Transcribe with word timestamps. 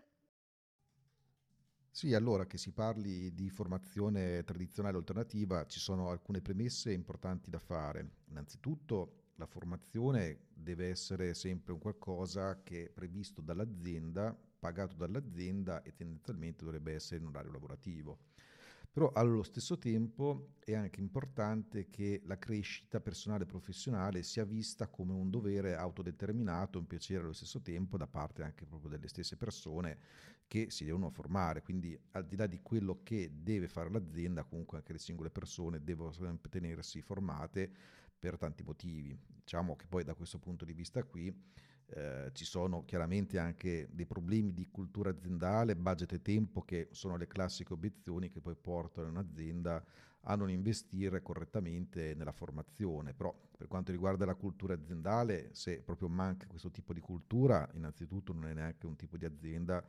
sì, 1.96 2.14
allora 2.14 2.46
che 2.46 2.58
si 2.58 2.74
parli 2.74 3.34
di 3.34 3.50
formazione 3.50 4.44
tradizionale 4.44 4.98
alternativa 4.98 5.66
ci 5.66 5.80
sono 5.80 6.10
alcune 6.10 6.42
premesse 6.42 6.92
importanti 6.92 7.50
da 7.50 7.58
fare. 7.58 8.10
Innanzitutto 8.26 9.30
la 9.36 9.46
formazione 9.46 10.48
deve 10.54 10.90
essere 10.90 11.34
sempre 11.34 11.72
un 11.72 11.80
qualcosa 11.80 12.62
che 12.64 12.88
è 12.88 12.90
previsto 12.90 13.40
dall'azienda, 13.40 14.38
pagato 14.60 14.98
dall'azienda 14.98 15.84
e 15.84 15.96
tendenzialmente 15.96 16.66
dovrebbe 16.66 16.94
essere 16.94 17.22
in 17.22 17.28
orario 17.28 17.54
lavorativo. 17.54 18.20
Però 18.92 19.12
allo 19.14 19.44
stesso 19.44 19.78
tempo 19.78 20.56
è 20.60 20.74
anche 20.74 21.00
importante 21.00 21.90
che 21.90 22.22
la 22.26 22.38
crescita 22.38 23.00
personale 23.00 23.44
e 23.44 23.48
professionale 23.48 24.22
sia 24.24 24.44
vista 24.44 24.88
come 24.88 25.14
un 25.14 25.30
dovere 25.30 25.76
autodeterminato, 25.76 26.80
un 26.80 26.88
piacere 26.88 27.24
allo 27.24 27.34
stesso 27.34 27.62
tempo 27.62 27.98
da 27.98 28.08
parte 28.08 28.44
anche 28.44 28.66
proprio 28.66 28.90
delle 28.90 29.08
stesse 29.08 29.38
persone 29.38 29.98
che 30.48 30.70
si 30.70 30.86
devono 30.86 31.10
formare. 31.10 31.62
Quindi 31.62 31.98
al 32.12 32.26
di 32.26 32.36
là 32.36 32.48
di 32.48 32.62
quello 32.62 33.02
che 33.04 33.32
deve 33.34 33.68
fare 33.68 33.90
l'azienda, 33.90 34.44
comunque 34.44 34.78
anche 34.78 34.94
le 34.94 35.00
singole 35.00 35.30
persone 35.30 35.84
devono 35.84 36.12
sempre 36.12 36.50
tenersi 36.50 37.02
formate 37.02 37.72
per 38.18 38.38
tanti 38.38 38.64
motivi. 38.64 39.18
Diciamo 39.26 39.76
che 39.76 39.86
poi 39.88 40.04
da 40.04 40.14
questo 40.16 40.40
punto 40.40 40.66
di 40.66 40.74
vista 40.74 41.04
qui 41.04 41.34
eh, 41.88 42.32
ci 42.34 42.46
sono 42.46 42.84
chiaramente 42.86 43.38
anche 43.38 43.88
dei 43.92 44.06
problemi 44.06 44.54
di 44.54 44.68
cultura 44.72 45.12
aziendale, 45.12 45.76
budget 45.76 46.14
e 46.14 46.22
tempo 46.22 46.64
che 46.64 46.88
sono 46.92 47.18
le 47.18 47.28
classiche 47.28 47.74
obiezioni 47.74 48.30
che 48.30 48.42
poi 48.42 48.56
portano 48.56 49.10
un'azienda 49.10 49.84
a 50.28 50.36
non 50.36 50.50
investire 50.50 51.22
correttamente 51.22 52.16
nella 52.16 52.32
formazione. 52.32 53.14
Però 53.14 53.34
per 53.56 53.68
quanto 53.68 53.92
riguarda 53.92 54.26
la 54.26 54.34
cultura 54.34 54.74
aziendale, 54.74 55.50
se 55.54 55.82
proprio 55.82 56.08
manca 56.08 56.48
questo 56.48 56.72
tipo 56.72 56.94
di 56.94 57.00
cultura, 57.00 57.70
innanzitutto 57.74 58.34
non 58.34 58.48
è 58.48 58.54
neanche 58.54 58.88
un 58.88 58.96
tipo 58.96 59.18
di 59.18 59.26
azienda 59.26 59.86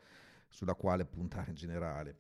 sulla 0.57 0.75
quale 0.75 1.05
puntare 1.05 1.51
in 1.51 1.55
generale. 1.55 2.17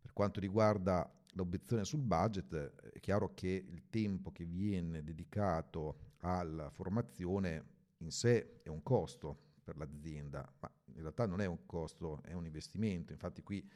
Per 0.00 0.12
quanto 0.12 0.38
riguarda 0.38 1.12
l'obiezione 1.32 1.84
sul 1.84 2.02
budget, 2.02 2.54
è 2.92 3.00
chiaro 3.00 3.34
che 3.34 3.48
il 3.48 3.88
tempo 3.90 4.30
che 4.30 4.44
viene 4.44 5.02
dedicato 5.02 6.14
alla 6.18 6.70
formazione 6.70 7.64
in 7.98 8.12
sé 8.12 8.60
è 8.62 8.68
un 8.68 8.84
costo 8.84 9.36
per 9.64 9.76
l'azienda, 9.76 10.48
ma 10.60 10.70
in 10.94 11.00
realtà 11.00 11.26
non 11.26 11.40
è 11.40 11.46
un 11.46 11.66
costo, 11.66 12.22
è 12.22 12.32
un 12.32 12.44
investimento. 12.44 13.10
Infatti 13.10 13.42
qui 13.42 13.68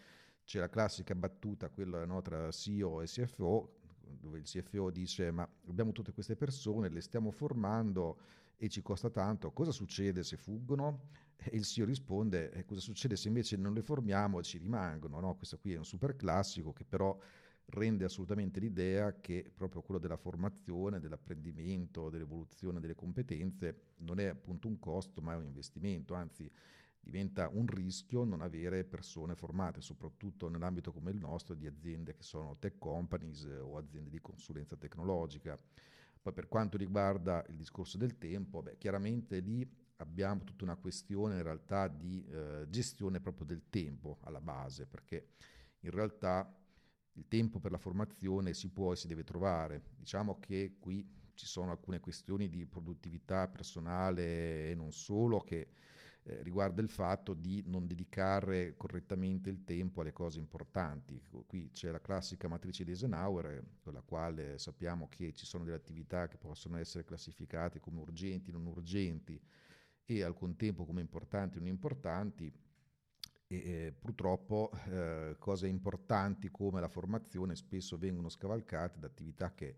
c'è 0.45 0.61
la 0.61 0.69
classica 0.69 1.17
battuta, 1.17 1.69
quella 1.69 2.05
no, 2.05 2.23
tra 2.23 2.53
CEO 2.53 3.03
e 3.03 3.07
CFO, 3.07 3.81
dove 4.01 4.39
il 4.39 4.45
CFO 4.45 4.93
dice 4.93 5.33
ma 5.33 5.49
abbiamo 5.67 5.91
tutte 5.91 6.13
queste 6.13 6.37
persone, 6.37 6.89
le 6.89 7.01
stiamo 7.01 7.33
formando 7.33 8.21
e 8.57 8.69
ci 8.69 8.81
costa 8.81 9.11
tanto, 9.11 9.51
cosa 9.51 9.73
succede 9.73 10.23
se 10.23 10.37
fuggono? 10.37 11.09
E 11.47 11.57
il 11.57 11.65
CEO 11.65 11.85
risponde 11.85 12.51
eh, 12.53 12.65
cosa 12.65 12.81
succede 12.81 13.17
se 13.17 13.29
invece 13.29 13.57
non 13.57 13.75
le 13.75 13.83
formiamo 13.83 14.39
e 14.39 14.43
ci 14.43 14.59
rimangono? 14.59 15.21
No? 15.21 15.37
Questo 15.37 15.59
qui 15.59 15.73
è 15.75 15.79
un 15.79 15.85
super 15.85 16.17
classico 16.17 16.73
che 16.73 16.85
però 16.85 17.17
rende 17.67 18.05
assolutamente 18.05 18.61
l'idea 18.61 19.21
che 19.21 19.51
proprio 19.55 19.83
quello 19.83 20.01
della 20.01 20.17
formazione, 20.17 21.01
dell'apprendimento, 21.01 22.11
dell'evoluzione 22.11 22.81
delle 22.81 22.95
competenze 22.95 23.93
non 23.99 24.19
è 24.21 24.27
appunto 24.27 24.69
un 24.69 24.79
costo 24.79 25.21
ma 25.21 25.33
è 25.33 25.37
un 25.37 25.45
investimento, 25.45 26.15
anzi 26.15 26.51
diventa 27.01 27.49
un 27.53 27.67
rischio 27.67 28.25
non 28.25 28.41
avere 28.41 28.85
persone 28.85 29.35
formate, 29.35 29.83
soprattutto 29.83 30.49
nell'ambito 30.49 30.93
come 30.93 31.11
il 31.11 31.19
nostro 31.19 31.55
di 31.55 31.67
aziende 31.67 32.15
che 32.15 32.23
sono 32.23 32.57
tech 32.59 32.79
companies 32.79 33.45
o 33.61 33.77
aziende 33.77 34.09
di 34.09 34.21
consulenza 34.21 34.77
tecnologica. 34.77 35.59
Poi 36.23 36.33
per 36.33 36.49
quanto 36.49 36.79
riguarda 36.79 37.45
il 37.49 37.57
discorso 37.57 37.99
del 37.99 38.17
tempo, 38.17 38.63
beh, 38.63 38.79
chiaramente 38.79 39.41
lì 39.41 39.69
abbiamo 39.97 40.45
tutta 40.45 40.65
una 40.65 40.77
questione 40.77 41.37
in 41.37 41.43
realtà 41.43 41.89
di 41.89 42.25
eh, 42.27 42.67
gestione 42.69 43.21
proprio 43.21 43.47
del 43.47 43.69
tempo 43.69 44.19
alla 44.23 44.41
base, 44.41 44.87
perché 44.87 45.29
in 45.81 45.91
realtà 45.91 46.53
il 47.13 47.29
tempo 47.29 47.61
per 47.61 47.71
la 47.71 47.79
formazione 47.79 48.55
si 48.55 48.71
può 48.71 48.93
e 48.93 48.97
si 48.97 49.07
deve 49.07 49.25
trovare. 49.25 49.83
Diciamo 49.97 50.39
che 50.41 50.77
qui 50.81 51.07
ci 51.35 51.47
sono 51.47 51.71
alcune 51.71 52.01
questioni 52.01 52.49
di 52.49 52.67
produttività 52.67 53.49
personale 53.49 54.71
e 54.71 54.75
non 54.75 54.93
solo 54.93 55.41
che 55.41 55.69
eh, 56.27 56.43
riguarda 56.43 56.81
il 56.81 56.89
fatto 56.89 57.35
di 57.35 57.63
non 57.67 57.87
dedicare 57.87 58.77
correttamente 58.77 59.51
il 59.51 59.65
tempo 59.65 60.01
alle 60.01 60.13
cose 60.13 60.39
importanti. 60.39 61.21
Qui 61.47 61.71
c'è 61.71 61.91
la 61.91 62.01
classica 62.01 62.49
matrice 62.49 62.85
di 62.85 62.91
Eisenhower, 62.91 63.63
con 63.81 63.93
la 63.93 64.01
quale 64.01 64.59
sappiamo 64.59 65.09
che 65.09 65.33
ci 65.35 65.45
sono 65.45 65.65
delle 65.65 65.77
attività 65.77 66.27
che 66.29 66.39
possono 66.39 66.79
essere 66.79 67.05
classificate 67.05 67.79
come 67.79 68.01
urgenti, 68.01 68.51
non 68.51 68.67
urgenti 68.67 69.41
e 70.05 70.23
al 70.23 70.35
contempo 70.35 70.85
come 70.85 71.01
importanti 71.01 71.57
o 71.57 71.61
non 71.61 71.69
importanti 71.69 72.53
e 73.47 73.57
eh, 73.57 73.93
purtroppo 73.99 74.71
eh, 74.89 75.37
cose 75.39 75.69
importanti 75.69 76.51
come 76.51 76.81
la 76.81 76.89
formazione 76.89 77.55
spesso 77.55 77.99
vengono 77.99 78.29
scavalcate 78.29 78.99
da 78.99 79.07
attività 79.07 79.53
che 79.55 79.77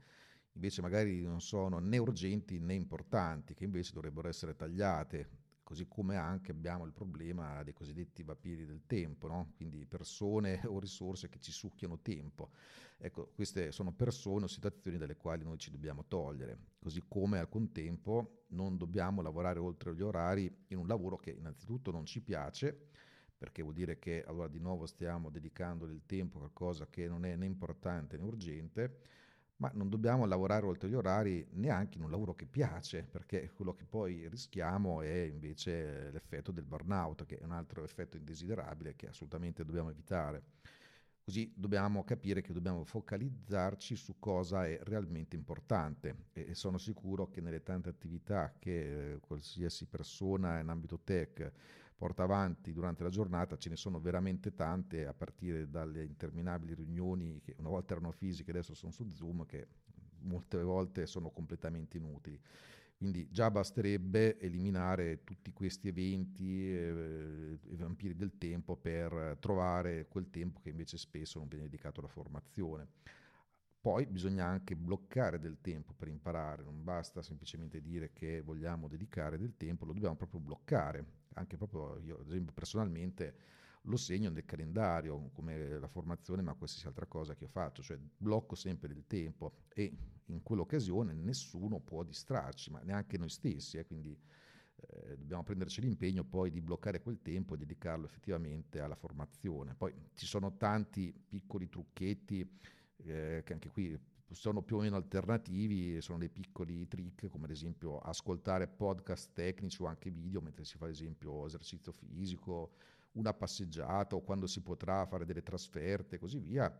invece 0.52 0.80
magari 0.80 1.22
non 1.22 1.40
sono 1.40 1.78
né 1.78 1.98
urgenti 1.98 2.58
né 2.58 2.74
importanti, 2.74 3.54
che 3.54 3.64
invece 3.64 3.92
dovrebbero 3.92 4.28
essere 4.28 4.56
tagliate, 4.56 5.28
così 5.66 5.88
come 5.88 6.14
anche 6.14 6.52
abbiamo 6.52 6.84
il 6.84 6.92
problema 6.92 7.60
dei 7.64 7.72
cosiddetti 7.72 8.22
vampiri 8.22 8.64
del 8.64 8.86
tempo, 8.86 9.26
no? 9.26 9.54
quindi 9.56 9.84
persone 9.84 10.60
o 10.64 10.78
risorse 10.78 11.28
che 11.28 11.40
ci 11.40 11.50
succhiano 11.50 11.98
tempo. 11.98 12.50
Ecco, 12.96 13.32
queste 13.34 13.72
sono 13.72 13.90
persone 13.92 14.44
o 14.44 14.46
situazioni 14.46 14.96
dalle 14.96 15.16
quali 15.16 15.42
noi 15.42 15.58
ci 15.58 15.72
dobbiamo 15.72 16.04
togliere, 16.06 16.56
così 16.78 17.02
come 17.08 17.40
al 17.40 17.48
contempo 17.48 18.44
non 18.50 18.76
dobbiamo 18.76 19.22
lavorare 19.22 19.58
oltre 19.58 19.92
gli 19.92 20.02
orari 20.02 20.48
in 20.68 20.78
un 20.78 20.86
lavoro 20.86 21.16
che 21.16 21.30
innanzitutto 21.32 21.90
non 21.90 22.06
ci 22.06 22.20
piace, 22.20 22.90
perché 23.36 23.60
vuol 23.62 23.74
dire 23.74 23.98
che 23.98 24.22
allora 24.24 24.46
di 24.46 24.60
nuovo 24.60 24.86
stiamo 24.86 25.30
dedicando 25.30 25.84
del 25.84 26.06
tempo 26.06 26.36
a 26.36 26.42
qualcosa 26.42 26.86
che 26.86 27.08
non 27.08 27.24
è 27.24 27.34
né 27.34 27.44
importante 27.44 28.16
né 28.16 28.22
urgente, 28.22 29.00
ma 29.58 29.70
non 29.74 29.88
dobbiamo 29.88 30.26
lavorare 30.26 30.66
oltre 30.66 30.88
gli 30.88 30.94
orari 30.94 31.46
neanche 31.52 31.96
in 31.96 32.04
un 32.04 32.10
lavoro 32.10 32.34
che 32.34 32.46
piace, 32.46 33.04
perché 33.04 33.50
quello 33.54 33.74
che 33.74 33.84
poi 33.84 34.28
rischiamo 34.28 35.00
è 35.00 35.22
invece 35.22 36.10
l'effetto 36.10 36.52
del 36.52 36.64
burnout, 36.64 37.24
che 37.24 37.38
è 37.38 37.44
un 37.44 37.52
altro 37.52 37.82
effetto 37.82 38.16
indesiderabile 38.16 38.96
che 38.96 39.08
assolutamente 39.08 39.64
dobbiamo 39.64 39.90
evitare. 39.90 40.42
Così 41.26 41.52
dobbiamo 41.56 42.04
capire 42.04 42.40
che 42.40 42.52
dobbiamo 42.52 42.84
focalizzarci 42.84 43.96
su 43.96 44.20
cosa 44.20 44.64
è 44.64 44.78
realmente 44.84 45.34
importante 45.34 46.26
e 46.32 46.54
sono 46.54 46.78
sicuro 46.78 47.30
che 47.30 47.40
nelle 47.40 47.64
tante 47.64 47.88
attività 47.88 48.54
che 48.56 49.14
eh, 49.14 49.18
qualsiasi 49.18 49.86
persona 49.86 50.60
in 50.60 50.68
ambito 50.68 51.00
tech 51.02 51.50
porta 51.96 52.24
avanti 52.24 52.72
durante 52.72 53.02
la 53.02 53.08
giornata, 53.08 53.56
ce 53.56 53.70
ne 53.70 53.76
sono 53.76 53.98
veramente 53.98 54.54
tante, 54.54 55.06
a 55.06 55.14
partire 55.14 55.70
dalle 55.70 56.04
interminabili 56.04 56.74
riunioni 56.74 57.40
che 57.40 57.54
una 57.58 57.70
volta 57.70 57.94
erano 57.94 58.12
fisiche, 58.12 58.50
adesso 58.50 58.74
sono 58.74 58.92
su 58.92 59.08
Zoom, 59.08 59.46
che 59.46 59.66
molte 60.20 60.62
volte 60.62 61.06
sono 61.06 61.30
completamente 61.30 61.96
inutili. 61.96 62.38
Quindi 62.96 63.28
già 63.30 63.50
basterebbe 63.50 64.38
eliminare 64.38 65.22
tutti 65.22 65.52
questi 65.52 65.88
eventi, 65.88 66.72
eh, 66.72 67.58
i 67.68 67.76
vampiri 67.76 68.14
del 68.14 68.38
tempo, 68.38 68.76
per 68.76 69.36
trovare 69.40 70.06
quel 70.08 70.30
tempo 70.30 70.60
che 70.60 70.70
invece 70.70 70.96
spesso 70.96 71.38
non 71.38 71.48
viene 71.48 71.64
dedicato 71.64 72.00
alla 72.00 72.08
formazione. 72.08 72.88
Poi 73.80 74.06
bisogna 74.06 74.46
anche 74.46 74.74
bloccare 74.74 75.38
del 75.38 75.60
tempo 75.60 75.92
per 75.92 76.08
imparare, 76.08 76.64
non 76.64 76.82
basta 76.82 77.22
semplicemente 77.22 77.80
dire 77.80 78.12
che 78.12 78.40
vogliamo 78.40 78.88
dedicare 78.88 79.38
del 79.38 79.56
tempo, 79.56 79.84
lo 79.84 79.92
dobbiamo 79.92 80.16
proprio 80.16 80.40
bloccare. 80.40 81.15
Anche 81.36 81.56
proprio 81.56 81.98
io, 81.98 82.18
ad 82.20 82.28
esempio, 82.28 82.52
personalmente 82.52 83.34
lo 83.82 83.96
segno 83.96 84.30
nel 84.30 84.44
calendario 84.44 85.30
come 85.32 85.78
la 85.78 85.88
formazione, 85.88 86.42
ma 86.42 86.54
qualsiasi 86.54 86.86
altra 86.86 87.06
cosa 87.06 87.34
che 87.34 87.44
io 87.44 87.50
faccio, 87.50 87.82
cioè 87.82 87.98
blocco 87.98 88.54
sempre 88.54 88.92
il 88.92 89.04
tempo 89.06 89.64
e 89.72 89.92
in 90.26 90.42
quell'occasione 90.42 91.12
nessuno 91.12 91.78
può 91.78 92.02
distrarci, 92.02 92.70
ma 92.70 92.80
neanche 92.80 93.16
noi 93.16 93.28
stessi, 93.28 93.78
eh, 93.78 93.86
quindi 93.86 94.18
eh, 94.76 95.16
dobbiamo 95.16 95.42
prenderci 95.42 95.80
l'impegno 95.80 96.24
poi 96.24 96.50
di 96.50 96.60
bloccare 96.60 97.00
quel 97.00 97.22
tempo 97.22 97.54
e 97.54 97.58
dedicarlo 97.58 98.06
effettivamente 98.06 98.80
alla 98.80 98.96
formazione. 98.96 99.74
Poi 99.74 99.94
ci 100.14 100.26
sono 100.26 100.56
tanti 100.56 101.12
piccoli 101.12 101.68
trucchetti 101.68 102.40
eh, 103.04 103.42
che 103.44 103.52
anche 103.52 103.68
qui 103.68 103.98
sono 104.30 104.62
più 104.62 104.76
o 104.76 104.80
meno 104.80 104.96
alternativi, 104.96 106.00
sono 106.00 106.18
dei 106.18 106.28
piccoli 106.28 106.86
trick 106.88 107.28
come 107.28 107.44
ad 107.44 107.50
esempio 107.50 107.98
ascoltare 107.98 108.66
podcast 108.66 109.32
tecnici 109.32 109.80
o 109.82 109.86
anche 109.86 110.10
video 110.10 110.40
mentre 110.40 110.64
si 110.64 110.76
fa 110.76 110.86
ad 110.86 110.90
esempio 110.90 111.46
esercizio 111.46 111.92
fisico, 111.92 112.72
una 113.12 113.32
passeggiata 113.32 114.16
o 114.16 114.22
quando 114.22 114.46
si 114.46 114.62
potrà 114.62 115.06
fare 115.06 115.24
delle 115.24 115.42
trasferte 115.42 116.16
e 116.16 116.18
così 116.18 116.38
via. 116.38 116.72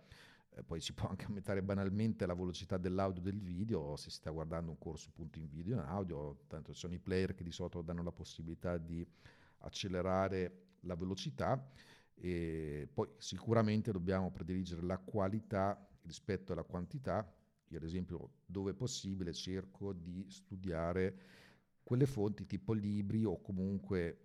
Eh, 0.50 0.62
poi 0.64 0.80
si 0.80 0.92
può 0.94 1.08
anche 1.08 1.26
aumentare 1.26 1.62
banalmente 1.62 2.26
la 2.26 2.34
velocità 2.34 2.76
dell'audio 2.78 3.22
del 3.22 3.40
video 3.40 3.94
se 3.96 4.10
si 4.10 4.16
sta 4.16 4.30
guardando 4.30 4.70
un 4.70 4.78
corso 4.78 5.10
appunto 5.10 5.38
in 5.38 5.48
video 5.48 5.76
e 5.76 5.80
in 5.80 5.86
audio, 5.86 6.44
tanto 6.48 6.72
ci 6.72 6.80
sono 6.80 6.94
i 6.94 6.98
player 6.98 7.34
che 7.34 7.44
di 7.44 7.52
solito 7.52 7.80
danno 7.82 8.02
la 8.02 8.12
possibilità 8.12 8.76
di 8.76 9.06
accelerare 9.58 10.64
la 10.80 10.94
velocità 10.94 11.70
e 12.14 12.88
poi 12.92 13.08
sicuramente 13.18 13.92
dobbiamo 13.92 14.30
prediligere 14.30 14.82
la 14.82 14.98
qualità 14.98 15.86
rispetto 16.06 16.52
alla 16.52 16.62
quantità. 16.62 17.30
Io 17.68 17.78
ad 17.78 17.84
esempio 17.84 18.30
dove 18.46 18.74
possibile 18.74 19.32
cerco 19.32 19.92
di 19.92 20.24
studiare 20.28 21.18
quelle 21.82 22.06
fonti 22.06 22.46
tipo 22.46 22.72
libri 22.72 23.24
o 23.24 23.40
comunque 23.40 24.20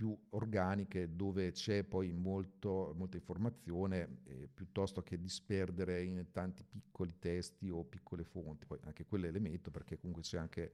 più 0.00 0.18
organiche 0.30 1.14
dove 1.14 1.52
c'è 1.52 1.84
poi 1.84 2.10
molto, 2.10 2.94
molta 2.96 3.18
informazione 3.18 4.20
eh, 4.24 4.48
piuttosto 4.52 5.02
che 5.02 5.18
disperdere 5.18 6.02
in 6.02 6.28
tanti 6.32 6.64
piccoli 6.64 7.18
testi 7.18 7.68
o 7.68 7.84
piccole 7.84 8.24
fonti. 8.24 8.64
Poi 8.64 8.78
anche 8.84 9.04
quelle 9.04 9.30
le 9.30 9.40
metto 9.40 9.70
perché 9.70 9.98
comunque 9.98 10.22
c'è 10.22 10.38
anche 10.38 10.72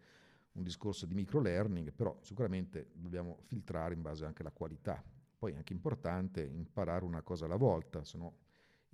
un 0.53 0.63
discorso 0.63 1.07
di 1.07 1.15
micro 1.15 1.41
learning, 1.41 1.93
però 1.93 2.17
sicuramente 2.23 2.91
dobbiamo 2.95 3.39
filtrare 3.47 3.95
in 3.95 4.03
base 4.03 4.25
anche 4.25 4.43
alla 4.43 4.53
qualità. 4.53 5.03
Poi 5.37 5.53
è 5.53 5.57
anche 5.57 5.73
importante 5.73 6.43
imparare 6.43 7.05
una 7.05 7.23
cosa 7.23 7.47
alla 7.47 7.57
volta, 7.57 8.05
se 8.05 8.17
no 8.19 8.45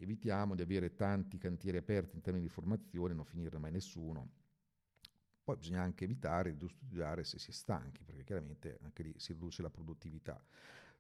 evitiamo 0.02 0.54
di 0.54 0.62
avere 0.62 0.94
tanti 0.94 1.38
cantieri 1.38 1.78
aperti 1.78 2.16
in 2.16 2.22
termini 2.22 2.46
di 2.46 2.52
formazione 2.52 3.14
non 3.14 3.25
finirne 3.25 3.58
mai 3.58 3.72
nessuno 3.72 4.40
poi 5.44 5.56
bisogna 5.56 5.82
anche 5.82 6.04
evitare 6.04 6.56
di 6.56 6.69
studiare 6.69 7.25
se 7.25 7.38
si 7.38 7.50
è 7.50 7.52
stanchi, 7.52 8.04
perché 8.04 8.22
chiaramente 8.22 8.78
anche 8.82 9.02
lì 9.02 9.14
si 9.16 9.32
riduce 9.32 9.60
la 9.62 9.70
produttività. 9.70 10.40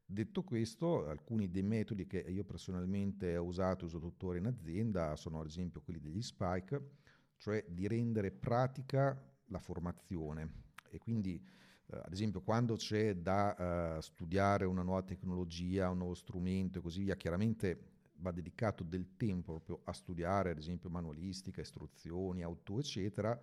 Detto 0.04 0.42
questo, 0.42 1.08
alcuni 1.08 1.48
dei 1.48 1.62
metodi 1.62 2.06
che 2.06 2.18
io 2.18 2.42
personalmente 2.42 3.36
ho 3.36 3.44
usato 3.44 3.84
e 3.84 3.86
uso 3.86 4.00
tuttora 4.00 4.38
in 4.38 4.46
azienda 4.46 5.14
sono 5.16 5.40
ad 5.40 5.46
esempio 5.46 5.80
quelli 5.80 6.00
degli 6.00 6.20
spike, 6.20 6.90
cioè 7.36 7.64
di 7.68 7.86
rendere 7.86 8.32
pratica 8.32 9.16
la 9.46 9.58
formazione 9.58 10.70
e 10.90 10.98
quindi 10.98 11.42
eh, 11.86 11.96
ad 11.96 12.12
esempio 12.12 12.42
quando 12.42 12.74
c'è 12.74 13.14
da 13.14 13.96
eh, 13.96 14.02
studiare 14.02 14.64
una 14.64 14.82
nuova 14.82 15.02
tecnologia, 15.02 15.88
un 15.88 15.98
nuovo 15.98 16.14
strumento 16.14 16.80
e 16.80 16.82
così 16.82 17.04
via, 17.04 17.16
chiaramente 17.16 17.91
va 18.22 18.30
dedicato 18.30 18.82
del 18.82 19.16
tempo 19.16 19.52
proprio 19.52 19.80
a 19.84 19.92
studiare 19.92 20.50
ad 20.50 20.58
esempio 20.58 20.88
manualistica, 20.88 21.60
istruzioni, 21.60 22.42
auto 22.42 22.78
eccetera, 22.78 23.38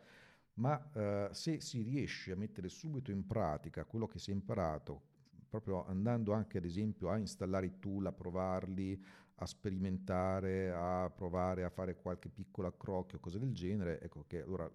ma 0.55 0.91
eh, 0.93 1.29
se 1.31 1.61
si 1.61 1.81
riesce 1.83 2.31
a 2.31 2.35
mettere 2.35 2.69
subito 2.69 3.11
in 3.11 3.25
pratica 3.25 3.85
quello 3.85 4.07
che 4.07 4.19
si 4.19 4.31
è 4.31 4.33
imparato, 4.33 5.01
proprio 5.47 5.85
andando 5.85 6.33
anche 6.33 6.57
ad 6.57 6.65
esempio 6.65 7.09
a 7.09 7.17
installare 7.17 7.67
i 7.67 7.79
tool, 7.79 8.07
a 8.07 8.11
provarli, 8.11 9.01
a 9.35 9.45
sperimentare, 9.45 10.71
a 10.71 11.09
provare 11.09 11.63
a 11.63 11.69
fare 11.69 11.95
qualche 11.95 12.29
piccolo 12.29 12.67
accrocchio, 12.67 13.19
cose 13.19 13.39
del 13.39 13.53
genere, 13.53 14.01
ecco 14.01 14.25
che 14.27 14.41
allora 14.41 14.69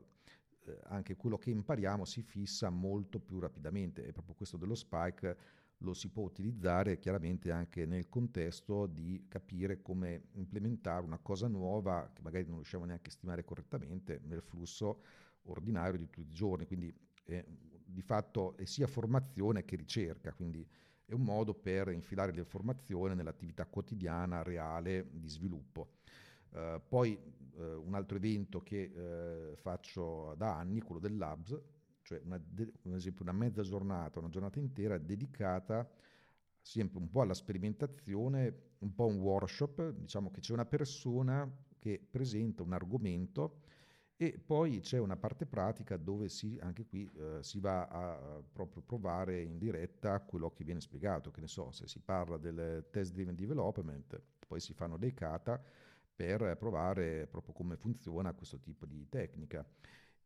eh, 0.66 0.78
anche 0.84 1.16
quello 1.16 1.36
che 1.36 1.50
impariamo 1.50 2.04
si 2.04 2.22
fissa 2.22 2.70
molto 2.70 3.18
più 3.18 3.38
rapidamente. 3.38 4.04
E 4.04 4.12
proprio 4.12 4.34
questo 4.34 4.56
dello 4.56 4.74
spike 4.74 5.36
lo 5.84 5.94
si 5.94 6.08
può 6.08 6.24
utilizzare 6.24 6.98
chiaramente 6.98 7.52
anche 7.52 7.86
nel 7.86 8.08
contesto 8.08 8.86
di 8.86 9.26
capire 9.28 9.82
come 9.82 10.28
implementare 10.32 11.04
una 11.04 11.18
cosa 11.18 11.46
nuova 11.46 12.10
che 12.12 12.22
magari 12.22 12.46
non 12.46 12.56
riusciamo 12.56 12.84
neanche 12.84 13.10
a 13.10 13.12
stimare 13.12 13.44
correttamente 13.44 14.20
nel 14.24 14.42
flusso 14.42 15.02
ordinario 15.44 15.98
di 15.98 16.04
tutti 16.04 16.20
i 16.22 16.28
giorni, 16.28 16.66
quindi 16.66 16.92
eh, 17.26 17.44
di 17.84 18.02
fatto 18.02 18.56
è 18.56 18.64
sia 18.64 18.86
formazione 18.86 19.64
che 19.64 19.76
ricerca, 19.76 20.32
quindi 20.32 20.66
è 21.04 21.12
un 21.12 21.22
modo 21.22 21.54
per 21.54 21.88
infilare 21.88 22.32
l'informazione 22.32 23.14
nell'attività 23.14 23.66
quotidiana 23.66 24.42
reale 24.42 25.08
di 25.12 25.28
sviluppo. 25.28 25.90
Uh, 26.50 26.80
poi 26.88 27.18
uh, 27.56 27.62
un 27.84 27.94
altro 27.94 28.16
evento 28.16 28.60
che 28.60 28.90
uh, 29.52 29.56
faccio 29.56 30.34
da 30.36 30.56
anni, 30.56 30.80
quello 30.80 31.00
del 31.00 31.16
Labs, 31.16 31.60
cioè 32.04 32.20
una 32.24 32.40
un 32.82 32.94
esempio 32.94 33.24
una 33.24 33.32
mezza 33.32 33.62
giornata, 33.62 34.18
una 34.20 34.28
giornata 34.28 34.58
intera 34.58 34.98
dedicata 34.98 35.88
sempre 36.60 36.98
un 36.98 37.10
po' 37.10 37.20
alla 37.20 37.34
sperimentazione, 37.34 38.72
un 38.78 38.94
po' 38.94 39.06
un 39.06 39.18
workshop, 39.18 39.90
diciamo 39.90 40.30
che 40.30 40.40
c'è 40.40 40.52
una 40.52 40.64
persona 40.64 41.50
che 41.78 42.00
presenta 42.10 42.62
un 42.62 42.72
argomento 42.72 43.60
e 44.16 44.38
poi 44.38 44.80
c'è 44.80 44.98
una 44.98 45.16
parte 45.16 45.44
pratica 45.44 45.96
dove 45.96 46.28
si, 46.28 46.56
anche 46.62 46.86
qui 46.86 47.10
eh, 47.16 47.42
si 47.42 47.58
va 47.58 47.86
a 47.86 48.42
proprio 48.50 48.82
provare 48.82 49.42
in 49.42 49.58
diretta 49.58 50.20
quello 50.20 50.52
che 50.52 50.64
viene 50.64 50.80
spiegato, 50.80 51.30
che 51.30 51.40
ne 51.40 51.48
so, 51.48 51.70
se 51.72 51.86
si 51.86 52.00
parla 52.00 52.38
del 52.38 52.86
test 52.90 53.12
driven 53.12 53.34
development, 53.34 54.20
poi 54.46 54.60
si 54.60 54.72
fanno 54.72 54.96
dei 54.96 55.12
kata 55.12 55.62
per 56.14 56.56
provare 56.56 57.26
proprio 57.26 57.52
come 57.52 57.76
funziona 57.76 58.32
questo 58.32 58.60
tipo 58.60 58.86
di 58.86 59.06
tecnica. 59.08 59.66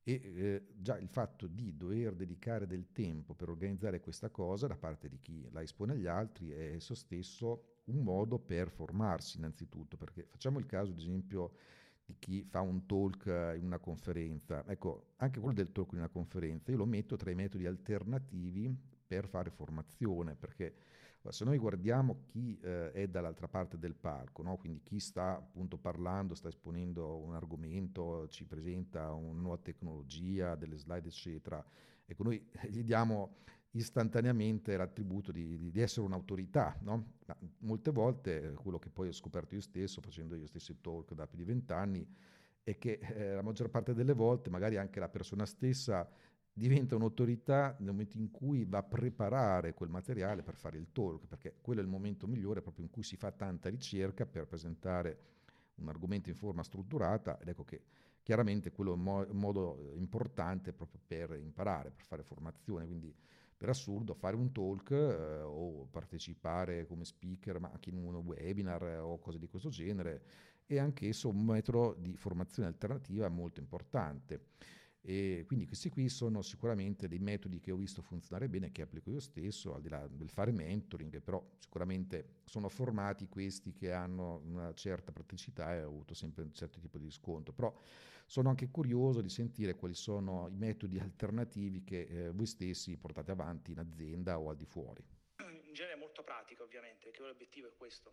E 0.08 0.22
eh, 0.22 0.62
già 0.78 0.96
il 0.96 1.08
fatto 1.10 1.47
di 1.47 1.76
dover 1.76 2.14
dedicare 2.14 2.66
del 2.66 2.92
tempo 2.92 3.35
per 3.35 3.50
organizzare 3.50 4.00
questa 4.00 4.30
cosa 4.30 4.66
da 4.66 4.75
parte 4.75 5.06
di 5.06 5.18
chi 5.21 5.47
la 5.50 5.61
espone 5.61 5.92
agli 5.92 6.06
altri 6.06 6.49
è 6.49 6.73
esso 6.73 6.94
stesso 6.94 7.80
un 7.88 8.02
modo 8.02 8.38
per 8.38 8.71
formarsi 8.71 9.37
innanzitutto, 9.37 9.99
perché 9.99 10.25
facciamo 10.25 10.59
il 10.61 10.64
caso, 10.64 10.92
ad 10.92 10.97
esempio, 10.97 11.52
di 12.06 12.16
chi 12.18 12.42
fa 12.42 12.62
un 12.62 12.87
talk 12.87 13.26
in 13.59 13.66
una 13.66 13.78
conferenza. 13.78 14.64
Ecco, 14.66 15.12
anche 15.16 15.40
quello 15.40 15.54
del 15.54 15.73
talk 15.73 15.92
in 15.92 15.99
una 15.99 16.09
conferenza, 16.09 16.71
io 16.71 16.78
lo 16.78 16.87
metto 16.87 17.16
tra 17.16 17.30
i 17.30 17.35
metodi 17.35 17.66
alternativi 17.66 18.75
per 19.06 19.28
fare 19.28 19.50
formazione, 19.50 20.35
perché 20.37 20.75
se 21.30 21.44
noi 21.44 21.58
guardiamo 21.58 22.20
chi 22.25 22.58
eh, 22.62 22.92
è 22.92 23.08
dall'altra 23.08 23.48
parte 23.48 23.78
del 23.78 23.94
palco, 23.94 24.42
no? 24.42 24.56
quindi 24.56 24.80
chi 24.82 24.98
sta 24.98 25.37
appunto 25.37 25.76
parlando, 25.76 26.34
sta 26.34 26.48
esponendo 26.48 27.18
un 27.18 27.34
argomento, 27.34 28.26
ci 28.28 28.44
presenta 28.44 29.12
una 29.12 29.40
nuova 29.40 29.58
tecnologia, 29.58 30.54
delle 30.54 30.76
slide, 30.78 31.08
eccetera, 31.08 31.62
ecco, 32.06 32.22
noi 32.22 32.42
gli 32.70 32.82
diamo 32.82 33.37
istantaneamente 33.72 34.76
l'attributo 34.76 35.30
di, 35.30 35.70
di 35.70 35.80
essere 35.80 36.06
un'autorità. 36.06 36.76
No? 36.80 37.16
molte 37.58 37.90
volte 37.90 38.54
quello 38.54 38.78
che 38.78 38.88
poi 38.88 39.08
ho 39.08 39.12
scoperto 39.12 39.54
io 39.54 39.60
stesso, 39.60 40.00
facendo 40.00 40.34
io 40.34 40.46
stessi 40.46 40.80
talk 40.80 41.12
da 41.12 41.26
più 41.26 41.37
di 41.37 41.44
vent'anni, 41.44 42.06
è 42.62 42.78
che 42.78 42.98
eh, 43.00 43.34
la 43.34 43.42
maggior 43.42 43.70
parte 43.70 43.94
delle 43.94 44.12
volte 44.12 44.50
magari 44.50 44.76
anche 44.76 45.00
la 45.00 45.08
persona 45.08 45.46
stessa 45.46 46.08
diventa 46.59 46.97
un'autorità 46.97 47.75
nel 47.79 47.93
momento 47.93 48.19
in 48.19 48.31
cui 48.31 48.65
va 48.65 48.79
a 48.79 48.83
preparare 48.83 49.73
quel 49.73 49.88
materiale 49.88 50.43
per 50.43 50.57
fare 50.57 50.77
il 50.77 50.88
talk, 50.93 51.27
perché 51.27 51.55
quello 51.62 51.81
è 51.81 51.83
il 51.85 51.88
momento 51.88 52.27
migliore 52.27 52.61
proprio 52.61 52.85
in 52.85 52.91
cui 52.91 53.03
si 53.03 53.17
fa 53.17 53.31
tanta 53.31 53.71
ricerca 53.71 54.27
per 54.27 54.47
presentare 54.47 55.19
un 55.77 55.88
argomento 55.88 56.29
in 56.29 56.35
forma 56.35 56.62
strutturata 56.62 57.38
ed 57.41 57.49
ecco 57.49 57.65
che 57.65 57.83
chiaramente 58.23 58.73
quello 58.73 58.91
è 58.91 58.95
un, 58.95 59.03
mo- 59.03 59.27
un 59.27 59.38
modo 59.38 59.93
importante 59.95 60.73
proprio 60.73 61.00
per 61.07 61.38
imparare, 61.41 61.91
per 61.91 62.05
fare 62.05 62.23
formazione, 62.23 62.85
quindi 62.85 63.15
per 63.57 63.71
assurdo 63.71 64.15
fare 64.15 64.37
un 64.37 64.53
talk 64.53 64.91
eh, 64.91 65.41
o 65.41 65.87
partecipare 65.91 66.87
come 66.87 67.05
speaker 67.05 67.59
ma 67.59 67.71
anche 67.73 67.91
in 67.91 67.97
un 67.97 68.15
webinar 68.17 68.83
eh, 68.83 68.99
o 68.99 69.19
cose 69.19 69.38
di 69.38 69.49
questo 69.49 69.69
genere 69.69 70.23
è 70.67 70.79
anch'esso 70.79 71.29
un 71.29 71.45
metodo 71.45 71.97
di 71.99 72.15
formazione 72.17 72.69
alternativa 72.69 73.29
molto 73.29 73.61
importante. 73.61 74.49
E 75.00 75.45
quindi 75.47 75.67
questi 75.67 75.88
qui 75.88 76.09
sono 76.09 76.43
sicuramente 76.43 77.09
dei 77.09 77.19
metodi 77.19 77.61
che 77.61 77.71
ho 77.71 77.76
visto 77.76 78.02
funzionare 78.02 78.49
bene, 78.49 78.73
che 78.73 78.83
applico 78.83 79.11
io 79.11 79.21
stesso, 79.21 79.75
al 79.75 79.81
di 79.81 79.88
là 79.88 80.07
del 80.07 80.28
fare 80.28 80.52
mentoring, 80.52 81.21
però 81.23 81.43
sicuramente 81.59 82.40
sono 82.45 82.69
formati 82.69 83.28
questi 83.28 83.73
che 83.73 83.93
hanno 83.93 84.43
una 84.45 84.75
certa 84.75 85.12
praticità 85.12 85.75
e 85.75 85.85
ho 85.85 85.88
avuto 85.88 86.14
sempre 86.14 86.43
un 86.43 86.52
certo 86.52 86.78
tipo 86.78 86.99
di 86.99 87.05
riscontro. 87.05 87.52
Però 87.52 87.75
sono 88.26 88.50
anche 88.50 88.69
curioso 88.69 89.23
di 89.23 89.31
sentire 89.31 89.75
quali 89.75 89.95
sono 89.95 90.49
i 90.49 90.57
metodi 90.57 90.99
alternativi 90.99 91.83
che 91.83 92.02
eh, 92.02 92.31
voi 92.31 92.47
stessi 92.47 92.97
portate 92.99 93.31
avanti 93.31 93.71
in 93.71 93.78
azienda 93.78 94.38
o 94.38 94.50
al 94.50 94.57
di 94.57 94.67
fuori. 94.67 95.02
In 95.38 95.73
genere 95.73 95.97
molto 95.97 96.23
pratico 96.23 96.64
ovviamente, 96.64 97.07
perché 97.07 97.23
l'obiettivo 97.23 97.69
è 97.69 97.73
questo. 97.76 98.12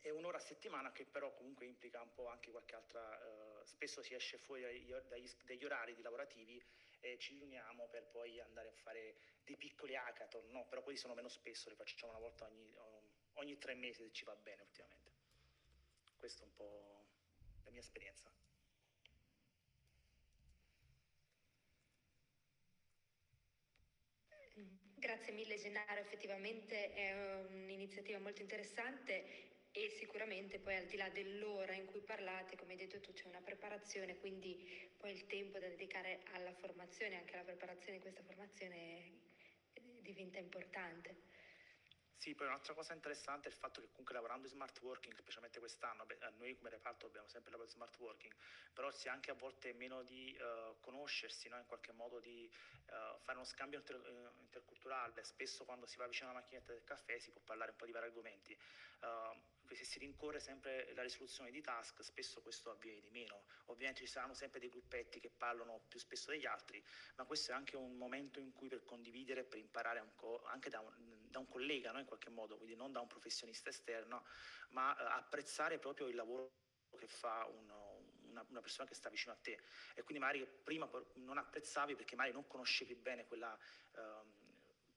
È 0.00 0.10
un'ora 0.10 0.38
a 0.38 0.40
settimana 0.40 0.92
che 0.92 1.04
però 1.04 1.32
comunque 1.34 1.66
implica 1.66 2.00
un 2.00 2.12
po' 2.12 2.28
anche 2.28 2.50
qualche 2.50 2.74
altra, 2.74 3.20
eh, 3.20 3.66
spesso 3.66 4.00
si 4.02 4.14
esce 4.14 4.38
fuori 4.38 4.62
dagli, 4.62 4.92
dagli, 5.08 5.28
dagli 5.44 5.64
orari 5.64 6.00
lavorativi 6.00 6.64
e 7.00 7.18
ci 7.18 7.34
riuniamo 7.34 7.88
per 7.88 8.06
poi 8.06 8.40
andare 8.40 8.68
a 8.68 8.72
fare 8.72 9.16
dei 9.44 9.56
piccoli 9.56 9.96
hackathon, 9.96 10.50
no, 10.50 10.66
però 10.66 10.82
quelli 10.82 10.98
sono 10.98 11.14
meno 11.14 11.28
spesso, 11.28 11.68
li 11.68 11.76
facciamo 11.76 12.12
una 12.12 12.20
volta 12.20 12.46
ogni, 12.46 12.74
ogni 13.34 13.58
tre 13.58 13.74
mesi 13.74 14.02
se 14.02 14.12
ci 14.12 14.24
va 14.24 14.34
bene 14.36 14.62
ultimamente. 14.62 15.10
Questa 16.16 16.42
è 16.42 16.46
un 16.46 16.54
po' 16.54 17.06
la 17.64 17.70
mia 17.70 17.80
esperienza. 17.80 18.30
Grazie 24.94 25.32
mille 25.32 25.56
Gennaro, 25.56 26.00
effettivamente 26.00 26.92
è 26.92 27.44
un'iniziativa 27.46 28.18
molto 28.18 28.42
interessante 28.42 29.56
e 29.78 29.90
sicuramente 29.90 30.58
poi 30.58 30.74
al 30.74 30.86
di 30.86 30.96
là 30.96 31.08
dell'ora 31.08 31.72
in 31.72 31.86
cui 31.86 32.00
parlate, 32.00 32.56
come 32.56 32.72
hai 32.72 32.78
detto 32.78 32.98
tu, 33.00 33.12
c'è 33.12 33.28
una 33.28 33.40
preparazione, 33.40 34.18
quindi 34.18 34.90
poi 34.96 35.12
il 35.12 35.26
tempo 35.26 35.60
da 35.60 35.68
dedicare 35.68 36.22
alla 36.32 36.52
formazione, 36.52 37.16
anche 37.16 37.34
alla 37.34 37.44
preparazione 37.44 37.98
di 37.98 38.02
questa 38.02 38.24
formazione 38.24 39.12
diventa 40.00 40.40
importante. 40.40 41.14
Sì, 42.18 42.34
poi 42.34 42.48
un'altra 42.48 42.74
cosa 42.74 42.94
interessante 42.94 43.48
è 43.48 43.52
il 43.52 43.56
fatto 43.56 43.80
che 43.80 43.86
comunque 43.90 44.12
lavorando 44.12 44.48
in 44.48 44.52
smart 44.52 44.80
working, 44.80 45.14
specialmente 45.14 45.60
quest'anno, 45.60 46.04
beh, 46.04 46.18
noi 46.36 46.56
come 46.56 46.68
reparto 46.68 47.06
abbiamo 47.06 47.28
sempre 47.28 47.52
lavorato 47.52 47.76
in 47.76 47.80
smart 47.80 47.96
working, 48.00 48.34
però 48.74 48.90
si 48.90 49.08
ha 49.08 49.12
anche 49.12 49.30
a 49.30 49.34
volte 49.34 49.72
meno 49.72 50.02
di 50.02 50.36
uh, 50.36 50.80
conoscersi, 50.80 51.48
no? 51.48 51.56
in 51.58 51.66
qualche 51.66 51.92
modo 51.92 52.18
di 52.18 52.50
uh, 52.86 53.18
fare 53.20 53.38
uno 53.38 53.44
scambio 53.44 53.78
inter- 53.78 54.04
uh, 54.04 54.40
interculturale, 54.40 55.22
spesso 55.22 55.64
quando 55.64 55.86
si 55.86 55.96
va 55.96 56.08
vicino 56.08 56.30
alla 56.30 56.40
macchinetta 56.40 56.72
del 56.72 56.82
caffè 56.82 57.16
si 57.20 57.30
può 57.30 57.40
parlare 57.40 57.70
un 57.70 57.76
po' 57.76 57.86
di 57.86 57.92
vari 57.92 58.06
argomenti. 58.06 58.58
se 59.70 59.84
si 59.84 60.00
rincorre 60.00 60.40
sempre 60.40 60.92
la 60.94 61.02
risoluzione 61.02 61.52
di 61.52 61.60
task, 61.60 62.02
spesso 62.02 62.42
questo 62.42 62.70
avviene 62.70 63.00
di 63.00 63.10
meno. 63.10 63.44
Ovviamente 63.66 64.00
ci 64.00 64.08
saranno 64.08 64.34
sempre 64.34 64.58
dei 64.58 64.70
gruppetti 64.70 65.20
che 65.20 65.30
parlano 65.30 65.84
più 65.86 66.00
spesso 66.00 66.32
degli 66.32 66.46
altri, 66.46 66.84
ma 67.14 67.24
questo 67.24 67.52
è 67.52 67.54
anche 67.54 67.76
un 67.76 67.96
momento 67.96 68.40
in 68.40 68.52
cui 68.52 68.68
per 68.68 68.82
condividere, 68.84 69.44
per 69.44 69.58
imparare 69.58 70.02
anche 70.46 70.68
da 70.68 70.80
un 70.80 71.17
da 71.30 71.38
un 71.38 71.48
collega 71.48 71.92
no? 71.92 71.98
in 71.98 72.06
qualche 72.06 72.30
modo, 72.30 72.56
quindi 72.56 72.76
non 72.76 72.92
da 72.92 73.00
un 73.00 73.06
professionista 73.06 73.68
esterno, 73.70 74.24
ma 74.70 74.96
eh, 74.96 75.18
apprezzare 75.18 75.78
proprio 75.78 76.06
il 76.08 76.14
lavoro 76.14 76.52
che 76.96 77.06
fa 77.06 77.46
uno, 77.46 78.12
una, 78.28 78.44
una, 78.48 78.60
persona 78.60 78.88
che 78.88 78.94
sta 78.94 79.08
vicino 79.08 79.32
a 79.32 79.36
te 79.36 79.60
e 79.94 80.02
quindi 80.02 80.22
magari 80.24 80.46
prima 80.46 80.88
non 81.16 81.38
apprezzavi 81.38 81.94
perché 81.94 82.16
magari 82.16 82.34
non 82.34 82.46
conoscevi 82.46 82.94
bene 82.94 83.26
quella, 83.26 83.56
ehm, 83.96 84.27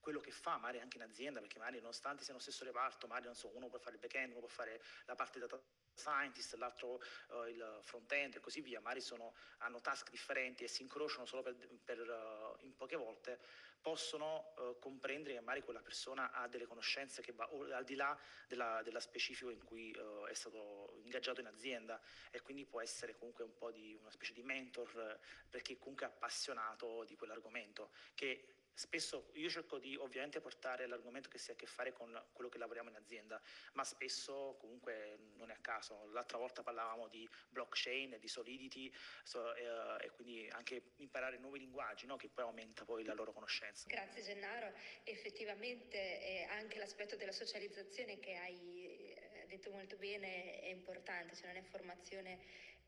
quello 0.01 0.19
che 0.19 0.31
fa 0.31 0.57
magari 0.57 0.79
anche 0.79 0.97
in 0.97 1.03
azienda, 1.03 1.39
perché 1.39 1.59
magari 1.59 1.79
nonostante 1.79 2.23
sia 2.23 2.33
nello 2.33 2.43
stesso 2.43 2.65
reparto, 2.65 3.07
magari 3.07 3.27
non 3.27 3.35
so, 3.35 3.55
uno 3.55 3.69
può 3.69 3.79
fare 3.79 3.95
il 3.95 4.01
back-end, 4.01 4.31
uno 4.31 4.39
può 4.39 4.49
fare 4.49 4.81
la 5.05 5.15
parte 5.15 5.39
data 5.39 5.61
scientist, 5.93 6.55
l'altro 6.55 7.01
uh, 7.29 7.43
il 7.47 7.79
front-end 7.81 8.35
e 8.35 8.39
così 8.39 8.61
via, 8.61 8.79
magari 8.79 9.01
sono, 9.01 9.35
hanno 9.59 9.79
task 9.79 10.09
differenti 10.09 10.63
e 10.63 10.67
si 10.67 10.81
incrociano 10.81 11.25
solo 11.25 11.43
per, 11.43 11.55
per 11.83 11.99
uh, 11.99 12.65
in 12.65 12.75
poche 12.75 12.95
volte, 12.95 13.39
possono 13.81 14.53
uh, 14.57 14.79
comprendere 14.79 15.35
che 15.35 15.39
magari 15.41 15.63
quella 15.63 15.81
persona 15.81 16.31
ha 16.31 16.47
delle 16.47 16.65
conoscenze 16.65 17.21
che 17.21 17.31
va 17.33 17.49
al 17.73 17.83
di 17.83 17.95
là 17.95 18.17
della, 18.47 18.81
della 18.83 18.99
specifico 18.99 19.49
in 19.49 19.63
cui 19.63 19.91
è 20.29 20.33
stato 20.33 20.93
ingaggiato 21.03 21.41
in 21.41 21.47
azienda. 21.47 21.99
E 22.29 22.41
quindi 22.41 22.65
può 22.65 22.79
essere 22.79 23.15
comunque 23.15 23.43
un 23.43 23.55
po' 23.55 23.71
di 23.71 23.95
una 23.99 24.11
specie 24.11 24.33
di 24.33 24.43
mentor 24.43 25.19
perché 25.49 25.77
comunque 25.77 26.05
è 26.05 26.09
appassionato 26.09 27.03
di 27.05 27.15
quell'argomento 27.15 27.91
che 28.13 28.60
Spesso 28.73 29.29
io 29.33 29.49
cerco 29.49 29.77
di 29.77 29.95
ovviamente 29.95 30.39
portare 30.39 30.87
l'argomento 30.87 31.29
che 31.29 31.37
si 31.37 31.51
ha 31.51 31.53
a 31.53 31.57
che 31.57 31.65
fare 31.65 31.91
con 31.91 32.09
quello 32.33 32.49
che 32.49 32.57
lavoriamo 32.57 32.89
in 32.89 32.95
azienda, 32.95 33.41
ma 33.73 33.83
spesso 33.83 34.57
comunque 34.59 35.17
non 35.35 35.51
è 35.51 35.53
a 35.53 35.59
caso. 35.61 36.09
L'altra 36.11 36.37
volta 36.37 36.63
parlavamo 36.63 37.07
di 37.07 37.27
blockchain, 37.49 38.17
di 38.19 38.27
solidity 38.27 38.91
so, 39.23 39.53
eh, 39.55 40.05
e 40.05 40.09
quindi 40.11 40.47
anche 40.49 40.93
imparare 40.97 41.37
nuovi 41.37 41.59
linguaggi 41.59 42.05
no? 42.05 42.15
che 42.15 42.29
poi 42.29 42.43
aumenta 42.43 42.85
poi 42.85 43.03
la 43.03 43.13
loro 43.13 43.33
conoscenza. 43.33 43.87
Grazie 43.87 44.23
Gennaro, 44.23 44.73
effettivamente 45.03 45.97
eh, 45.97 46.43
anche 46.49 46.77
l'aspetto 46.79 47.15
della 47.15 47.31
socializzazione 47.31 48.19
che 48.19 48.35
hai 48.35 49.13
eh, 49.13 49.45
detto 49.47 49.71
molto 49.71 49.97
bene 49.97 50.59
è 50.59 50.67
importante, 50.67 51.35
cioè 51.35 51.47
non 51.47 51.57
è 51.57 51.63
formazione 51.63 52.39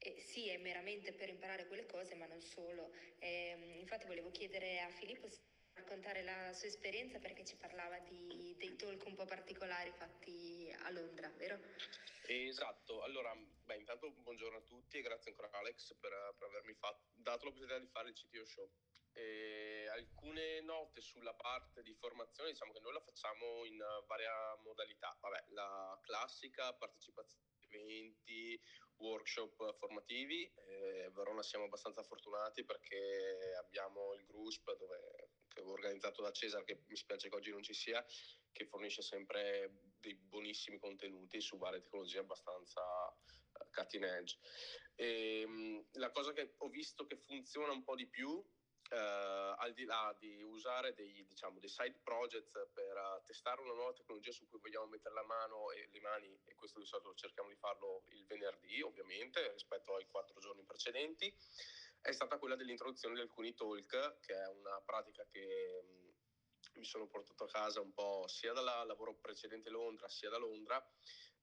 eh, 0.04 0.20
sì, 0.20 0.50
è 0.50 0.58
meramente 0.58 1.14
per 1.14 1.30
imparare 1.30 1.68
quelle 1.68 1.86
cose, 1.86 2.16
ma 2.16 2.26
non 2.26 2.42
solo. 2.42 2.92
Eh, 3.20 3.78
infatti 3.80 4.06
volevo 4.06 4.32
chiedere 4.32 4.82
a 4.82 4.90
Filippo 4.90 5.30
raccontare 5.74 6.24
la 6.24 6.54
sua 6.54 6.68
esperienza 6.68 7.20
perché 7.20 7.46
ci 7.46 7.56
parlava 7.56 8.00
di, 8.00 8.56
dei 8.58 8.76
talk 8.76 9.06
un 9.06 9.16
po' 9.16 9.26
particolari 9.26 9.92
fatti 9.92 10.74
a 10.84 10.90
Londra, 10.92 11.30
vero? 11.38 11.60
Esatto, 12.26 13.04
allora, 13.04 13.36
beh, 13.36 13.76
intanto 13.76 14.12
buongiorno 14.12 14.58
a 14.58 14.62
tutti 14.62 14.98
e 14.98 15.02
grazie 15.02 15.32
ancora 15.32 15.50
Alex 15.52 15.96
per, 16.00 16.36
per 16.38 16.48
avermi 16.48 16.74
fatto, 16.74 17.10
dato 17.14 17.48
possibilità 17.48 17.80
di 17.80 17.88
fare 17.88 18.10
il 18.10 18.16
CTO 18.16 18.46
Show. 18.46 18.72
E 19.16 19.88
alcune 19.90 20.62
note 20.62 21.00
sulla 21.02 21.36
parte 21.36 21.84
di 21.84 21.94
formazione, 21.94 22.50
diciamo 22.50 22.72
che 22.72 22.80
noi 22.80 22.94
la 22.94 23.02
facciamo 23.02 23.64
in 23.66 23.78
varia 24.08 24.56
modalità. 24.64 25.16
Vabbè, 25.22 25.46
la 25.50 26.00
classica 26.02 26.74
partecipazione 26.74 27.44
eventi, 27.74 28.60
workshop 28.98 29.76
formativi. 29.78 30.52
Eh, 30.56 31.12
Verona 31.14 31.44
siamo 31.44 31.66
abbastanza 31.66 32.04
fortunati 32.04 32.64
perché 32.64 33.56
abbiamo 33.60 34.14
il 34.14 34.24
GRUSP 34.26 34.78
dove 34.78 35.30
organizzato 36.04 36.22
da 36.22 36.32
Cesar, 36.32 36.64
che 36.64 36.84
mi 36.88 36.96
spiace 36.96 37.30
che 37.30 37.36
oggi 37.36 37.52
non 37.52 37.64
ci 37.64 37.74
sia, 37.74 38.04
che 38.52 38.66
fornisce 38.66 39.02
sempre 39.02 39.72
dei 40.00 40.16
buonissimi 40.16 40.78
contenuti 40.78 41.40
su 41.40 41.58
varie 41.58 41.82
tecnologie 41.82 42.20
abbastanza 42.20 42.82
uh, 42.82 43.70
cutting 43.72 44.04
edge. 44.04 44.38
E, 44.96 45.44
um, 45.46 45.86
la 45.94 46.12
cosa 46.12 46.34
che 46.34 46.56
ho 46.58 46.70
visto 46.70 47.06
che 47.06 47.16
funziona 47.18 47.72
un 47.72 47.84
po' 47.84 47.96
di 47.96 48.08
più 48.08 48.44
Uh, 48.90 49.56
al 49.58 49.74
di 49.74 49.86
là 49.86 50.16
di 50.20 50.44
usare 50.44 50.94
dei, 50.94 51.26
diciamo, 51.26 51.58
dei 51.58 51.70
side 51.70 52.02
projects 52.04 52.52
per 52.74 52.96
uh, 52.96 53.24
testare 53.24 53.62
una 53.62 53.74
nuova 53.74 53.94
tecnologia 53.94 54.32
su 54.32 54.46
cui 54.50 54.60
vogliamo 54.60 54.86
mettere 54.86 55.16
la 55.16 55.24
mano 55.24 55.72
e 55.72 55.88
le 55.90 56.00
mani, 56.02 56.40
e 56.44 56.54
questo 56.54 56.80
di 56.80 56.86
solito 56.86 57.16
cerchiamo 57.16 57.50
di 57.50 57.56
farlo 57.56 58.04
il 58.10 58.24
venerdì, 58.28 58.82
ovviamente, 58.82 59.52
rispetto 59.54 59.96
ai 59.96 60.06
quattro 60.06 60.40
giorni 60.40 60.64
precedenti, 60.64 61.34
è 62.04 62.12
stata 62.12 62.38
quella 62.38 62.58
dell'introduzione 62.58 63.16
di 63.16 63.22
alcuni 63.22 63.54
talk, 63.54 64.20
che 64.20 64.34
è 64.34 64.48
una 64.50 64.82
pratica 64.82 65.26
che 65.32 65.86
mi 66.74 66.84
sono 66.84 67.08
portato 67.08 67.46
a 67.46 67.48
casa 67.48 67.80
un 67.80 67.94
po' 67.94 68.28
sia 68.28 68.52
dal 68.52 68.66
lavoro 68.86 69.16
precedente 69.16 69.70
Londra, 69.70 70.10
sia 70.10 70.30
da 70.30 70.38
Londra, 70.38 70.86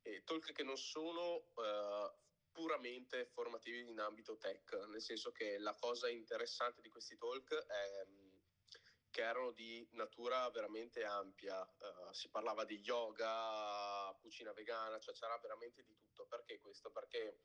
e 0.02 0.22
talk 0.22 0.52
che 0.52 0.62
non 0.62 0.76
sono 0.76 1.46
uh, 1.54 2.12
puramente 2.52 3.24
formativi 3.24 3.88
in 3.88 4.00
ambito 4.00 4.36
tech, 4.36 4.72
nel 4.88 5.00
senso 5.00 5.32
che 5.32 5.56
la 5.58 5.74
cosa 5.74 6.10
interessante 6.10 6.82
di 6.82 6.90
questi 6.90 7.16
talk 7.16 7.54
è 7.54 8.06
che 9.08 9.22
erano 9.22 9.52
di 9.52 9.88
natura 9.92 10.48
veramente 10.50 11.04
ampia, 11.04 11.58
uh, 11.62 12.12
si 12.12 12.28
parlava 12.28 12.64
di 12.66 12.78
yoga, 12.80 14.14
cucina 14.20 14.52
vegana, 14.52 14.98
cioè 14.98 15.14
c'era 15.14 15.38
veramente 15.38 15.82
di 15.82 15.94
tutto. 15.96 16.26
Perché 16.26 16.60
questo? 16.60 16.90
Perché 16.90 17.38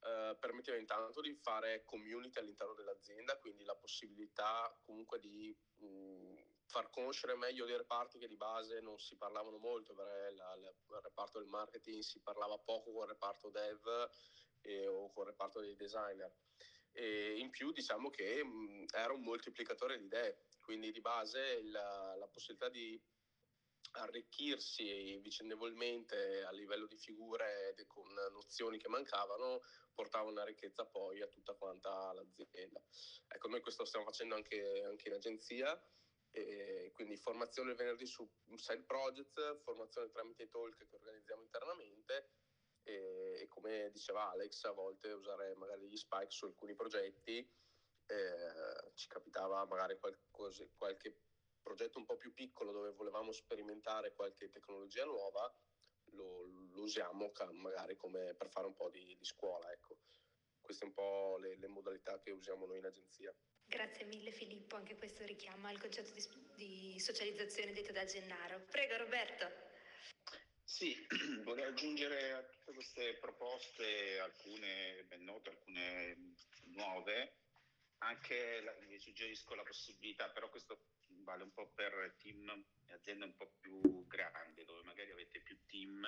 eh, 0.00 0.36
permetteva 0.38 0.78
intanto 0.78 1.20
di 1.20 1.34
fare 1.34 1.82
community 1.84 2.38
all'interno 2.38 2.74
dell'azienda, 2.74 3.36
quindi 3.38 3.64
la 3.64 3.74
possibilità 3.74 4.72
comunque 4.84 5.18
di 5.18 5.56
mh, 5.76 5.86
mm, 5.86 6.36
far 6.66 6.88
conoscere 6.90 7.34
meglio 7.34 7.64
dei 7.66 7.76
reparti 7.76 8.18
che 8.18 8.28
di 8.28 8.36
base 8.36 8.80
non 8.80 8.98
si 8.98 9.16
parlavano 9.16 9.58
molto, 9.58 9.94
perché 9.94 10.34
la, 10.34 10.54
la, 10.56 10.68
il 10.68 11.00
reparto 11.02 11.38
del 11.38 11.48
marketing 11.48 12.02
si 12.02 12.20
parlava 12.20 12.58
poco 12.58 12.92
con 12.92 13.02
il 13.02 13.08
reparto 13.08 13.50
dev 13.50 14.10
e, 14.60 14.86
o 14.86 15.12
il 15.16 15.26
reparto 15.26 15.60
dei 15.60 15.74
designer. 15.74 16.32
E 16.92 17.38
in 17.38 17.50
più 17.50 17.72
diciamo 17.72 18.10
che 18.10 18.44
mh, 18.44 18.48
mm, 18.48 18.84
era 18.94 19.12
un 19.12 19.22
moltiplicatore 19.22 19.98
di 19.98 20.04
idee, 20.04 20.46
quindi 20.60 20.92
di 20.92 21.00
base 21.00 21.62
la, 21.64 22.14
la 22.16 22.28
possibilità 22.28 22.68
di 22.68 23.00
arricchirsi 23.92 25.18
vicendevolmente 25.18 26.42
a 26.44 26.52
livello 26.52 26.86
di 26.86 26.98
figure 26.98 27.74
con 27.86 28.06
nozioni 28.32 28.78
che 28.78 28.88
mancavano 28.88 29.62
portava 29.98 30.30
una 30.30 30.44
ricchezza 30.44 30.86
poi 30.86 31.20
a 31.22 31.26
tutta 31.26 31.54
quanta 31.54 32.12
l'azienda. 32.12 32.80
Ecco, 33.26 33.48
noi 33.48 33.60
questo 33.60 33.84
stiamo 33.84 34.04
facendo 34.04 34.36
anche, 34.36 34.84
anche 34.86 35.08
in 35.08 35.14
agenzia, 35.14 35.76
quindi 36.92 37.16
formazione 37.16 37.70
il 37.70 37.76
venerdì 37.76 38.06
su 38.06 38.28
side 38.54 38.84
projects, 38.84 39.60
formazione 39.64 40.10
tramite 40.10 40.44
i 40.44 40.48
talk 40.48 40.76
che 40.76 40.94
organizziamo 40.94 41.42
internamente 41.42 42.30
e, 42.84 43.40
e, 43.40 43.48
come 43.48 43.90
diceva 43.90 44.30
Alex, 44.30 44.62
a 44.64 44.70
volte 44.70 45.10
usare 45.10 45.54
magari 45.56 45.88
gli 45.88 45.96
spike 45.96 46.30
su 46.30 46.44
alcuni 46.44 46.74
progetti, 46.74 47.38
eh, 48.06 48.92
ci 48.94 49.08
capitava 49.08 49.66
magari 49.66 49.98
qualcosa, 49.98 50.64
qualche 50.76 51.22
progetto 51.60 51.98
un 51.98 52.04
po' 52.04 52.16
più 52.16 52.32
piccolo 52.32 52.70
dove 52.70 52.92
volevamo 52.92 53.32
sperimentare 53.32 54.14
qualche 54.14 54.48
tecnologia 54.48 55.04
nuova, 55.04 55.52
lo, 56.12 56.44
lo 56.72 56.82
usiamo 56.82 57.30
magari 57.52 57.96
come 57.96 58.34
per 58.34 58.48
fare 58.48 58.66
un 58.66 58.74
po' 58.74 58.88
di, 58.90 59.16
di 59.16 59.24
scuola. 59.24 59.70
Ecco. 59.72 59.98
queste 60.60 60.84
un 60.84 60.92
po' 60.92 61.38
le, 61.38 61.56
le 61.56 61.68
modalità 61.68 62.20
che 62.20 62.30
usiamo 62.30 62.66
noi 62.66 62.78
in 62.78 62.84
agenzia. 62.84 63.34
Grazie 63.64 64.06
mille 64.06 64.30
Filippo, 64.30 64.76
anche 64.76 64.96
questo 64.96 65.24
richiama 65.24 65.70
il 65.70 65.78
concetto 65.78 66.10
di, 66.12 66.92
di 66.92 67.00
socializzazione 67.00 67.72
detto 67.72 67.92
da 67.92 68.04
Gennaro. 68.04 68.60
Prego 68.70 68.96
Roberto. 68.96 69.68
Sì, 70.64 70.94
vorrei 71.44 71.64
aggiungere 71.64 72.32
a 72.32 72.42
tutte 72.44 72.72
queste 72.72 73.18
proposte 73.18 74.18
alcune 74.20 75.04
ben 75.04 75.24
note, 75.24 75.50
alcune 75.50 76.34
nuove, 76.74 77.36
anche 77.98 78.60
la, 78.60 78.72
vi 78.86 78.98
suggerisco 78.98 79.54
la 79.54 79.62
possibilità, 79.62 80.30
però 80.30 80.48
questo 80.48 80.84
vale 81.28 81.42
un 81.42 81.52
po' 81.52 81.70
per 81.74 82.14
team 82.16 82.48
e 82.86 82.92
aziende 82.94 83.26
un 83.26 83.36
po' 83.36 83.52
più 83.60 84.06
grandi, 84.06 84.64
dove 84.64 84.82
magari 84.82 85.10
avete 85.10 85.40
più 85.40 85.58
team 85.66 86.06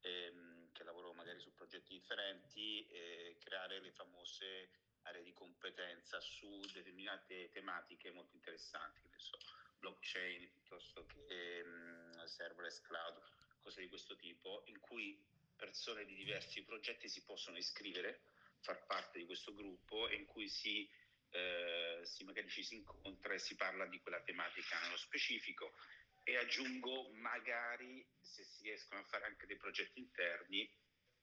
ehm, 0.00 0.72
che 0.72 0.82
lavorano 0.82 1.14
magari 1.14 1.38
su 1.38 1.54
progetti 1.54 1.92
differenti, 1.92 2.84
e 2.88 3.36
creare 3.38 3.80
le 3.80 3.92
famose 3.92 4.70
aree 5.02 5.22
di 5.22 5.32
competenza 5.32 6.18
su 6.20 6.60
determinate 6.72 7.48
tematiche 7.50 8.10
molto 8.10 8.34
interessanti, 8.34 9.08
che 9.08 9.18
so, 9.18 9.38
blockchain 9.78 10.50
piuttosto 10.50 11.06
che 11.06 11.58
ehm, 11.60 12.24
serverless 12.24 12.80
cloud, 12.80 13.22
cose 13.60 13.82
di 13.82 13.88
questo 13.88 14.16
tipo, 14.16 14.64
in 14.66 14.80
cui 14.80 15.16
persone 15.54 16.04
di 16.04 16.14
diversi 16.16 16.64
progetti 16.64 17.08
si 17.08 17.22
possono 17.22 17.56
iscrivere, 17.56 18.24
far 18.58 18.84
parte 18.86 19.18
di 19.18 19.26
questo 19.26 19.54
gruppo 19.54 20.08
e 20.08 20.16
in 20.16 20.24
cui 20.24 20.48
si, 20.48 20.90
eh, 21.34 22.00
si 22.04 22.22
magari 22.22 22.48
ci 22.48 22.62
si 22.62 22.76
incontra 22.76 23.34
e 23.34 23.38
si 23.40 23.56
parla 23.56 23.86
di 23.86 23.98
quella 23.98 24.22
tematica 24.22 24.78
nello 24.80 24.96
specifico 24.96 25.74
e 26.22 26.36
aggiungo 26.36 27.10
magari 27.14 28.06
se 28.20 28.44
si 28.44 28.62
riescono 28.62 29.00
a 29.00 29.04
fare 29.04 29.24
anche 29.24 29.46
dei 29.46 29.56
progetti 29.56 29.98
interni 29.98 30.70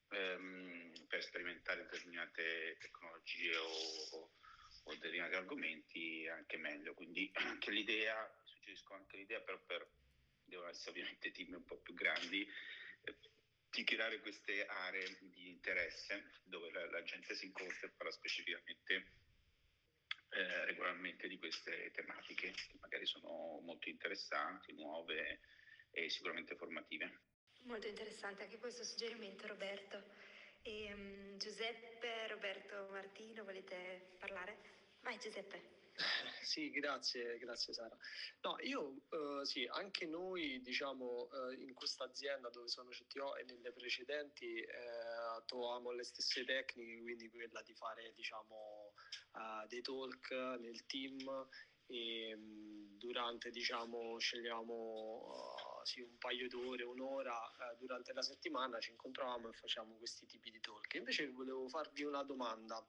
ehm, 0.10 1.08
per 1.08 1.24
sperimentare 1.24 1.84
determinate 1.84 2.78
tecnologie 2.80 3.56
o, 3.56 4.32
o, 4.84 4.94
determinati 4.94 5.36
argomenti 5.36 6.28
anche 6.28 6.58
meglio. 6.58 6.94
Quindi 6.94 7.32
anche 7.48 7.72
l'idea, 7.72 8.30
suggerisco 8.44 8.94
anche 8.94 9.16
l'idea, 9.16 9.40
però 9.40 9.60
per, 9.66 9.90
devono 10.44 10.70
essere 10.70 10.92
ovviamente 10.92 11.32
team 11.32 11.54
un 11.54 11.64
po' 11.64 11.78
più 11.78 11.94
grandi, 11.94 12.46
eh, 13.04 13.16
di 13.70 13.84
creare 13.86 14.20
queste 14.20 14.66
aree 14.66 15.18
di 15.22 15.48
interesse 15.48 16.34
dove 16.44 16.70
la, 16.72 16.86
la 16.90 17.02
gente 17.04 17.34
si 17.34 17.46
incontra 17.46 17.88
e 17.88 17.92
parla 17.92 18.12
specificamente 18.12 19.21
eh, 20.32 20.66
regolarmente 20.66 21.28
di 21.28 21.38
queste 21.38 21.92
tematiche 21.92 22.52
che 22.52 22.78
magari 22.80 23.06
sono 23.06 23.60
molto 23.62 23.90
interessanti, 23.90 24.74
nuove 24.74 25.40
e 25.92 26.10
sicuramente 26.10 26.56
formative. 26.56 27.20
Molto 27.64 27.88
interessante 27.88 28.44
anche 28.44 28.58
questo 28.58 28.84
suggerimento 28.84 29.46
Roberto. 29.48 30.02
E, 30.64 30.94
um, 30.94 31.38
Giuseppe, 31.38 32.28
Roberto, 32.28 32.88
Martino, 32.92 33.44
volete 33.44 34.16
parlare? 34.20 34.58
Vai 35.02 35.18
Giuseppe. 35.18 35.80
Sì, 36.42 36.72
grazie, 36.72 37.38
grazie 37.38 37.74
Sara. 37.74 37.96
No, 38.42 38.58
io 38.62 39.04
uh, 39.10 39.44
sì, 39.44 39.68
anche 39.72 40.06
noi 40.06 40.60
diciamo 40.62 41.30
uh, 41.32 41.52
in 41.52 41.74
questa 41.74 42.06
azienda 42.06 42.50
dove 42.50 42.68
sono 42.68 42.90
CTO 42.90 43.36
e 43.36 43.44
nelle 43.44 43.72
precedenti 43.72 44.60
uh, 44.60 45.46
trovavamo 45.46 45.92
le 45.92 46.04
stesse 46.04 46.44
tecniche, 46.44 47.02
quindi 47.02 47.30
quella 47.30 47.62
di 47.62 47.74
fare 47.74 48.12
diciamo 48.16 48.81
dei 49.68 49.82
talk 49.82 50.30
nel 50.60 50.86
team 50.86 51.48
e 51.88 52.34
um, 52.34 52.98
durante 52.98 53.50
diciamo 53.50 54.18
scegliamo 54.18 55.56
sì, 55.84 56.02
un 56.02 56.18
paio 56.18 56.48
d'ore, 56.48 56.84
un'ora 56.84 57.38
durante 57.78 58.14
la 58.14 58.22
settimana 58.22 58.80
ci 58.80 58.92
incontravamo 58.92 59.50
e 59.50 59.54
facciamo 59.54 59.98
questi 59.98 60.26
tipi 60.26 60.52
di 60.52 60.60
talk. 60.60 60.94
Invece 60.94 61.30
volevo 61.32 61.68
farvi 61.68 62.04
una 62.04 62.24
domanda 62.24 62.86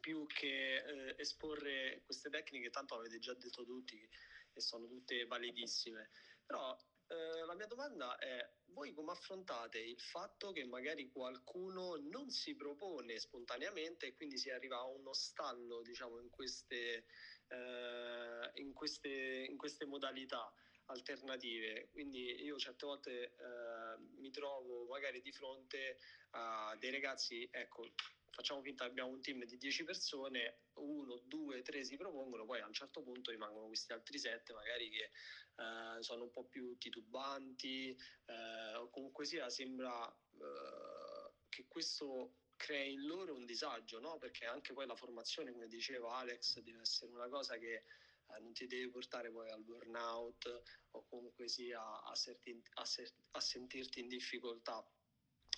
più 0.00 0.26
che 0.26 0.76
eh, 0.76 1.14
esporre 1.18 2.02
queste 2.04 2.30
tecniche, 2.30 2.70
tanto 2.70 2.94
avete 2.94 3.18
già 3.18 3.34
detto 3.34 3.64
tutti 3.64 4.08
e 4.52 4.60
sono 4.60 4.86
tutte 4.86 5.26
validissime. 5.26 6.10
Però 6.46 6.76
eh, 7.08 7.44
la 7.44 7.54
mia 7.54 7.66
domanda 7.66 8.16
è, 8.16 8.48
voi 8.66 8.92
come 8.92 9.12
affrontate 9.12 9.78
il 9.78 10.00
fatto 10.00 10.52
che 10.52 10.64
magari 10.64 11.10
qualcuno 11.10 11.96
non 11.96 12.30
si 12.30 12.54
propone 12.54 13.18
spontaneamente 13.18 14.06
e 14.06 14.14
quindi 14.14 14.38
si 14.38 14.50
arriva 14.50 14.78
a 14.78 14.86
uno 14.86 15.12
stallo, 15.12 15.82
diciamo, 15.82 16.20
in 16.20 16.30
queste, 16.30 17.04
eh, 17.48 18.50
in 18.54 18.72
queste, 18.72 19.46
in 19.48 19.56
queste 19.56 19.84
modalità? 19.86 20.52
alternative. 20.86 21.88
Quindi 21.90 22.42
io 22.42 22.58
certe 22.58 22.86
volte 22.86 23.22
eh, 23.22 23.32
mi 24.16 24.30
trovo 24.30 24.86
magari 24.86 25.20
di 25.20 25.32
fronte 25.32 25.98
a 26.30 26.76
dei 26.78 26.90
ragazzi, 26.90 27.48
ecco, 27.50 27.92
facciamo 28.30 28.62
finta 28.62 28.84
che 28.84 28.90
abbiamo 28.90 29.10
un 29.10 29.20
team 29.20 29.44
di 29.44 29.56
10 29.56 29.84
persone, 29.84 30.62
uno, 30.74 31.20
due, 31.24 31.62
tre 31.62 31.84
si 31.84 31.96
propongono, 31.96 32.44
poi 32.44 32.60
a 32.60 32.66
un 32.66 32.72
certo 32.72 33.02
punto 33.02 33.30
rimangono 33.30 33.66
questi 33.66 33.92
altri 33.92 34.18
sette 34.18 34.52
magari 34.52 34.90
che 34.90 35.10
eh, 35.56 36.02
sono 36.02 36.24
un 36.24 36.30
po' 36.30 36.44
più 36.44 36.76
titubanti 36.78 37.90
eh, 37.90 38.88
comunque 38.90 39.24
sia 39.24 39.48
sembra 39.48 40.08
eh, 40.08 41.32
che 41.48 41.66
questo 41.68 42.34
crei 42.56 42.94
in 42.94 43.06
loro 43.06 43.34
un 43.34 43.44
disagio, 43.44 44.00
no? 44.00 44.18
perché 44.18 44.46
anche 44.46 44.72
poi 44.72 44.86
la 44.86 44.96
formazione, 44.96 45.52
come 45.52 45.66
diceva 45.66 46.16
Alex, 46.16 46.60
deve 46.60 46.80
essere 46.80 47.12
una 47.12 47.28
cosa 47.28 47.56
che 47.58 47.84
non 48.40 48.52
ti 48.52 48.66
deve 48.66 48.90
portare 48.90 49.30
poi 49.30 49.50
al 49.50 49.62
burnout 49.62 50.62
o 50.90 51.06
comunque 51.06 51.48
sia 51.48 52.02
a, 52.02 52.14
serti, 52.14 52.60
a, 52.74 52.84
ser, 52.84 53.10
a 53.32 53.40
sentirti 53.40 54.00
in 54.00 54.08
difficoltà. 54.08 54.84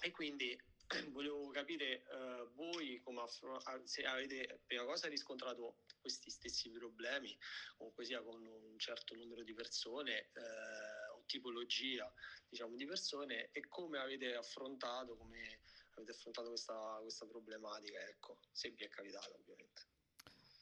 E 0.01 0.11
quindi 0.11 0.59
volevo 1.11 1.49
capire 1.49 2.05
uh, 2.11 2.53
voi 2.55 3.01
come 3.03 3.23
affron- 3.23 3.85
se 3.85 4.05
avete 4.05 4.61
prima 4.67 4.85
cosa 4.85 5.09
riscontrato 5.09 5.79
questi 6.01 6.31
stessi 6.31 6.71
problemi, 6.71 7.37
comunque 7.77 8.05
sia 8.05 8.23
con 8.23 8.47
un 8.47 8.79
certo 8.79 9.15
numero 9.15 9.43
di 9.43 9.55
persone 9.55 10.31
uh, 10.35 11.19
o 11.19 11.25
tipologia 11.27 12.13
diciamo, 12.49 12.77
di 12.77 12.87
persone 12.87 13.51
e 13.53 13.67
come 13.67 13.99
avete 13.99 14.35
affrontato, 14.35 15.17
come 15.17 15.61
avete 15.95 16.13
affrontato 16.13 16.49
questa, 16.49 16.99
questa 17.01 17.27
problematica, 17.27 17.99
ecco, 18.01 18.39
se 18.53 18.71
vi 18.71 18.85
è 18.85 18.89
capitato 18.89 19.35
ovviamente. 19.35 19.96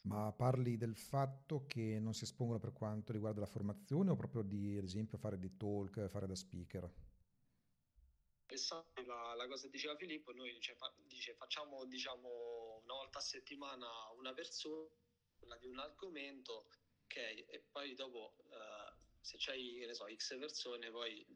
Ma 0.04 0.32
parli 0.32 0.76
del 0.76 0.96
fatto 0.96 1.64
che 1.66 1.98
non 1.98 2.12
si 2.12 2.24
espongono 2.24 2.58
per 2.58 2.72
quanto 2.72 3.12
riguarda 3.12 3.40
la 3.40 3.46
formazione 3.46 4.10
o 4.10 4.16
proprio 4.16 4.42
di, 4.42 4.76
ad 4.76 4.84
esempio, 4.84 5.16
fare 5.16 5.38
dei 5.38 5.56
talk, 5.56 6.08
fare 6.08 6.26
da 6.26 6.34
speaker? 6.34 6.92
la, 9.06 9.34
la, 9.34 9.46
cosa 9.48 9.64
che 9.64 9.70
diceva 9.70 9.96
Filippo, 9.96 10.32
noi 10.32 10.52
dice, 10.52 10.74
fa, 10.74 10.92
dice, 11.06 11.34
facciamo 11.34 11.84
diciamo, 11.86 12.80
una 12.84 12.94
volta 12.94 13.18
a 13.18 13.22
settimana 13.22 13.86
una 14.16 14.32
persona 14.32 14.88
di 15.58 15.66
un 15.66 15.78
argomento, 15.78 16.68
ok, 17.04 17.16
e 17.16 17.64
poi 17.70 17.94
dopo 17.94 18.36
uh, 18.44 18.94
se 19.20 19.36
c'hai, 19.38 19.88
so, 19.92 20.06
x 20.14 20.38
persone, 20.38 20.90
poi 20.90 21.26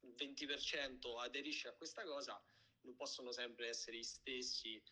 il 0.00 0.14
20% 0.14 1.20
aderisce 1.20 1.68
a 1.68 1.74
questa 1.74 2.02
cosa, 2.04 2.42
non 2.80 2.96
possono 2.96 3.30
sempre 3.30 3.68
essere 3.68 3.98
gli 3.98 4.02
stessi 4.02 4.82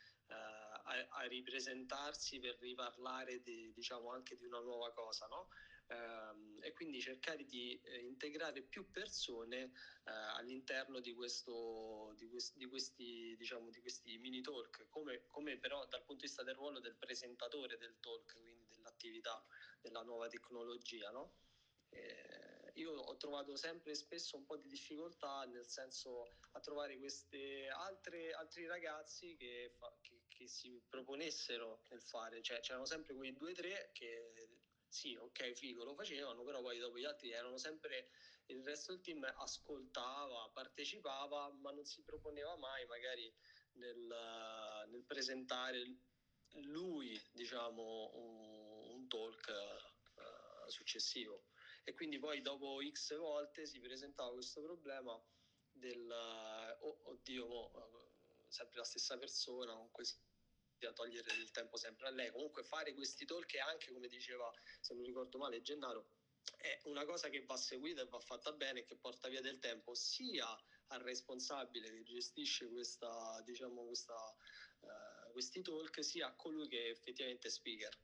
a, 0.85 1.23
ripresentarsi 1.27 2.39
per 2.39 2.57
riparlare 2.61 3.41
di, 3.41 3.73
diciamo, 3.73 4.11
anche 4.11 4.37
di 4.37 4.45
una 4.45 4.61
nuova 4.61 4.93
cosa, 4.93 5.27
no? 5.27 5.49
ehm, 5.89 6.59
e 6.63 6.73
quindi 6.73 7.01
cercare 7.01 7.45
di 7.45 7.79
eh, 7.83 7.99
integrare 8.01 8.63
più 8.63 8.91
persone 8.91 9.73
eh, 10.05 10.11
all'interno 10.37 11.01
di, 11.01 11.13
questo, 11.13 12.13
di, 12.17 12.29
quest, 12.29 12.57
di, 12.57 12.67
questi, 12.67 13.35
diciamo, 13.37 13.71
di 13.71 13.81
questi 13.81 14.19
mini 14.19 14.41
talk, 14.41 14.87
come, 14.89 15.27
come, 15.31 15.59
però 15.59 15.87
dal 15.87 16.05
punto 16.05 16.23
di 16.23 16.27
vista 16.27 16.43
del 16.43 16.55
ruolo 16.55 16.81
del 16.81 16.97
presentatore 16.97 17.77
del 17.77 17.99
talk, 18.01 18.39
quindi 18.41 18.67
dell'attività 18.69 19.45
della 19.81 20.03
nuova 20.03 20.29
tecnologia. 20.29 21.11
No? 21.11 21.35
Eh, 21.91 22.73
io 22.75 22.93
ho 22.93 23.17
trovato 23.17 23.55
sempre 23.57 23.93
e 23.93 23.95
spesso 23.95 24.37
un 24.37 24.45
po' 24.45 24.57
di 24.57 24.69
difficoltà 24.69 25.45
nel 25.45 25.67
senso 25.67 26.29
a 26.53 26.61
trovare 26.61 26.99
questi 26.99 27.67
altri 27.69 28.67
ragazzi 28.67 29.37
che, 29.37 29.71
fa, 29.79 29.97
che, 30.01 30.14
che, 30.45 30.49
si 30.49 30.83
proponessero 30.89 31.83
nel 31.89 32.03
fare, 32.03 32.43
cioè 32.43 32.61
c'erano 32.61 32.85
sempre 32.85 33.15
quei 33.15 33.33
due 33.33 33.53
o 33.53 33.55
tre 33.55 33.91
che 33.93 34.33
sì, 34.89 35.17
ok, 35.17 35.53
figo, 35.55 35.83
lo 35.83 35.95
facevano, 35.95 36.45
però 36.45 36.61
poi 36.61 36.79
dopo 36.79 36.99
gli 36.99 37.05
altri 37.05 37.33
erano 37.33 37.59
sempre, 37.59 38.11
il 38.47 38.63
resto 38.63 38.93
del 38.93 39.01
team 39.01 39.25
ascoltava, 39.39 40.49
partecipava, 40.53 41.51
ma 41.51 41.73
non 41.73 41.85
si 41.85 42.03
proponeva 42.05 42.57
mai 42.57 42.87
magari 42.87 43.35
nel, 43.73 44.87
nel 44.89 45.03
presentare 45.05 45.97
lui, 46.63 47.21
diciamo, 47.33 48.13
un, 48.15 48.95
un 48.95 49.09
talk 49.09 49.53
uh, 50.15 50.71
successivo. 50.71 51.47
E 51.83 51.93
quindi 51.93 52.21
poi 52.21 52.41
dopo 52.41 52.79
X 52.89 53.17
volte 53.17 53.67
si 53.67 53.81
presentava 53.81 54.31
questo 54.33 54.63
problema 54.63 55.21
del, 55.73 56.09
oh, 56.79 57.01
oddio, 57.11 57.45
oh, 57.45 58.13
sempre 58.47 58.79
la 58.79 58.85
stessa 58.85 59.19
persona, 59.19 59.73
comunque 59.73 60.05
a 60.87 60.93
togliere 60.93 61.33
il 61.35 61.51
tempo 61.51 61.77
sempre 61.77 62.07
a 62.07 62.11
lei. 62.11 62.31
Comunque 62.31 62.63
fare 62.63 62.95
questi 62.95 63.25
talk 63.25 63.55
anche, 63.57 63.93
come 63.93 64.09
diceva, 64.09 64.51
se 64.81 64.95
non 64.95 65.05
ricordo 65.05 65.39
male, 65.39 65.63
Gennaro, 65.63 66.09
è 66.57 66.81
una 66.85 67.05
cosa 67.05 67.29
che 67.29 67.45
va 67.45 67.57
seguita 67.57 68.03
e 68.03 68.07
va 68.07 68.21
fatta 68.21 68.53
bene 68.53 68.81
e 68.81 68.85
che 68.85 68.97
porta 68.97 69.29
via 69.29 69.41
del 69.41 69.59
tempo 69.59 69.95
sia 69.95 70.47
al 70.89 71.01
responsabile 71.01 71.91
che 71.91 72.03
gestisce 72.03 72.69
questa, 72.69 73.41
diciamo, 73.45 73.85
questa, 73.85 74.37
eh, 74.81 75.33
questi 75.33 75.63
talk 75.63 76.05
sia 76.05 76.29
a 76.29 76.35
colui 76.35 76.69
che 76.69 76.87
è 76.87 76.91
effettivamente 76.91 77.51
speaker. 77.51 77.97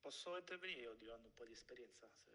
Posso 0.00 0.36
intervenire 0.36 0.82
io 0.82 0.94
dirando 0.94 1.28
un 1.28 1.34
po' 1.34 1.44
di 1.44 1.52
esperienza? 1.52 2.08
Se... 2.08 2.30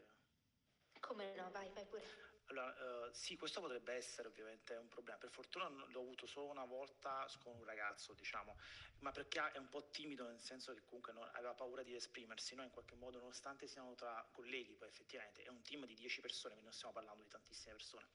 Come 0.99 1.33
no, 1.35 1.49
vai, 1.51 1.69
vai 1.69 1.85
pure. 1.85 2.28
Allora, 2.49 2.73
uh, 3.07 3.09
sì, 3.11 3.37
questo 3.37 3.61
potrebbe 3.61 3.93
essere 3.93 4.27
ovviamente 4.27 4.73
un 4.73 4.87
problema. 4.87 5.19
Per 5.19 5.29
fortuna 5.29 5.69
l'ho 5.69 5.99
avuto 5.99 6.25
solo 6.25 6.49
una 6.49 6.65
volta 6.65 7.27
con 7.43 7.55
un 7.55 7.63
ragazzo, 7.63 8.13
diciamo, 8.13 8.57
ma 8.99 9.11
perché 9.11 9.51
è 9.51 9.57
un 9.59 9.69
po' 9.69 9.89
timido 9.91 10.27
nel 10.27 10.41
senso 10.41 10.73
che 10.73 10.81
comunque 10.83 11.13
non, 11.13 11.29
aveva 11.33 11.53
paura 11.53 11.83
di 11.83 11.93
esprimersi, 11.93 12.55
no? 12.55 12.63
in 12.63 12.71
qualche 12.71 12.95
modo, 12.95 13.19
nonostante 13.19 13.67
siano 13.67 13.93
tra 13.93 14.27
colleghi, 14.31 14.73
poi 14.73 14.87
effettivamente 14.87 15.43
è 15.43 15.49
un 15.49 15.61
team 15.61 15.85
di 15.85 15.93
10 15.93 16.21
persone, 16.21 16.53
quindi 16.53 16.65
non 16.65 16.73
stiamo 16.73 16.93
parlando 16.93 17.21
di 17.21 17.29
tantissime 17.29 17.73
persone. 17.73 18.07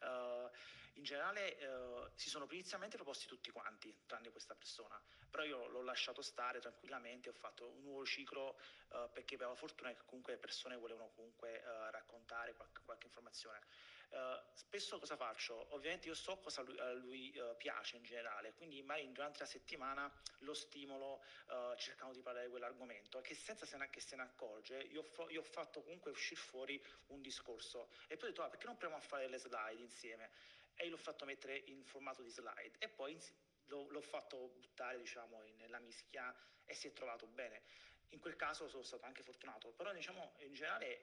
Uh, 0.00 0.48
in 0.94 1.04
generale 1.04 1.56
uh, 1.64 2.10
si 2.14 2.28
sono 2.28 2.46
inizialmente 2.50 2.96
proposti 2.96 3.26
tutti 3.26 3.50
quanti, 3.50 3.94
tranne 4.06 4.30
questa 4.30 4.54
persona, 4.54 5.00
però 5.30 5.44
io 5.44 5.66
l'ho 5.68 5.82
lasciato 5.82 6.22
stare 6.22 6.60
tranquillamente, 6.60 7.28
ho 7.28 7.32
fatto 7.32 7.68
un 7.70 7.82
nuovo 7.82 8.04
ciclo 8.04 8.58
uh, 8.88 9.10
perché 9.12 9.36
avevo 9.36 9.50
la 9.50 9.56
fortuna 9.56 9.92
che 9.92 10.02
comunque 10.04 10.32
le 10.32 10.38
persone 10.38 10.76
volevano 10.76 11.10
comunque 11.14 11.62
raccontare 11.90 12.54
qualche, 12.54 12.80
qualche 12.84 13.06
informazione. 13.06 13.60
Uh, 14.10 14.40
spesso 14.54 14.98
cosa 14.98 15.16
faccio? 15.16 15.66
Ovviamente 15.74 16.08
io 16.08 16.14
so 16.14 16.38
cosa 16.38 16.62
lui, 16.62 16.78
a 16.78 16.92
lui 16.92 17.38
uh, 17.38 17.54
piace 17.58 17.96
in 17.96 18.04
generale, 18.04 18.54
quindi 18.54 18.80
magari 18.82 19.12
durante 19.12 19.40
la 19.40 19.46
settimana 19.46 20.10
lo 20.38 20.54
stimolo 20.54 21.22
uh, 21.48 21.76
cercando 21.76 22.14
di 22.14 22.22
parlare 22.22 22.46
di 22.46 22.50
quell'argomento, 22.50 23.20
che 23.20 23.34
senza 23.34 23.66
se 23.66 23.76
ne, 23.76 23.90
che 23.90 24.00
se 24.00 24.16
ne 24.16 24.22
accorge, 24.22 24.78
io, 24.78 25.02
fo, 25.02 25.28
io, 25.28 25.40
ho 25.40 25.44
fatto 25.44 25.82
comunque 25.82 26.10
uscire 26.10 26.40
fuori 26.40 26.82
un 27.08 27.20
discorso 27.20 27.90
e 28.06 28.16
poi 28.16 28.28
ho 28.28 28.30
detto 28.30 28.42
ah, 28.42 28.48
perché 28.48 28.64
non 28.66 28.78
proviamo 28.78 29.02
a 29.02 29.06
fare 29.06 29.28
le 29.28 29.38
slide 29.38 29.82
insieme? 29.82 30.30
E 30.74 30.88
l'ho 30.88 30.96
fatto 30.96 31.26
mettere 31.26 31.56
in 31.66 31.84
formato 31.84 32.22
di 32.22 32.30
slide 32.30 32.78
e 32.78 32.88
poi 32.88 33.12
in, 33.12 33.20
l'ho, 33.66 33.88
l'ho, 33.90 34.00
fatto 34.00 34.54
buttare 34.58 34.96
diciamo 34.96 35.42
nella 35.58 35.80
mischia 35.80 36.34
e 36.64 36.72
si 36.72 36.88
è 36.88 36.92
trovato 36.94 37.26
bene. 37.26 37.62
In 38.10 38.20
quel 38.20 38.36
caso 38.36 38.68
sono 38.68 38.82
stato 38.82 39.04
anche 39.04 39.22
fortunato, 39.22 39.70
però 39.72 39.92
diciamo 39.92 40.34
in 40.38 40.54
generale 40.54 41.02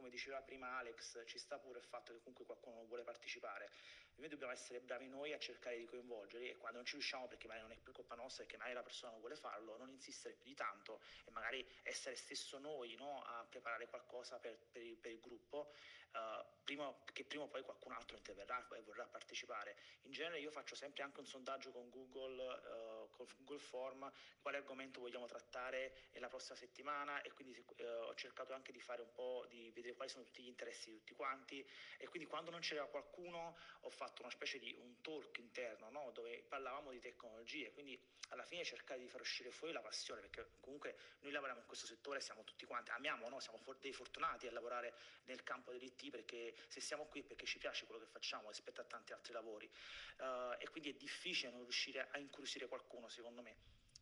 come 0.00 0.08
diceva 0.08 0.40
prima 0.40 0.78
Alex, 0.78 1.22
ci 1.26 1.38
sta 1.38 1.58
pure 1.58 1.78
il 1.78 1.84
fatto 1.84 2.12
che 2.12 2.20
comunque 2.20 2.46
qualcuno 2.46 2.76
non 2.76 2.86
vuole 2.86 3.02
partecipare. 3.02 3.70
Noi 4.16 4.28
dobbiamo 4.28 4.52
essere 4.52 4.80
bravi 4.80 5.08
noi 5.08 5.32
a 5.34 5.38
cercare 5.38 5.76
di 5.76 5.84
coinvolgerli 5.84 6.48
e 6.48 6.56
quando 6.56 6.78
non 6.78 6.86
ci 6.86 6.94
riusciamo, 6.94 7.28
perché 7.28 7.46
magari 7.46 7.66
non 7.68 7.76
è 7.76 7.80
più 7.80 7.92
colpa 7.92 8.14
nostra, 8.14 8.44
perché 8.44 8.56
magari 8.56 8.76
la 8.76 8.82
persona 8.82 9.12
non 9.12 9.20
vuole 9.20 9.36
farlo, 9.36 9.76
non 9.76 9.90
insistere 9.90 10.34
più 10.34 10.48
di 10.48 10.54
tanto 10.54 11.00
e 11.24 11.30
magari 11.30 11.66
essere 11.82 12.16
stesso 12.16 12.58
noi 12.58 12.94
no, 12.96 13.22
a 13.22 13.44
preparare 13.48 13.86
qualcosa 13.88 14.38
per, 14.38 14.58
per, 14.70 14.82
il, 14.82 14.96
per 14.96 15.12
il 15.12 15.20
gruppo 15.20 15.72
uh, 16.12 16.44
prima, 16.64 16.94
che 17.12 17.24
prima 17.24 17.44
o 17.44 17.48
poi 17.48 17.62
qualcun 17.62 17.92
altro 17.92 18.16
interverrà 18.16 18.66
e 18.74 18.80
vorrà 18.82 19.06
partecipare. 19.06 19.76
In 20.02 20.12
genere 20.12 20.40
io 20.40 20.50
faccio 20.50 20.74
sempre 20.74 21.02
anche 21.02 21.20
un 21.20 21.26
sondaggio 21.26 21.70
con 21.72 21.88
Google, 21.90 22.42
uh, 22.42 22.99
Google 23.38 23.58
Form, 23.58 24.12
quale 24.40 24.58
argomento 24.58 25.00
vogliamo 25.00 25.26
trattare 25.26 25.94
nella 26.12 26.28
prossima 26.28 26.56
settimana 26.56 27.22
e 27.22 27.32
quindi 27.32 27.56
uh, 27.58 27.84
ho 28.06 28.14
cercato 28.14 28.52
anche 28.52 28.72
di 28.72 28.80
fare 28.80 29.02
un 29.02 29.12
po' 29.12 29.46
di 29.48 29.70
vedere 29.72 29.94
quali 29.94 30.10
sono 30.10 30.24
tutti 30.24 30.42
gli 30.42 30.48
interessi 30.48 30.90
di 30.90 30.96
tutti 30.98 31.14
quanti 31.14 31.66
e 31.98 32.08
quindi 32.08 32.28
quando 32.28 32.50
non 32.50 32.60
c'era 32.60 32.84
qualcuno 32.86 33.56
ho 33.80 33.90
fatto 33.90 34.22
una 34.22 34.30
specie 34.30 34.58
di 34.58 34.74
un 34.78 35.00
talk 35.00 35.38
interno 35.38 35.90
no? 35.90 36.10
dove 36.12 36.44
parlavamo 36.48 36.90
di 36.90 37.00
tecnologie, 37.00 37.72
quindi 37.72 37.98
alla 38.30 38.44
fine 38.44 38.64
cercare 38.64 39.00
di 39.00 39.08
far 39.08 39.20
uscire 39.20 39.50
fuori 39.50 39.72
la 39.72 39.80
passione 39.80 40.20
perché 40.20 40.52
comunque 40.60 40.96
noi 41.20 41.32
lavoriamo 41.32 41.60
in 41.60 41.66
questo 41.66 41.86
settore, 41.86 42.20
siamo 42.20 42.44
tutti 42.44 42.64
quanti, 42.64 42.90
amiamo, 42.90 43.28
no? 43.28 43.40
siamo 43.40 43.58
dei 43.80 43.92
fortunati 43.92 44.46
a 44.46 44.52
lavorare 44.52 44.94
nel 45.24 45.42
campo 45.42 45.72
dell'IT 45.72 46.10
perché 46.10 46.54
se 46.68 46.80
siamo 46.80 47.06
qui 47.06 47.20
è 47.20 47.24
perché 47.24 47.46
ci 47.46 47.58
piace 47.58 47.86
quello 47.86 48.00
che 48.00 48.06
facciamo 48.06 48.48
rispetto 48.48 48.80
a 48.80 48.84
tanti 48.84 49.12
altri 49.12 49.32
lavori 49.32 49.70
uh, 50.18 50.54
e 50.58 50.68
quindi 50.70 50.90
è 50.90 50.94
difficile 50.94 51.50
non 51.50 51.62
riuscire 51.62 52.08
a 52.10 52.18
incuriosire 52.18 52.66
qualcuno 52.66 53.08
secondo 53.10 53.42
me. 53.42 53.56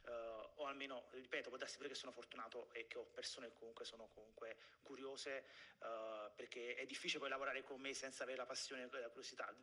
Uh, 0.09 0.63
o 0.63 0.67
almeno, 0.67 1.09
ripeto, 1.11 1.49
può 1.49 1.59
darsi 1.59 1.77
pure 1.77 1.89
che 1.89 1.95
sono 1.95 2.13
fortunato 2.13 2.73
e 2.73 2.87
che 2.87 2.97
ho 2.97 3.05
persone 3.05 3.49
che 3.49 3.55
comunque 3.55 3.85
sono 3.85 4.09
comunque 4.15 4.57
curiose, 4.83 5.45
uh, 5.81 6.35
perché 6.35 6.77
è 6.77 6.87
difficile 6.87 7.19
poi 7.19 7.29
lavorare 7.29 7.63
con 7.63 7.79
me 7.81 7.93
senza 7.93 8.23
avere 8.23 8.39
la 8.39 8.47
passione 8.47 8.85
e 8.85 9.01
la 9.01 9.09
curiosità. 9.09 9.55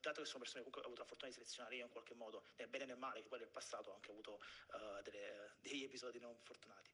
Dato 0.00 0.20
che 0.20 0.26
sono 0.26 0.38
persone 0.38 0.62
che 0.62 0.70
comunque 0.70 0.82
ho 0.82 0.86
avuto 0.86 1.00
la 1.00 1.08
fortuna 1.08 1.28
di 1.30 1.34
selezionare 1.36 1.76
io 1.76 1.84
in 1.84 1.90
qualche 1.90 2.14
modo, 2.14 2.44
nel 2.56 2.68
bene 2.68 2.84
nel 2.84 2.98
male, 2.98 3.22
che 3.22 3.28
poi 3.28 3.40
nel 3.40 3.48
passato 3.48 3.90
ho 3.90 3.94
anche 3.94 4.10
avuto 4.10 4.34
uh, 4.34 5.02
delle, 5.02 5.56
degli 5.60 5.82
episodi 5.82 6.20
non 6.20 6.36
fortunati. 6.42 6.90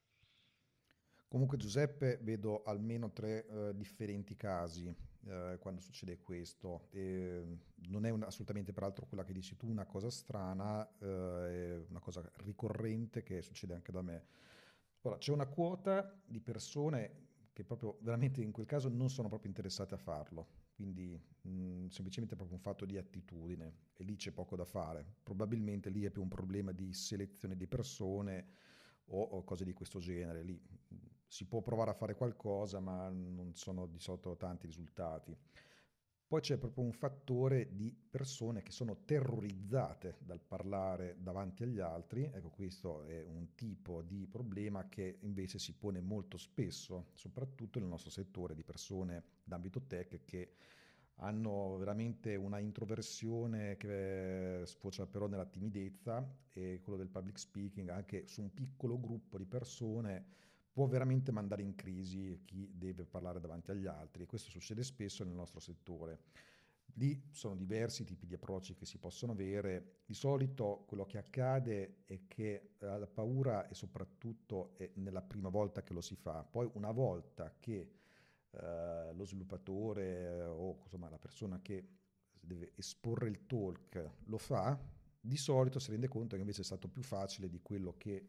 Comunque 1.29 1.59
Giuseppe 1.59 2.19
vedo 2.23 2.63
almeno 2.63 3.13
tre 3.13 3.75
differenti 3.75 4.37
casi 4.37 4.95
uh, 5.27 5.59
quando 5.59 5.81
succede 5.81 6.19
questo. 6.19 6.89
E 6.91 7.59
non 7.89 8.05
è 8.07 8.11
un, 8.11 8.23
assolutamente 8.23 8.73
peraltro 8.73 9.07
quella 9.07 9.25
che 9.25 9.33
dici 9.33 9.57
tu 9.57 9.69
una 9.69 9.87
cosa 9.87 10.11
strana, 10.11 10.81
uh, 10.81 11.05
è 11.05 11.85
una 11.89 12.01
cosa 12.01 12.29
ricorrente 12.39 13.23
che 13.23 13.43
succede 13.43 13.75
anche 13.75 13.93
da 13.93 14.03
me. 14.03 14.25
Ora, 15.03 15.19
c'è 15.19 15.33
una 15.33 15.47
quota 15.47 16.19
di 16.25 16.41
persone 16.41 17.25
che 17.53 17.65
proprio 17.65 17.97
veramente 18.03 18.43
in 18.43 18.53
quel 18.53 18.67
caso 18.67 18.89
non 18.89 19.09
sono 19.09 19.29
proprio 19.29 19.49
interessate 19.49 19.95
a 19.95 19.99
farlo, 19.99 20.47
quindi 20.75 21.19
mh, 21.41 21.87
semplicemente 21.87 22.35
proprio 22.35 22.57
un 22.57 22.63
fatto 22.63 22.85
di 22.85 22.99
attitudine 22.99 23.77
e 23.95 24.05
lì 24.05 24.17
c'è 24.17 24.31
poco 24.31 24.57
da 24.57 24.67
fare. 24.67 25.07
Probabilmente 25.23 25.89
lì 25.89 26.05
è 26.05 26.11
più 26.11 26.21
un 26.21 26.29
problema 26.29 26.73
di 26.73 26.93
selezione 26.93 27.57
di 27.57 27.67
persone 27.67 28.47
o, 29.07 29.23
o 29.23 29.43
cose 29.45 29.65
di 29.65 29.73
questo 29.73 30.01
genere. 30.01 30.43
Lì 30.43 30.61
si 31.27 31.47
può 31.47 31.61
provare 31.61 31.91
a 31.91 31.95
fare 31.95 32.15
qualcosa, 32.15 32.81
ma 32.81 33.09
non 33.09 33.55
sono 33.55 33.87
di 33.87 33.99
solito 33.99 34.37
tanti 34.37 34.67
risultati. 34.67 35.37
Poi 36.29 36.41
c'è 36.41 36.57
proprio 36.57 36.83
un 36.83 36.93
fattore 36.93 37.69
di 37.73 37.95
persone 38.11 38.63
che 38.63 38.73
sono 38.73 39.05
terrorizzate 39.05 40.17
dal 40.19 40.41
parlare 40.41 41.17
davanti 41.21 41.63
agli 41.63 41.79
altri, 41.79 42.25
ecco 42.25 42.51
questo 42.51 43.05
è 43.05 43.23
un 43.23 43.55
tipo 43.55 44.03
di 44.03 44.27
problema 44.27 44.89
che 44.89 45.19
invece 45.21 45.61
si 45.61 45.75
pone 45.75 46.01
molto 46.01 46.37
spesso, 46.37 47.11
soprattutto 47.13 47.79
nel 47.79 47.87
nostro 47.87 48.11
settore 48.11 48.57
di 48.57 48.65
persone 48.65 49.23
d'ambito 49.45 49.83
tech 49.83 50.25
che 50.25 50.55
hanno 51.21 51.77
veramente 51.77 52.35
una 52.35 52.59
introversione 52.59 53.77
che 53.77 54.63
sfocia 54.65 55.07
però 55.07 55.29
nella 55.29 55.47
timidezza 55.47 56.29
e 56.53 56.81
quello 56.83 56.99
del 56.99 57.09
public 57.09 57.39
speaking 57.39 57.89
anche 57.89 58.27
su 58.27 58.43
un 58.43 58.53
piccolo 58.53 58.99
gruppo 58.99 59.39
di 59.39 59.47
persone 59.47 60.27
può 60.77 60.87
veramente 60.87 61.33
mandare 61.33 61.63
in 61.63 61.75
crisi 61.75 62.43
chi 62.45 62.71
deve 62.71 63.07
parlare 63.07 63.41
davanti 63.41 63.71
agli 63.71 63.87
altri 63.87 64.25
e 64.25 64.27
questo 64.27 64.51
succede 64.51 64.83
spesso 64.83 65.25
nel 65.25 65.33
nostro 65.33 65.59
settore. 65.59 66.21
Lì 66.97 67.31
sono 67.31 67.57
diversi 67.57 68.05
tipi 68.05 68.27
di 68.27 68.35
approcci 68.35 68.75
che 68.75 68.85
si 68.85 68.99
possono 68.99 69.33
avere. 69.33 70.03
Di 70.05 70.13
solito 70.13 70.85
quello 70.87 71.07
che 71.07 71.17
accade 71.17 72.03
è 72.05 72.27
che 72.29 72.73
eh, 72.79 72.99
la 72.99 73.07
paura 73.07 73.67
è 73.69 73.73
soprattutto 73.73 74.75
è 74.77 74.91
nella 74.97 75.23
prima 75.23 75.49
volta 75.49 75.83
che 75.83 75.95
lo 75.95 76.03
si 76.03 76.15
fa. 76.15 76.45
Poi 76.45 76.69
una 76.75 76.91
volta 76.91 77.55
che 77.59 77.93
eh, 78.51 79.15
lo 79.15 79.25
sviluppatore 79.25 80.43
o 80.43 80.81
insomma, 80.83 81.09
la 81.09 81.19
persona 81.19 81.59
che 81.63 81.89
deve 82.39 82.73
esporre 82.75 83.29
il 83.29 83.47
talk 83.47 84.11
lo 84.25 84.37
fa, 84.37 84.79
di 85.19 85.39
solito 85.39 85.79
si 85.79 85.91
rende 85.91 86.09
conto 86.09 86.35
che 86.35 86.43
invece 86.43 86.61
è 86.61 86.65
stato 86.65 86.87
più 86.87 87.03
facile 87.03 87.49
di 87.49 87.63
quello 87.63 87.95
che 87.97 88.29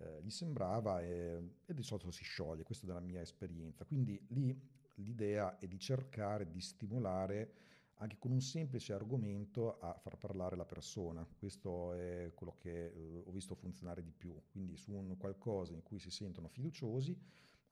eh, 0.00 0.22
gli 0.22 0.30
sembrava 0.30 1.02
e, 1.02 1.42
e, 1.64 1.74
di 1.74 1.82
solito 1.82 2.10
si 2.10 2.24
scioglie, 2.24 2.62
questa 2.62 2.84
è 2.84 2.88
dalla 2.88 3.00
mia 3.00 3.20
esperienza. 3.20 3.84
Quindi 3.84 4.20
lì 4.28 4.58
l'idea 4.94 5.58
è 5.58 5.66
di 5.66 5.78
cercare 5.78 6.50
di 6.50 6.60
stimolare 6.60 7.54
anche 8.00 8.16
con 8.18 8.30
un 8.30 8.40
semplice 8.40 8.94
argomento 8.94 9.78
a 9.78 9.94
far 9.98 10.16
parlare 10.16 10.56
la 10.56 10.64
persona. 10.64 11.26
Questo 11.38 11.92
è 11.92 12.32
quello 12.34 12.56
che 12.58 12.86
eh, 12.86 13.22
ho 13.24 13.30
visto 13.30 13.54
funzionare 13.54 14.02
di 14.02 14.12
più. 14.12 14.34
Quindi 14.50 14.76
su 14.76 14.92
un 14.92 15.16
qualcosa 15.18 15.74
in 15.74 15.82
cui 15.82 15.98
si 15.98 16.10
sentono 16.10 16.48
fiduciosi, 16.48 17.14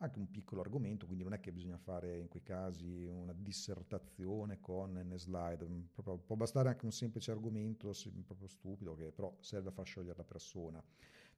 anche 0.00 0.18
un 0.18 0.30
piccolo 0.30 0.60
argomento, 0.60 1.06
quindi 1.06 1.24
non 1.24 1.32
è 1.32 1.40
che 1.40 1.50
bisogna 1.50 1.78
fare 1.78 2.18
in 2.18 2.28
quei 2.28 2.42
casi 2.42 3.04
una 3.04 3.32
dissertazione 3.32 4.60
con 4.60 4.92
N 4.92 5.16
slide, 5.16 5.66
proprio, 5.92 6.18
può 6.18 6.36
bastare 6.36 6.68
anche 6.68 6.84
un 6.84 6.92
semplice 6.92 7.32
argomento, 7.32 7.92
proprio 8.24 8.46
stupido, 8.46 8.94
che 8.94 9.10
però 9.10 9.34
serve 9.40 9.70
a 9.70 9.72
far 9.72 9.86
sciogliere 9.86 10.16
la 10.16 10.24
persona. 10.24 10.82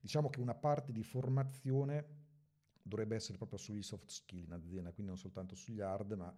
Diciamo 0.00 0.30
che 0.30 0.40
una 0.40 0.54
parte 0.54 0.92
di 0.92 1.02
formazione 1.02 2.18
dovrebbe 2.82 3.16
essere 3.16 3.36
proprio 3.36 3.58
sugli 3.58 3.82
soft 3.82 4.10
skill 4.10 4.44
in 4.44 4.52
azienda, 4.52 4.90
quindi 4.92 5.12
non 5.12 5.18
soltanto 5.18 5.54
sugli 5.54 5.80
hard, 5.80 6.12
ma 6.12 6.34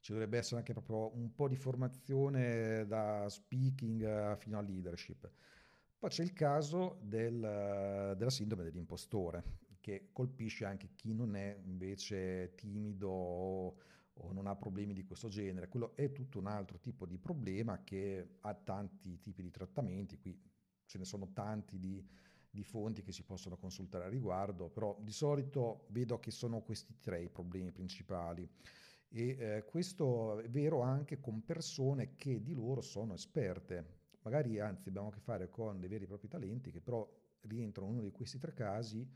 ci 0.00 0.12
dovrebbe 0.12 0.36
essere 0.36 0.58
anche 0.58 0.72
proprio 0.72 1.16
un 1.16 1.34
po' 1.34 1.48
di 1.48 1.56
formazione 1.56 2.84
da 2.86 3.26
speaking 3.28 4.36
fino 4.36 4.58
a 4.58 4.60
leadership. 4.60 5.30
Poi 5.98 6.10
c'è 6.10 6.22
il 6.22 6.34
caso 6.34 6.98
del, 7.00 7.40
della 7.40 8.30
sindrome 8.30 8.64
dell'impostore, 8.64 9.42
che 9.80 10.10
colpisce 10.12 10.66
anche 10.66 10.90
chi 10.94 11.14
non 11.14 11.36
è 11.36 11.58
invece 11.64 12.54
timido 12.54 13.08
o, 13.08 13.76
o, 14.12 14.32
non 14.32 14.46
ha 14.46 14.56
problemi 14.56 14.92
di 14.92 15.04
questo 15.04 15.28
genere. 15.28 15.68
Quello 15.68 15.96
è 15.96 16.12
tutto 16.12 16.38
un 16.38 16.46
altro 16.46 16.78
tipo 16.78 17.06
di 17.06 17.16
problema 17.16 17.82
che 17.84 18.36
ha 18.40 18.54
tanti 18.54 19.18
tipi 19.20 19.40
di 19.40 19.50
trattamenti, 19.50 20.18
qui 20.18 20.38
ce 20.84 20.98
ne 20.98 21.04
sono 21.04 21.32
tanti 21.32 21.78
di 21.78 22.06
di 22.54 22.62
fonti 22.62 23.02
che 23.02 23.12
si 23.12 23.24
possono 23.24 23.56
consultare 23.56 24.04
a 24.04 24.08
riguardo, 24.08 24.68
però 24.68 24.96
di 25.00 25.12
solito 25.12 25.86
vedo 25.88 26.20
che 26.20 26.30
sono 26.30 26.60
questi 26.60 26.98
tre 27.00 27.22
i 27.22 27.28
problemi 27.28 27.72
principali. 27.72 28.48
E 29.08 29.36
eh, 29.38 29.64
questo 29.64 30.38
è 30.38 30.48
vero 30.48 30.80
anche 30.80 31.20
con 31.20 31.44
persone 31.44 32.14
che 32.14 32.42
di 32.42 32.54
loro 32.54 32.80
sono 32.80 33.14
esperte, 33.14 34.02
magari 34.22 34.58
anzi 34.60 34.88
abbiamo 34.88 35.08
a 35.08 35.12
che 35.12 35.20
fare 35.20 35.48
con 35.48 35.78
dei 35.80 35.88
veri 35.88 36.04
e 36.04 36.06
propri 36.06 36.28
talenti 36.28 36.70
che 36.70 36.80
però 36.80 37.08
rientrano 37.42 37.88
in 37.88 37.96
uno 37.96 38.04
di 38.04 38.12
questi 38.12 38.38
tre 38.38 38.54
casi 38.54 39.06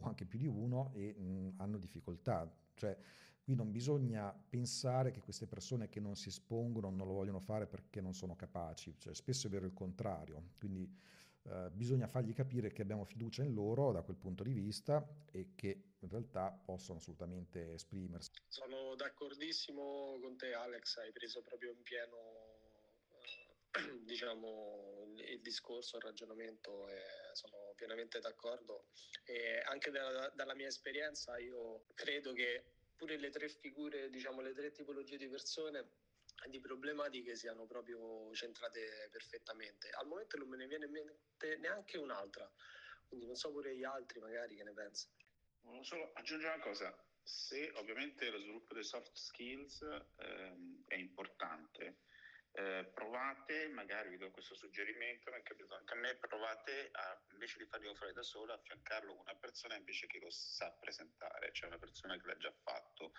o 0.00 0.06
anche 0.06 0.26
più 0.26 0.38
di 0.38 0.46
uno 0.46 0.90
e 0.92 1.14
mh, 1.14 1.54
hanno 1.56 1.78
difficoltà. 1.78 2.52
Cioè, 2.74 2.96
qui 3.42 3.54
non 3.54 3.70
bisogna 3.70 4.32
pensare 4.32 5.10
che 5.10 5.20
queste 5.20 5.46
persone 5.46 5.88
che 5.88 6.00
non 6.00 6.16
si 6.16 6.28
espongono 6.28 6.90
non 6.90 7.06
lo 7.06 7.14
vogliono 7.14 7.40
fare 7.40 7.66
perché 7.66 8.00
non 8.00 8.14
sono 8.14 8.36
capaci, 8.36 8.94
cioè, 8.98 9.14
spesso 9.14 9.46
è 9.46 9.50
vero 9.50 9.66
il 9.66 9.72
contrario. 9.72 10.50
Quindi 10.58 10.88
eh, 11.50 11.70
bisogna 11.70 12.06
fargli 12.06 12.32
capire 12.34 12.72
che 12.72 12.82
abbiamo 12.82 13.04
fiducia 13.04 13.42
in 13.42 13.54
loro 13.54 13.92
da 13.92 14.02
quel 14.02 14.16
punto 14.16 14.42
di 14.42 14.52
vista 14.52 15.06
e 15.30 15.54
che 15.54 15.94
in 16.00 16.08
realtà 16.08 16.50
possono 16.50 16.98
assolutamente 16.98 17.72
esprimersi. 17.72 18.30
Sono 18.48 18.94
d'accordissimo 18.94 20.18
con 20.20 20.36
te 20.36 20.52
Alex, 20.52 20.98
hai 20.98 21.12
preso 21.12 21.42
proprio 21.42 21.72
in 21.72 21.82
pieno 21.82 22.16
diciamo, 24.04 25.06
il 25.16 25.40
discorso, 25.40 25.96
il 25.96 26.02
ragionamento 26.02 26.88
e 26.88 27.02
sono 27.32 27.72
pienamente 27.76 28.20
d'accordo. 28.20 28.86
E 29.24 29.60
anche 29.66 29.90
da, 29.90 30.30
dalla 30.34 30.54
mia 30.54 30.68
esperienza 30.68 31.38
io 31.38 31.84
credo 31.94 32.32
che 32.32 32.64
pure 32.96 33.16
le 33.16 33.30
tre 33.30 33.48
figure, 33.48 34.10
diciamo 34.10 34.40
le 34.40 34.52
tre 34.52 34.72
tipologie 34.72 35.16
di 35.16 35.28
persone 35.28 36.06
di 36.46 36.60
problematiche 36.60 37.34
siano 37.34 37.66
proprio 37.66 38.32
centrate 38.34 39.08
perfettamente. 39.10 39.90
Al 39.90 40.06
momento 40.06 40.36
non 40.36 40.48
me 40.48 40.56
ne 40.56 40.66
viene 40.66 40.86
in 40.86 40.92
mente 40.92 41.56
neanche 41.58 41.98
un'altra, 41.98 42.50
quindi 43.06 43.26
non 43.26 43.34
so 43.34 43.50
pure 43.50 43.76
gli 43.76 43.84
altri 43.84 44.20
magari 44.20 44.54
che 44.56 44.62
ne 44.62 44.72
pensano. 44.72 45.14
Volevo 45.60 45.82
solo 45.82 46.12
aggiungere 46.14 46.54
una 46.54 46.62
cosa, 46.62 47.06
se 47.22 47.70
ovviamente 47.74 48.30
lo 48.30 48.38
sviluppo 48.38 48.74
dei 48.74 48.84
soft 48.84 49.14
skills 49.14 49.82
ehm, 50.16 50.84
è 50.86 50.94
importante, 50.94 51.98
eh, 52.52 52.90
provate, 52.92 53.68
magari 53.68 54.10
vi 54.10 54.16
do 54.16 54.30
questo 54.30 54.54
suggerimento, 54.54 55.30
mi 55.30 55.38
è 55.38 55.42
capitato 55.42 55.74
anche 55.74 55.94
a 55.94 55.96
me, 55.96 56.16
provate 56.16 56.88
a, 56.92 57.22
invece 57.32 57.58
di 57.58 57.66
farlo 57.66 57.94
fare 57.94 58.12
da 58.12 58.22
solo, 58.22 58.52
affiancarlo 58.52 59.12
con 59.12 59.20
una 59.20 59.36
persona 59.36 59.76
invece 59.76 60.06
che 60.06 60.18
lo 60.18 60.30
sa 60.30 60.70
presentare, 60.80 61.52
cioè 61.52 61.68
una 61.68 61.78
persona 61.78 62.18
che 62.18 62.26
l'ha 62.26 62.36
già 62.36 62.52
fatto, 62.62 63.12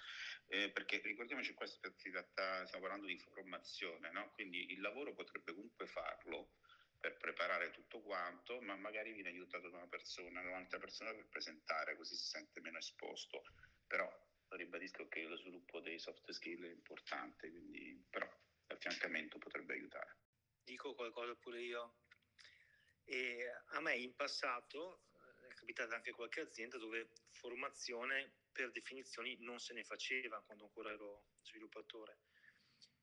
eh, 0.48 0.72
perché 0.72 1.00
ricordiamoci 1.04 1.54
qua 1.54 1.66
si 1.66 1.80
tratta, 1.80 2.66
stiamo 2.66 2.86
parlando 2.86 3.08
di 3.08 3.18
formazione, 3.20 4.12
no? 4.12 4.32
quindi 4.34 4.72
il 4.72 4.82
lavoro 4.82 5.14
potrebbe 5.14 5.54
comunque 5.54 5.88
farlo 5.88 6.56
per 7.00 7.16
preparare 7.18 7.72
tutto 7.72 8.02
quanto, 8.02 8.60
ma 8.62 8.76
magari 8.76 9.14
viene 9.14 9.30
aiutato 9.30 9.70
da 9.70 9.78
una 9.78 9.88
persona, 9.88 10.42
da 10.42 10.50
un'altra 10.50 10.80
persona 10.80 11.14
per 11.14 11.28
presentare, 11.30 11.96
così 11.96 12.16
si 12.16 12.26
sente 12.26 12.60
meno 12.60 12.78
esposto, 12.78 13.44
però 13.88 14.10
ribadisco 14.50 15.08
che 15.08 15.24
lo 15.24 15.38
sviluppo 15.38 15.80
dei 15.80 16.00
soft 16.00 16.30
skill 16.32 16.66
è 16.66 16.72
importante, 16.72 17.50
quindi 17.50 18.06
però 18.10 18.28
l'affiancamento 18.80 19.38
potrebbe 19.38 19.74
aiutare. 19.74 20.18
Dico 20.64 20.96
qualcosa 20.96 21.36
pure 21.36 21.62
io. 21.62 21.96
E 23.04 23.52
a 23.72 23.82
me 23.82 23.96
in 23.96 24.16
passato 24.16 25.02
eh, 25.14 25.50
è 25.50 25.54
capitata 25.54 25.96
anche 25.96 26.12
qualche 26.12 26.42
azienda 26.42 26.78
dove 26.78 27.10
formazione 27.32 28.36
per 28.52 28.72
definizioni 28.72 29.36
non 29.40 29.60
se 29.60 29.74
ne 29.74 29.84
faceva 29.84 30.42
quando 30.44 30.66
ancora 30.66 30.92
ero 30.92 31.26
sviluppatore. 31.42 32.20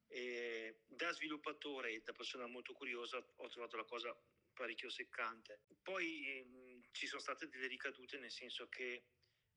E 0.08 0.82
da 0.86 1.10
sviluppatore 1.12 1.92
e 1.92 2.02
da 2.02 2.12
persona 2.12 2.46
molto 2.46 2.72
curiosa 2.72 3.18
ho 3.18 3.48
trovato 3.48 3.76
la 3.76 3.84
cosa 3.84 4.16
parecchio 4.54 4.88
seccante. 4.88 5.60
Poi 5.82 6.42
mh, 6.44 6.88
ci 6.92 7.06
sono 7.06 7.20
state 7.20 7.48
delle 7.48 7.66
ricadute 7.66 8.18
nel 8.18 8.30
senso 8.30 8.68
che 8.68 9.04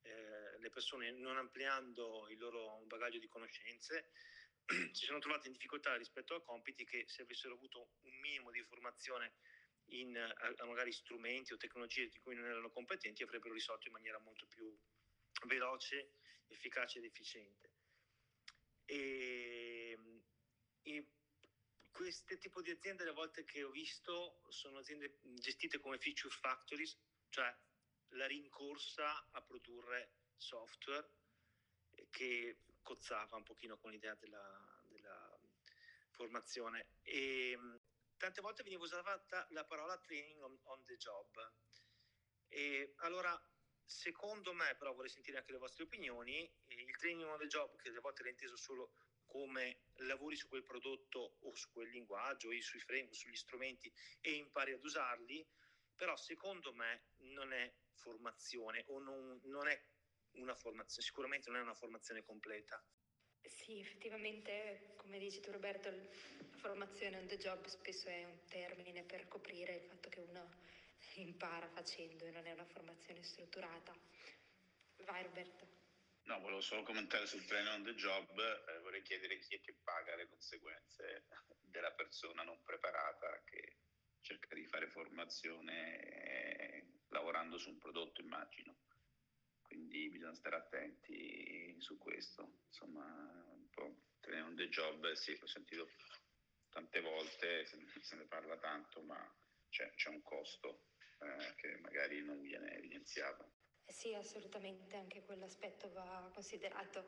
eh, 0.01 0.58
le 0.58 0.69
persone 0.69 1.12
non 1.12 1.38
ampliando 1.38 2.27
il 2.29 2.39
loro 2.39 2.82
bagaglio 2.86 3.19
di 3.19 3.27
conoscenze 3.27 4.10
si 4.93 5.05
sono 5.05 5.19
trovate 5.19 5.47
in 5.47 5.53
difficoltà 5.53 5.95
rispetto 5.95 6.36
a 6.36 6.43
compiti 6.43 6.86
che 6.86 7.05
se 7.08 7.23
avessero 7.23 7.55
avuto 7.55 7.93
un 8.01 8.19
minimo 8.19 8.51
di 8.51 8.63
formazione 8.63 9.34
in 9.91 10.15
a, 10.17 10.65
magari 10.65 10.91
strumenti 10.91 11.53
o 11.53 11.58
tecnologie 11.58 12.10
di 12.10 12.19
cui 12.19 12.36
non 12.36 12.45
erano 12.45 12.69
competenti 12.69 13.23
avrebbero 13.23 13.53
risolto 13.53 13.88
in 13.88 13.93
maniera 13.93 14.19
molto 14.19 14.45
più 14.45 14.77
veloce, 15.47 16.13
efficace 16.47 16.99
ed 16.99 17.05
efficiente. 17.05 17.71
E, 18.86 19.97
e 20.84 21.08
queste 21.91 22.38
tipo 22.38 22.62
di 22.62 22.71
aziende 22.71 23.08
a 23.08 23.13
volte 23.13 23.43
che 23.43 23.63
ho 23.63 23.71
visto 23.71 24.41
sono 24.49 24.79
aziende 24.79 25.17
gestite 25.21 25.79
come 25.79 25.97
feature 25.97 26.34
factories, 26.34 26.97
cioè 27.29 27.53
la 28.13 28.27
rincorsa 28.27 29.29
a 29.32 29.41
produrre 29.41 30.13
software 30.38 31.10
che 32.10 32.60
cozzava 32.82 33.36
un 33.36 33.43
pochino 33.43 33.77
con 33.77 33.91
l'idea 33.91 34.15
della 34.15 34.59
formazione 36.19 36.88
e 37.01 37.58
tante 38.17 38.41
volte 38.41 38.63
veniva 38.63 38.84
usata 38.84 39.47
la 39.51 39.63
parola 39.63 39.97
training 39.99 40.41
on, 40.43 40.60
on 40.63 40.84
the 40.84 40.97
job 40.97 41.53
e 42.49 42.93
allora 42.97 43.34
secondo 43.86 44.51
me 44.51 44.75
però 44.75 44.93
vorrei 44.93 45.10
sentire 45.10 45.38
anche 45.38 45.53
le 45.53 45.60
vostre 45.60 45.86
opinioni 45.86 46.38
il 46.67 46.97
training 46.97 47.25
on 47.25 47.39
the 47.39 47.47
job 47.47 47.73
che 47.77 47.88
a 47.88 48.01
volte 48.01 48.21
era 48.21 48.32
inteso 48.32 48.58
solo 48.58 48.91
come 49.25 49.84
lavori 50.08 50.36
su 50.36 50.49
quel 50.49 50.63
prodotto 50.63 51.38
o 51.39 51.55
su 51.55 51.71
quel 51.71 51.89
linguaggio 51.89 52.49
o 52.49 52.62
sui 52.62 52.79
framework, 52.79 53.15
sugli 53.15 53.36
strumenti 53.36 53.89
e 54.19 54.34
impari 54.34 54.73
ad 54.73 54.84
usarli 54.84 55.47
però 55.95 56.17
secondo 56.17 56.73
me 56.73 57.12
non 57.36 57.53
è 57.53 57.73
formazione 57.93 58.84
o 58.88 58.99
non, 58.99 59.39
non 59.43 59.67
è 59.67 59.82
una 60.32 60.55
formazione, 60.55 61.05
sicuramente 61.05 61.49
non 61.49 61.60
è 61.60 61.63
una 61.63 61.73
formazione 61.73 62.23
completa. 62.23 62.82
Sì, 63.43 63.80
effettivamente, 63.80 64.93
come 64.97 65.19
dici 65.19 65.39
tu 65.39 65.52
Roberto, 65.52 65.89
la 65.89 66.58
formazione 66.58 67.17
on 67.17 67.28
the 67.28 67.38
job 67.38 67.65
spesso 67.65 68.10
è 68.10 68.25
un 68.25 68.39
termine 68.47 69.04
per 69.04 69.28
coprire 69.28 69.75
il 69.75 69.82
fatto 69.82 70.10
che 70.10 70.19
uno 70.21 70.49
impara 71.15 71.67
facendo 71.69 72.25
e 72.25 72.32
non 72.32 72.45
è 72.45 72.52
una 72.52 72.65
formazione 72.65 73.23
strutturata. 73.23 73.93
Vai 75.06 75.23
Roberto. 75.23 75.67
No, 76.23 76.39
volevo 76.39 76.62
solo 76.62 76.84
commentare 76.84 77.25
sul 77.25 77.45
training 77.45 77.73
on 77.73 77.84
the 77.84 77.95
job, 77.95 78.30
eh, 78.39 78.80
vorrei 78.80 79.02
chiedere 79.02 79.39
chi 79.39 79.56
è 79.56 79.60
che 79.62 79.75
paga 79.84 80.15
le 80.15 80.28
conseguenze 80.28 81.25
della 81.62 81.91
persona 81.93 82.43
non 82.43 82.62
preparata 82.63 83.41
che 83.45 83.78
cerca 84.21 84.54
di 84.54 84.65
fare 84.65 84.88
formazione 84.88 85.99
eh, 86.02 86.86
lavorando 87.08 87.58
su 87.58 87.69
un 87.69 87.80
prodotto, 87.80 88.21
immagino 88.21 88.78
quindi 89.69 90.10
bisogna 90.10 90.34
stare 90.34 90.55
attenti 90.55 91.75
su 91.79 91.97
questo. 91.99 92.62
Insomma, 92.65 93.05
un 93.53 93.69
po' 93.69 94.01
tenere 94.19 94.41
un 94.41 94.55
day 94.55 94.67
job, 94.67 95.12
sì, 95.13 95.38
l'ho 95.38 95.45
sentito 95.45 95.91
tante 96.69 96.99
volte, 97.01 97.65
se, 97.65 97.77
se 98.01 98.15
ne 98.15 98.25
parla 98.25 98.58
tanto, 98.58 99.01
ma 99.03 99.17
c'è, 99.69 99.93
c'è 99.93 100.10
un 100.10 100.23
costo 100.23 100.88
eh, 101.19 101.53
che 101.55 101.77
magari 101.77 102.23
non 102.23 102.41
viene 102.41 102.75
evidenziato. 102.75 103.58
Eh 103.86 103.93
sì, 103.93 104.13
assolutamente, 104.15 104.95
anche 104.95 105.23
quell'aspetto 105.23 105.91
va 105.91 106.32
considerato. 106.34 107.08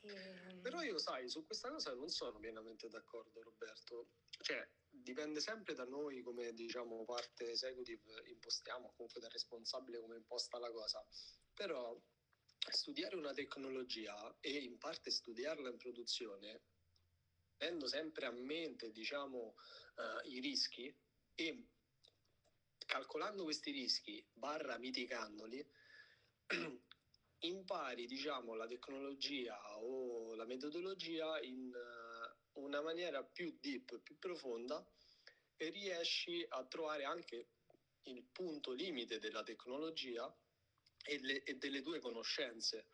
E... 0.00 0.08
Ehm, 0.08 0.60
Però 0.60 0.82
io, 0.82 0.98
sai, 0.98 1.28
su 1.30 1.44
questa 1.44 1.70
cosa 1.70 1.94
non 1.94 2.10
sono 2.10 2.38
pienamente 2.38 2.88
d'accordo, 2.88 3.42
Roberto. 3.42 4.10
Cioè, 4.42 4.68
dipende 4.88 5.40
sempre 5.40 5.74
da 5.74 5.84
noi 5.84 6.20
come, 6.20 6.52
diciamo, 6.52 7.04
parte 7.04 7.50
executive 7.50 8.22
impostiamo, 8.26 8.92
comunque 8.94 9.20
dal 9.20 9.30
responsabile 9.30 10.00
come 10.00 10.16
imposta 10.16 10.58
la 10.58 10.70
cosa. 10.70 11.02
Però 11.56 11.98
studiare 12.70 13.16
una 13.16 13.32
tecnologia 13.32 14.36
e 14.40 14.58
in 14.58 14.76
parte 14.76 15.10
studiarla 15.10 15.70
in 15.70 15.78
produzione, 15.78 16.60
avendo 17.56 17.86
sempre 17.86 18.26
a 18.26 18.30
mente 18.30 18.92
diciamo, 18.92 19.54
uh, 19.96 20.28
i 20.28 20.40
rischi 20.40 20.94
e 21.34 21.68
calcolando 22.84 23.44
questi 23.44 23.70
rischi, 23.70 24.22
barra 24.34 24.76
mitigandoli, 24.76 25.66
impari 27.40 28.04
diciamo, 28.04 28.54
la 28.54 28.66
tecnologia 28.66 29.58
o 29.80 30.34
la 30.34 30.44
metodologia 30.44 31.40
in 31.40 31.72
uh, 31.72 32.60
una 32.60 32.82
maniera 32.82 33.24
più 33.24 33.56
deep, 33.58 33.98
più 34.00 34.18
profonda 34.18 34.86
e 35.56 35.70
riesci 35.70 36.44
a 36.50 36.66
trovare 36.66 37.04
anche 37.04 37.48
il 38.02 38.22
punto 38.24 38.72
limite 38.72 39.18
della 39.18 39.42
tecnologia 39.42 40.30
e, 41.06 41.18
le, 41.20 41.42
e 41.44 41.54
delle 41.54 41.80
tue 41.82 42.00
conoscenze 42.00 42.88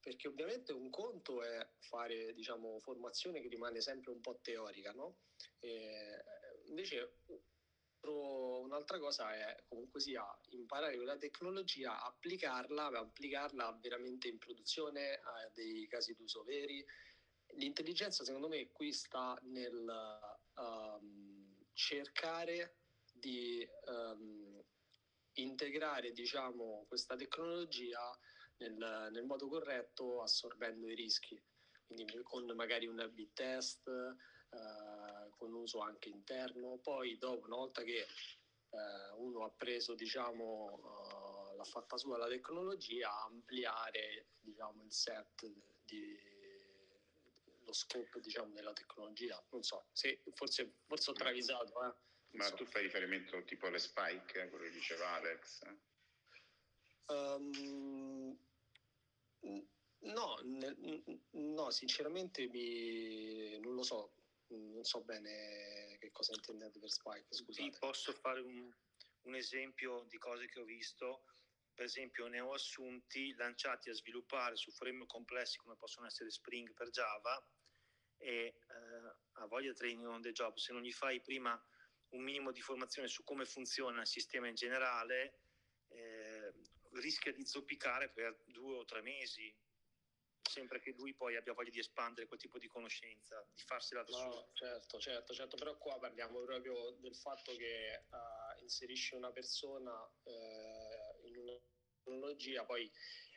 perché 0.00 0.28
ovviamente 0.28 0.72
un 0.72 0.88
conto 0.90 1.42
è 1.42 1.68
fare 1.78 2.32
diciamo, 2.32 2.80
formazione 2.80 3.40
che 3.40 3.48
rimane 3.48 3.80
sempre 3.80 4.12
un 4.12 4.20
po' 4.20 4.38
teorica, 4.40 4.92
no? 4.92 5.18
E 5.58 6.24
invece 6.68 7.18
un'altra 8.02 8.98
cosa 8.98 9.34
è 9.34 9.62
comunque 9.68 10.00
sia 10.00 10.24
imparare 10.50 10.96
quella 10.96 11.18
tecnologia, 11.18 12.02
applicarla, 12.02 12.86
applicarla 12.86 13.78
veramente 13.80 14.28
in 14.28 14.38
produzione 14.38 15.20
a 15.22 15.50
dei 15.52 15.86
casi 15.86 16.14
d'uso 16.14 16.42
veri. 16.44 16.84
L'intelligenza 17.56 18.24
secondo 18.24 18.48
me 18.48 18.70
qui 18.70 18.92
sta 18.92 19.38
nel 19.42 20.18
um, 20.54 21.56
cercare 21.74 22.76
di 23.12 23.68
um, 23.86 24.49
integrare 25.34 26.12
diciamo, 26.12 26.84
questa 26.88 27.16
tecnologia 27.16 28.00
nel, 28.58 29.08
nel, 29.10 29.24
modo 29.24 29.48
corretto 29.48 30.22
assorbendo 30.22 30.88
i 30.88 30.94
rischi, 30.94 31.40
quindi 31.86 32.04
con 32.22 32.44
magari 32.54 32.86
un 32.86 33.00
A-B 33.00 33.32
test, 33.32 33.88
eh, 33.88 35.30
con 35.30 35.54
uso 35.54 35.80
anche 35.80 36.08
interno. 36.08 36.78
Poi 36.78 37.16
dopo, 37.16 37.46
una 37.46 37.56
volta 37.56 37.82
che 37.82 38.06
eh, 38.70 39.10
uno 39.16 39.44
ha 39.44 39.50
preso, 39.50 39.94
diciamo, 39.94 40.80
uh, 41.52 41.56
l'ha 41.56 41.64
fatta 41.64 41.96
sua 41.96 42.18
la 42.18 42.28
tecnologia, 42.28 43.10
ampliare 43.24 44.28
diciamo, 44.38 44.82
il 44.84 44.92
set 44.92 45.50
di, 45.84 46.18
lo 47.64 47.72
scope 47.72 48.20
diciamo, 48.20 48.52
della 48.52 48.72
tecnologia. 48.72 49.42
Non 49.50 49.62
so, 49.62 49.86
se, 49.92 50.22
forse, 50.34 50.74
forse 50.86 51.10
ho 51.10 51.14
travisato. 51.14 51.84
Eh. 51.84 52.09
Ma 52.32 52.44
so. 52.44 52.54
tu 52.54 52.64
fai 52.64 52.82
riferimento 52.82 53.42
tipo 53.44 53.66
alle 53.66 53.78
spike, 53.78 54.48
quello 54.48 54.64
che 54.64 54.70
diceva 54.70 55.14
Alex? 55.14 55.62
Um, 57.06 58.38
no, 59.98 60.40
ne, 60.44 60.76
no, 61.30 61.70
sinceramente 61.70 62.48
mi, 62.48 63.58
non 63.58 63.74
lo 63.74 63.82
so, 63.82 64.14
non 64.48 64.84
so 64.84 65.02
bene 65.02 65.96
che 65.98 66.10
cosa 66.12 66.32
intendete 66.34 66.78
per 66.78 66.90
spike, 66.90 67.26
scusate. 67.30 67.72
Sì, 67.72 67.78
posso 67.78 68.12
fare 68.12 68.40
un, 68.40 68.72
un 69.22 69.34
esempio 69.34 70.04
di 70.08 70.18
cose 70.18 70.46
che 70.46 70.60
ho 70.60 70.64
visto 70.64 71.24
per 71.80 71.88
esempio 71.88 72.26
ne 72.26 72.40
ho 72.40 72.52
assunti 72.52 73.32
lanciati 73.36 73.88
a 73.88 73.94
sviluppare 73.94 74.54
su 74.54 74.70
framework 74.70 75.10
complessi 75.10 75.56
come 75.56 75.76
possono 75.76 76.06
essere 76.06 76.30
Spring 76.30 76.74
per 76.74 76.90
Java 76.90 77.42
e 78.18 78.28
eh, 78.28 78.54
a 79.32 79.46
voglia 79.46 79.72
training 79.72 80.06
on 80.06 80.20
the 80.20 80.32
job, 80.32 80.54
se 80.56 80.74
non 80.74 80.82
gli 80.82 80.92
fai 80.92 81.22
prima 81.22 81.58
un 82.10 82.22
minimo 82.22 82.52
di 82.52 82.60
formazione 82.60 83.08
su 83.08 83.22
come 83.24 83.44
funziona 83.44 84.00
il 84.00 84.06
sistema 84.06 84.48
in 84.48 84.54
generale, 84.54 85.40
eh, 85.88 86.52
rischia 86.92 87.32
di 87.32 87.44
zoppicare 87.44 88.10
per 88.10 88.42
due 88.46 88.78
o 88.78 88.84
tre 88.84 89.00
mesi, 89.02 89.54
sempre 90.42 90.80
che 90.80 90.92
lui 90.92 91.14
poi 91.14 91.36
abbia 91.36 91.52
voglia 91.52 91.70
di 91.70 91.78
espandere 91.78 92.26
quel 92.26 92.40
tipo 92.40 92.58
di 92.58 92.66
conoscenza, 92.66 93.46
di 93.54 93.62
farsela 93.62 94.02
da 94.02 94.10
no, 94.10 94.18
solo. 94.18 94.50
Certo, 94.54 94.98
certo, 94.98 95.32
certo, 95.32 95.56
però 95.56 95.76
qua 95.78 95.98
parliamo 95.98 96.42
proprio 96.42 96.90
del 96.98 97.14
fatto 97.14 97.54
che 97.54 98.06
uh, 98.08 98.62
inserisci 98.62 99.14
una 99.14 99.30
persona 99.30 99.92
uh, 100.24 101.26
in 101.26 101.36
una 101.36 101.56
tecnologia, 102.02 102.64
poi 102.64 102.90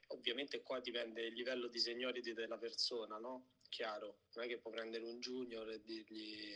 ovviamente 0.08 0.64
qua 0.64 0.80
dipende 0.80 1.22
il 1.26 1.34
livello 1.34 1.68
di 1.68 1.80
seniority 1.80 2.34
della 2.34 2.58
persona, 2.58 3.18
no? 3.18 3.52
Chiaro, 3.70 4.22
non 4.34 4.46
è 4.46 4.48
che 4.48 4.60
può 4.60 4.72
prendere 4.72 5.04
un 5.04 5.20
junior 5.20 5.70
e 5.72 5.82
dirgli 5.82 6.56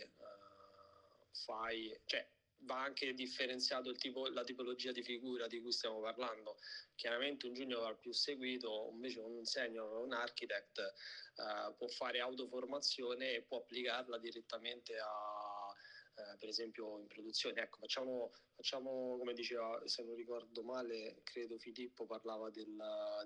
fai, 1.44 2.00
cioè 2.06 2.28
va 2.62 2.82
anche 2.82 3.14
differenziato 3.14 3.92
tipo, 3.94 4.28
la 4.30 4.44
tipologia 4.44 4.92
di 4.92 5.04
figura 5.04 5.48
di 5.48 5.62
cui 5.62 5.72
stiamo 5.72 6.00
parlando. 6.02 6.58
Chiaramente 6.96 7.46
un 7.46 7.54
junior 7.54 7.82
va 7.82 7.94
più 7.94 8.12
seguito, 8.12 8.90
invece 8.94 9.20
un 9.20 9.46
senior 9.46 9.98
un 9.98 10.14
architect 10.14 10.94
uh, 11.36 11.76
può 11.76 11.88
fare 11.88 12.20
autoformazione 12.20 13.34
e 13.34 13.42
può 13.44 13.60
applicarla 13.60 14.18
direttamente 14.18 14.98
a, 14.98 15.68
uh, 15.68 16.38
per 16.38 16.50
esempio 16.50 16.98
in 17.00 17.08
produzione. 17.08 17.62
Ecco, 17.62 17.78
facciamo, 17.78 18.32
facciamo, 18.56 19.18
come 19.18 19.34
diceva, 19.34 19.80
se 19.86 20.04
non 20.04 20.16
ricordo 20.16 20.64
male, 20.64 21.22
credo 21.24 21.60
Filippo 21.60 22.06
parlava 22.06 22.50
del, 22.50 22.76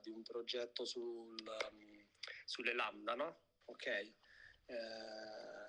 di 0.01 0.09
un 0.09 0.21
progetto 0.23 0.83
sul, 0.83 1.35
um, 1.71 2.05
sulle 2.45 2.73
lambda, 2.73 3.15
no? 3.15 3.43
Ok. 3.65 3.85
Eh, 4.65 5.60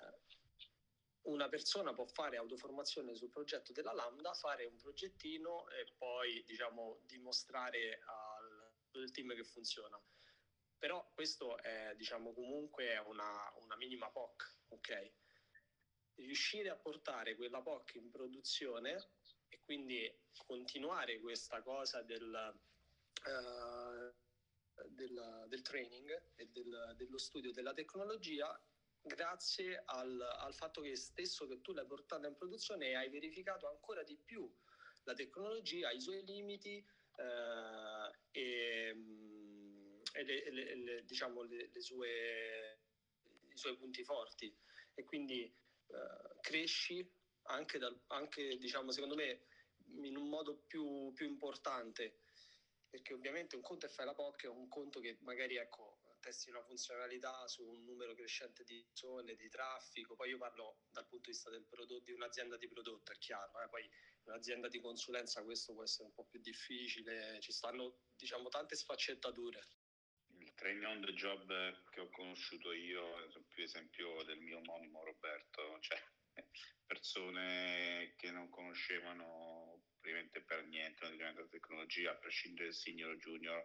una 1.23 1.47
persona 1.47 1.93
può 1.93 2.05
fare 2.05 2.37
autoformazione 2.37 3.15
sul 3.15 3.29
progetto 3.29 3.71
della 3.71 3.93
Lambda, 3.93 4.33
fare 4.33 4.65
un 4.65 4.75
progettino 4.77 5.69
e 5.69 5.93
poi 5.97 6.43
diciamo, 6.43 6.99
dimostrare 7.03 8.01
al, 8.05 9.01
al 9.01 9.11
team 9.11 9.33
che 9.35 9.43
funziona. 9.43 10.01
Però 10.77 11.09
questo 11.13 11.57
è 11.59 11.93
diciamo, 11.95 12.33
comunque 12.33 12.97
una, 12.97 13.53
una 13.61 13.75
minima 13.77 14.09
POC, 14.09 14.57
ok? 14.69 15.11
Riuscire 16.15 16.69
a 16.69 16.75
portare 16.75 17.35
quella 17.35 17.61
POC 17.61 17.95
in 17.95 18.09
produzione 18.09 19.11
e 19.47 19.61
quindi 19.61 20.13
continuare 20.45 21.19
questa 21.21 21.61
cosa 21.61 22.01
del, 22.01 22.59
uh, 23.25 24.13
del, 24.89 25.45
del 25.47 25.61
training 25.61 26.31
e 26.35 26.47
del, 26.47 26.93
dello 26.97 27.17
studio 27.17 27.53
della 27.53 27.73
tecnologia 27.73 28.59
grazie 29.03 29.83
al, 29.85 30.19
al, 30.21 30.53
fatto 30.53 30.81
che 30.81 30.95
stesso 30.95 31.45
che 31.47 31.61
tu 31.61 31.73
l'hai 31.73 31.85
portata 31.85 32.27
in 32.27 32.35
produzione 32.35 32.95
hai 32.95 33.09
verificato 33.09 33.67
ancora 33.67 34.03
di 34.03 34.17
più 34.17 34.49
la 35.03 35.13
tecnologia, 35.13 35.91
i 35.91 35.99
suoi 35.99 36.23
limiti 36.23 36.77
eh, 37.15 38.11
e, 38.31 38.93
mm, 38.93 40.01
e 40.13 40.23
le, 40.23 40.51
le, 40.51 40.75
le, 40.75 41.05
diciamo, 41.05 41.45
sue, 41.77 42.79
i 43.51 43.57
suoi 43.57 43.77
punti 43.77 44.03
forti. 44.03 44.55
E 44.95 45.03
quindi 45.03 45.43
eh, 45.43 46.39
cresci 46.41 47.05
anche, 47.43 47.77
dal, 47.77 47.99
anche 48.07 48.57
diciamo, 48.57 48.91
secondo 48.91 49.15
me 49.15 49.47
in 50.01 50.15
un 50.15 50.29
modo 50.29 50.63
più, 50.67 51.11
più 51.13 51.27
importante. 51.27 52.19
Perché 52.89 53.13
ovviamente 53.13 53.55
un 53.55 53.63
conto 53.63 53.87
è 53.87 53.89
fare 53.89 54.09
la 54.09 54.13
POC, 54.13 54.47
un 54.53 54.67
conto 54.67 54.99
che 54.99 55.17
magari 55.21 55.57
ecco 55.57 55.92
testi 56.23 56.49
una 56.49 56.63
funzionalità 56.63 57.45
su 57.47 57.65
un 57.65 57.83
numero 57.83 58.15
crescente 58.15 58.63
di 58.63 58.81
persone, 58.87 59.35
di 59.35 59.49
traffico, 59.49 60.15
poi 60.15 60.29
io 60.29 60.37
parlo 60.37 60.77
dal 60.89 61.05
punto 61.05 61.25
di 61.25 61.31
vista 61.31 61.49
del 61.49 61.65
prodotto, 61.65 62.05
di 62.05 62.13
un'azienda 62.13 62.55
di 62.55 62.67
prodotto, 62.69 63.11
è 63.11 63.17
chiaro, 63.17 63.61
eh? 63.61 63.67
poi 63.67 63.87
un'azienda 64.23 64.69
di 64.69 64.79
consulenza 64.79 65.43
questo 65.43 65.73
può 65.73 65.83
essere 65.83 66.05
un 66.05 66.13
po' 66.13 66.25
più 66.25 66.39
difficile, 66.39 67.39
ci 67.41 67.51
stanno 67.51 67.99
diciamo 68.15 68.47
tante 68.47 68.75
sfaccettature. 68.75 69.67
Il 70.39 70.53
training 70.53 70.85
on 70.85 71.01
the 71.01 71.13
job 71.13 71.89
che 71.89 71.99
ho 71.99 72.09
conosciuto 72.09 72.71
io 72.71 73.27
più 73.49 73.63
esempio 73.63 74.23
del 74.23 74.39
mio 74.39 74.59
omonimo 74.59 75.03
Roberto, 75.03 75.77
cioè 75.81 76.01
persone 76.87 78.13
che 78.15 78.31
non 78.31 78.49
conoscevano 78.49 79.83
praticamente 79.99 80.41
per 80.41 80.63
niente 80.65 81.05
determinata 81.09 81.45
tecnologia, 81.47 82.11
a 82.11 82.15
prescindere 82.15 82.67
dal 82.67 82.75
senior 82.75 83.11
o 83.11 83.17
junior, 83.17 83.63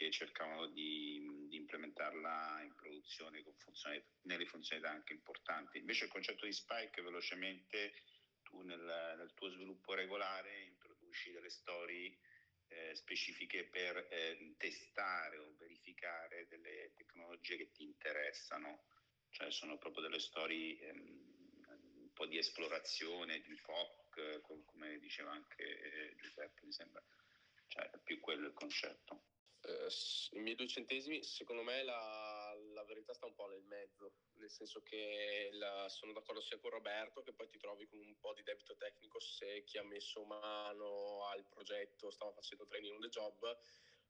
che 0.00 0.10
cercavano 0.10 0.68
di, 0.68 1.46
di 1.46 1.56
implementarla 1.56 2.62
in 2.62 2.74
produzione 2.74 3.42
con 3.42 3.54
funzionalità, 3.58 4.08
nelle 4.22 4.46
funzionalità 4.46 4.94
anche 4.94 5.12
importanti. 5.12 5.76
Invece 5.76 6.04
il 6.04 6.10
concetto 6.10 6.46
di 6.46 6.54
Spike, 6.54 7.02
velocemente, 7.02 7.92
tu 8.42 8.62
nel, 8.62 8.80
nel 8.80 9.34
tuo 9.34 9.50
sviluppo 9.50 9.92
regolare 9.92 10.62
introduci 10.62 11.32
delle 11.32 11.50
storie 11.50 12.16
eh, 12.68 12.94
specifiche 12.94 13.68
per 13.68 14.08
eh, 14.10 14.54
testare 14.56 15.36
o 15.36 15.54
verificare 15.58 16.46
delle 16.48 16.92
tecnologie 16.94 17.58
che 17.58 17.70
ti 17.70 17.82
interessano, 17.82 18.86
cioè 19.28 19.50
sono 19.50 19.76
proprio 19.76 20.04
delle 20.04 20.18
storie 20.18 20.80
ehm, 20.80 21.28
un 22.00 22.12
po' 22.14 22.24
di 22.24 22.38
esplorazione, 22.38 23.42
di 23.42 23.54
POC, 23.54 24.40
come 24.64 24.98
diceva 24.98 25.32
anche 25.32 25.62
eh, 25.62 26.16
Giuseppe, 26.16 26.64
mi 26.64 26.72
sembra, 26.72 27.04
cioè 27.66 27.90
è 27.90 27.98
più 28.02 28.18
quello 28.18 28.46
il 28.46 28.54
concetto. 28.54 29.29
Eh, 29.62 29.88
I 30.32 30.38
miei 30.38 30.54
due 30.54 30.66
centesimi, 30.66 31.22
secondo 31.22 31.62
me 31.62 31.82
la, 31.82 32.56
la, 32.72 32.84
verità 32.84 33.12
sta 33.12 33.26
un 33.26 33.34
po' 33.34 33.46
nel 33.46 33.62
mezzo, 33.64 34.12
nel 34.36 34.50
senso 34.50 34.80
che 34.82 35.50
la, 35.52 35.86
sono 35.88 36.12
d'accordo 36.12 36.40
sia 36.40 36.58
con 36.58 36.70
Roberto 36.70 37.22
che 37.22 37.34
poi 37.34 37.48
ti 37.48 37.58
trovi 37.58 37.86
con 37.86 37.98
un 37.98 38.18
po' 38.18 38.32
di 38.32 38.42
debito 38.42 38.76
tecnico 38.76 39.20
se 39.20 39.64
chi 39.64 39.76
ha 39.76 39.84
messo 39.84 40.24
mano 40.24 41.26
al 41.26 41.44
progetto 41.46 42.10
stava 42.10 42.32
facendo 42.32 42.66
training 42.66 42.94
on 42.94 43.00
the 43.00 43.08
job. 43.08 43.58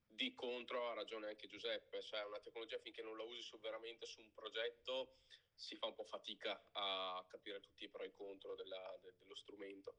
Di 0.07 0.35
contro 0.35 0.89
ha 0.89 0.95
ragione 0.95 1.29
anche 1.29 1.47
Giuseppe, 1.47 2.03
cioè 2.03 2.25
una 2.25 2.41
tecnologia 2.41 2.79
finché 2.79 3.03
non 3.03 3.17
la 3.17 3.23
usi 3.25 3.43
su, 3.43 3.59
veramente 3.59 4.07
su 4.07 4.21
un 4.21 4.33
progetto 4.33 5.15
si 5.55 5.77
fa 5.77 5.87
un 5.87 5.95
po' 5.95 6.05
fatica 6.05 6.69
a 6.73 7.25
capire 7.29 7.61
tutti 7.61 7.85
i 7.85 7.89
pro 7.89 8.03
e 8.03 8.07
i 8.07 8.13
contro 8.13 8.55
della, 8.55 8.99
de, 9.03 9.15
dello 9.19 9.35
strumento. 9.35 9.99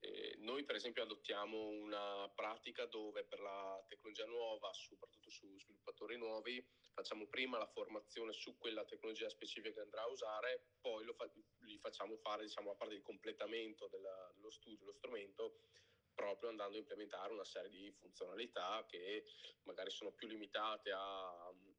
Eh, 0.00 0.36
noi 0.38 0.64
per 0.64 0.76
esempio 0.76 1.02
adottiamo 1.02 1.66
una 1.68 2.30
pratica 2.34 2.86
dove 2.86 3.24
per 3.24 3.40
la 3.40 3.84
tecnologia 3.88 4.26
nuova, 4.26 4.72
soprattutto 4.72 5.28
su 5.30 5.58
sviluppatori 5.58 6.16
nuovi, 6.16 6.64
facciamo 6.92 7.26
prima 7.26 7.58
la 7.58 7.66
formazione 7.66 8.32
su 8.32 8.56
quella 8.56 8.84
tecnologia 8.84 9.28
specifica 9.28 9.74
che 9.74 9.80
andrà 9.80 10.02
a 10.02 10.08
usare, 10.08 10.68
poi 10.80 11.04
fa- 11.14 11.30
li 11.60 11.78
facciamo 11.78 12.16
fare 12.16 12.44
diciamo, 12.44 12.70
la 12.70 12.76
parte 12.76 12.94
di 12.94 13.02
completamento 13.02 13.88
della, 13.88 14.32
dello 14.34 14.50
studio, 14.50 14.78
dello 14.78 14.92
strumento, 14.92 15.58
proprio 16.14 16.50
andando 16.50 16.76
a 16.76 16.80
implementare 16.80 17.32
una 17.32 17.44
serie 17.44 17.70
di 17.70 17.92
funzionalità 17.92 18.84
che 18.86 19.24
magari 19.62 19.90
sono 19.90 20.12
più 20.12 20.28
limitate 20.28 20.90
a 20.92 21.48
um, 21.50 21.76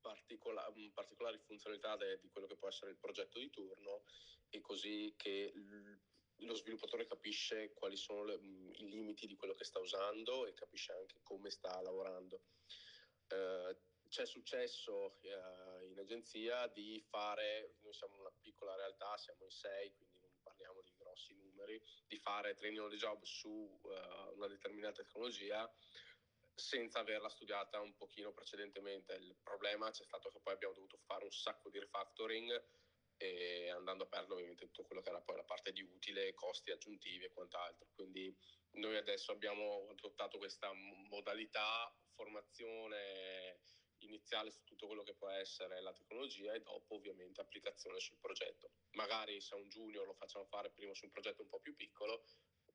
particola- 0.00 0.68
um, 0.68 0.92
particolari 0.92 1.38
funzionalità 1.38 1.96
de- 1.96 2.18
di 2.20 2.28
quello 2.28 2.46
che 2.46 2.56
può 2.56 2.68
essere 2.68 2.90
il 2.92 2.98
progetto 2.98 3.38
di 3.38 3.50
turno 3.50 4.04
e 4.48 4.60
così 4.60 5.14
che 5.16 5.52
l- 5.54 6.00
lo 6.44 6.54
sviluppatore 6.54 7.06
capisce 7.06 7.72
quali 7.72 7.96
sono 7.96 8.24
le, 8.24 8.38
mm, 8.38 8.72
i 8.74 8.88
limiti 8.88 9.26
di 9.26 9.36
quello 9.36 9.54
che 9.54 9.64
sta 9.64 9.78
usando 9.78 10.46
e 10.46 10.54
capisce 10.54 10.92
anche 10.92 11.20
come 11.22 11.50
sta 11.50 11.80
lavorando. 11.80 12.42
Eh, 13.28 13.76
c'è 14.08 14.26
successo 14.26 15.16
eh, 15.22 15.86
in 15.86 15.98
agenzia 15.98 16.66
di 16.66 17.02
fare, 17.08 17.76
noi 17.80 17.94
siamo 17.94 18.18
una 18.20 18.32
piccola 18.40 18.76
realtà, 18.76 19.16
siamo 19.16 19.44
in 19.44 19.50
sei, 19.50 19.90
quindi 19.94 20.18
non 20.20 20.30
parliamo 20.42 20.82
di 20.82 20.92
grossi 20.98 21.34
numeri, 21.34 21.82
di 22.06 22.18
fare 22.18 22.54
training 22.54 22.82
on 22.82 22.90
the 22.90 22.96
job 22.96 23.22
su 23.22 23.48
uh, 23.48 24.36
una 24.36 24.48
determinata 24.48 25.02
tecnologia 25.02 25.72
senza 26.54 26.98
averla 26.98 27.30
studiata 27.30 27.80
un 27.80 27.96
pochino 27.96 28.32
precedentemente. 28.32 29.14
Il 29.14 29.34
problema 29.42 29.90
c'è 29.90 30.04
stato 30.04 30.28
che 30.28 30.40
poi 30.40 30.52
abbiamo 30.52 30.74
dovuto 30.74 30.98
fare 31.06 31.24
un 31.24 31.32
sacco 31.32 31.70
di 31.70 31.78
refactoring 31.78 32.62
e 33.22 33.70
andando 33.70 34.04
a 34.04 34.06
perdere 34.06 34.32
ovviamente 34.34 34.66
tutto 34.66 34.82
quello 34.82 35.00
che 35.00 35.10
era 35.10 35.20
poi 35.20 35.36
la 35.36 35.44
parte 35.44 35.72
di 35.72 35.82
utile, 35.82 36.34
costi 36.34 36.72
aggiuntivi 36.72 37.24
e 37.24 37.32
quant'altro. 37.32 37.86
Quindi 37.94 38.34
noi 38.72 38.96
adesso 38.96 39.30
abbiamo 39.30 39.86
adottato 39.90 40.38
questa 40.38 40.72
modalità 41.08 41.94
formazione 42.14 43.60
iniziale 43.98 44.50
su 44.50 44.64
tutto 44.64 44.88
quello 44.88 45.04
che 45.04 45.14
può 45.14 45.28
essere 45.28 45.80
la 45.80 45.92
tecnologia 45.92 46.52
e 46.52 46.60
dopo 46.60 46.96
ovviamente 46.96 47.40
applicazione 47.40 48.00
sul 48.00 48.18
progetto. 48.18 48.72
Magari 48.92 49.40
se 49.40 49.54
è 49.54 49.58
un 49.58 49.68
junior 49.68 50.06
lo 50.06 50.14
facciamo 50.14 50.44
fare 50.46 50.70
prima 50.70 50.92
su 50.92 51.04
un 51.04 51.12
progetto 51.12 51.42
un 51.42 51.48
po' 51.48 51.60
più 51.60 51.76
piccolo, 51.76 52.24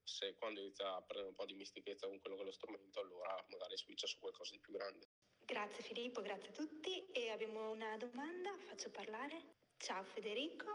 se 0.03 0.35
quando 0.35 0.61
inizia 0.61 0.95
a 0.95 1.01
prendere 1.01 1.29
un 1.29 1.35
po' 1.35 1.45
di 1.45 1.55
mistichezza 1.55 2.07
con 2.07 2.21
quello 2.21 2.37
che 2.37 2.43
è 2.43 2.45
lo 2.45 2.51
strumento, 2.51 3.01
allora 3.01 3.45
magari 3.49 3.75
switcha 3.75 4.07
su 4.07 4.19
qualcosa 4.19 4.53
di 4.53 4.61
più 4.61 4.71
grande. 4.71 5.09
Grazie 5.39 5.83
Filippo, 5.83 6.21
grazie 6.21 6.49
a 6.49 6.53
tutti 6.53 7.05
e 7.11 7.29
abbiamo 7.29 7.71
una 7.71 7.97
domanda, 7.97 8.57
faccio 8.59 8.89
parlare. 8.89 9.56
Ciao 9.79 10.03
Federico, 10.03 10.65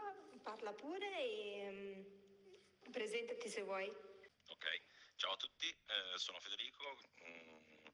parla 0.41 0.71
pure 0.73 1.07
e 1.19 1.67
um, 1.67 2.91
presentati 2.91 3.49
se 3.49 3.61
vuoi. 3.61 3.87
Ok, 4.47 4.81
ciao 5.17 5.33
a 5.33 5.37
tutti, 5.37 5.67
eh, 5.67 6.17
sono 6.17 6.39
Federico, 6.39 6.97
mm, 7.21 7.85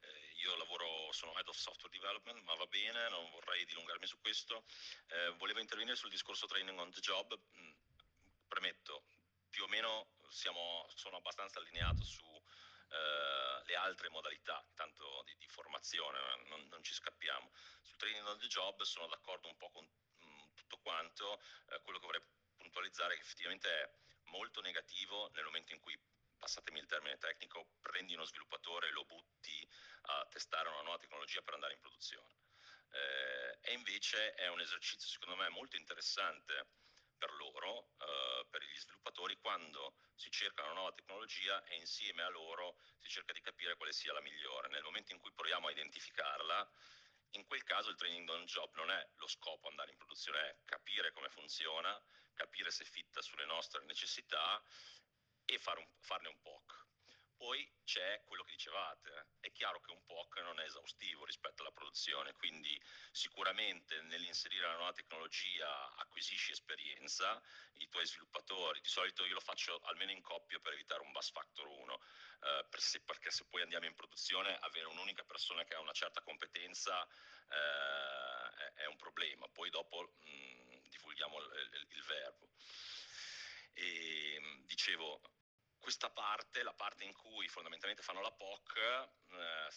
eh, 0.00 0.32
io 0.36 0.56
lavoro, 0.56 1.10
sono 1.12 1.36
Head 1.36 1.48
of 1.48 1.56
Software 1.56 1.92
Development, 1.94 2.40
ma 2.44 2.54
va 2.54 2.66
bene, 2.66 3.08
non 3.10 3.28
vorrei 3.30 3.64
dilungarmi 3.64 4.06
su 4.06 4.18
questo. 4.20 4.64
Eh, 5.08 5.34
volevo 5.38 5.58
intervenire 5.58 5.96
sul 5.96 6.08
discorso 6.08 6.46
training 6.46 6.78
on 6.78 6.90
the 6.92 7.00
job. 7.00 7.36
Mm, 7.58 7.72
premetto, 8.46 9.04
più 9.50 9.64
o 9.64 9.68
meno 9.68 10.06
siamo, 10.28 10.86
sono 10.94 11.16
abbastanza 11.16 11.58
allineato 11.58 12.04
su 12.04 12.24
eh, 12.24 13.64
le 13.66 13.74
altre 13.74 14.08
modalità, 14.08 14.64
tanto 14.74 15.22
di, 15.24 15.36
di 15.36 15.48
formazione, 15.48 16.18
non, 16.46 16.66
non, 16.68 16.82
ci 16.82 16.94
scappiamo. 16.94 17.50
Sul 17.82 17.96
training 17.96 18.26
on 18.26 18.38
the 18.38 18.46
job 18.46 18.80
sono 18.82 19.08
d'accordo 19.08 19.48
un 19.48 19.56
po' 19.56 19.70
con 19.70 19.86
tutto 20.54 20.78
quanto, 20.78 21.40
eh, 21.68 21.80
quello 21.82 21.98
che 21.98 22.06
vorrei 22.06 22.22
puntualizzare 22.56 23.14
è 23.14 23.16
che 23.16 23.22
effettivamente 23.22 23.68
è 23.68 23.90
molto 24.30 24.60
negativo 24.60 25.30
nel 25.34 25.44
momento 25.44 25.72
in 25.72 25.80
cui 25.80 25.98
passatemi 26.38 26.78
il 26.78 26.86
termine 26.86 27.18
tecnico, 27.18 27.76
prendi 27.80 28.14
uno 28.14 28.24
sviluppatore 28.24 28.88
e 28.88 28.90
lo 28.90 29.04
butti 29.04 29.68
a 30.02 30.26
testare 30.30 30.68
una 30.68 30.82
nuova 30.82 30.98
tecnologia 30.98 31.42
per 31.42 31.54
andare 31.54 31.74
in 31.74 31.80
produzione. 31.80 32.42
Eh, 32.90 33.58
e 33.62 33.72
invece 33.72 34.34
è 34.34 34.48
un 34.48 34.60
esercizio 34.60 35.08
secondo 35.08 35.36
me 35.36 35.48
molto 35.48 35.76
interessante 35.76 36.66
per 37.16 37.32
loro, 37.32 37.88
eh, 37.98 38.46
per 38.50 38.62
gli 38.62 38.76
sviluppatori, 38.76 39.36
quando 39.38 39.96
si 40.14 40.30
cerca 40.30 40.62
una 40.64 40.74
nuova 40.74 40.92
tecnologia 40.92 41.64
e 41.64 41.76
insieme 41.76 42.22
a 42.22 42.28
loro 42.28 42.76
si 42.98 43.08
cerca 43.08 43.32
di 43.32 43.40
capire 43.40 43.76
quale 43.76 43.92
sia 43.92 44.12
la 44.12 44.20
migliore. 44.20 44.68
Nel 44.68 44.82
momento 44.82 45.12
in 45.12 45.18
cui 45.18 45.32
proviamo 45.32 45.68
a 45.68 45.70
identificarla, 45.70 46.70
in 47.30 47.46
quel 47.46 47.63
caso 47.74 47.90
il 47.90 47.96
training 47.96 48.28
on 48.28 48.44
job 48.44 48.72
non 48.76 48.88
è 48.88 49.08
lo 49.16 49.26
scopo 49.26 49.66
andare 49.66 49.90
in 49.90 49.96
produzione, 49.96 50.38
è 50.38 50.56
capire 50.64 51.10
come 51.10 51.28
funziona, 51.28 52.00
capire 52.32 52.70
se 52.70 52.84
fitta 52.84 53.20
sulle 53.20 53.46
nostre 53.46 53.84
necessità 53.84 54.62
e 55.44 55.58
un, 55.80 55.88
farne 55.98 56.28
un 56.28 56.40
POC. 56.40 56.83
Poi 57.44 57.70
c'è 57.84 58.22
quello 58.24 58.42
che 58.42 58.52
dicevate, 58.52 59.26
è 59.40 59.52
chiaro 59.52 59.78
che 59.82 59.90
un 59.90 60.02
POC 60.06 60.38
non 60.38 60.58
è 60.60 60.64
esaustivo 60.64 61.26
rispetto 61.26 61.60
alla 61.60 61.72
produzione, 61.72 62.32
quindi 62.32 62.80
sicuramente 63.12 64.00
nell'inserire 64.00 64.66
la 64.66 64.76
nuova 64.76 64.94
tecnologia 64.94 65.94
acquisisci 65.96 66.52
esperienza, 66.52 67.38
i 67.74 67.88
tuoi 67.90 68.06
sviluppatori, 68.06 68.80
di 68.80 68.88
solito 68.88 69.26
io 69.26 69.34
lo 69.34 69.40
faccio 69.40 69.78
almeno 69.82 70.10
in 70.12 70.22
coppia 70.22 70.58
per 70.58 70.72
evitare 70.72 71.02
un 71.02 71.12
bus 71.12 71.30
factor 71.32 71.66
1, 71.66 72.00
eh, 72.44 72.66
per 72.70 72.80
se, 72.80 73.02
perché 73.02 73.30
se 73.30 73.44
poi 73.44 73.60
andiamo 73.60 73.84
in 73.84 73.94
produzione 73.94 74.56
avere 74.60 74.86
un'unica 74.86 75.22
persona 75.24 75.64
che 75.64 75.74
ha 75.74 75.80
una 75.80 75.92
certa 75.92 76.22
competenza 76.22 77.06
eh, 77.06 78.72
è, 78.72 78.86
un 78.86 78.96
problema, 78.96 79.46
poi 79.48 79.68
dopo 79.68 80.14
mh, 80.22 80.30
mm, 80.30 80.88
divulghiamo 80.88 81.38
il, 81.40 81.70
il, 81.74 81.86
il 81.90 82.02
verbo. 82.04 82.48
E, 83.74 84.40
dicevo, 84.64 85.20
questa 85.84 86.08
parte, 86.08 86.62
la 86.62 86.72
parte 86.72 87.04
in 87.04 87.12
cui 87.12 87.46
fondamentalmente 87.46 88.02
fanno 88.02 88.22
la 88.22 88.32
POC, 88.32 88.76
eh, 88.78 89.68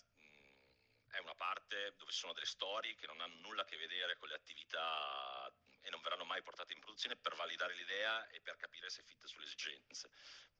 è 1.10 1.20
una 1.20 1.36
parte 1.36 1.96
dove 1.98 2.12
ci 2.12 2.20
sono 2.20 2.32
delle 2.32 2.46
storie 2.46 2.96
che 2.96 3.08
non 3.08 3.20
hanno 3.20 3.36
nulla 3.42 3.64
a 3.64 3.66
che 3.66 3.76
vedere 3.76 4.16
con 4.16 4.30
le 4.30 4.36
attività 4.36 5.52
e 5.82 5.90
non 5.90 6.00
verranno 6.00 6.24
mai 6.24 6.42
portate 6.42 6.72
in 6.72 6.80
produzione 6.80 7.18
per 7.18 7.36
validare 7.36 7.76
l'idea 7.76 8.26
e 8.30 8.40
per 8.40 8.56
capire 8.56 8.90
se 8.90 9.02
è 9.02 9.04
fitta 9.04 9.28
sulle 9.28 9.44
esigenze. 9.48 10.10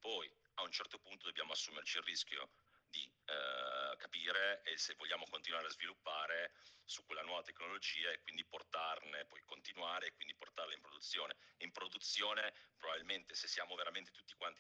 Poi 0.02 0.30
a 0.56 0.64
un 0.64 0.72
certo 0.74 1.00
punto 1.00 1.28
dobbiamo 1.28 1.54
assumerci 1.54 1.96
il 1.96 2.04
rischio 2.04 2.50
di 2.90 3.10
eh, 3.26 3.96
capire 3.96 4.62
e 4.64 4.78
se 4.78 4.96
vogliamo 4.96 5.26
continuare 5.30 5.68
a 5.68 5.72
sviluppare 5.72 6.52
su 6.84 7.06
quella 7.06 7.22
nuova 7.22 7.44
tecnologia 7.44 8.12
e 8.12 8.20
quindi 8.20 8.44
portarne, 8.44 9.24
poi 9.26 9.42
continuare 9.46 10.08
e 10.08 10.14
quindi 10.14 10.36
portarla 10.36 10.74
in 10.74 10.82
produzione. 10.82 11.38
In 11.60 11.72
produzione 11.72 12.54
probabilmente 12.76 13.34
se 13.34 13.48
siamo 13.48 13.76
veramente 13.76 14.12
tutti 14.12 14.34
quanti 14.36 14.60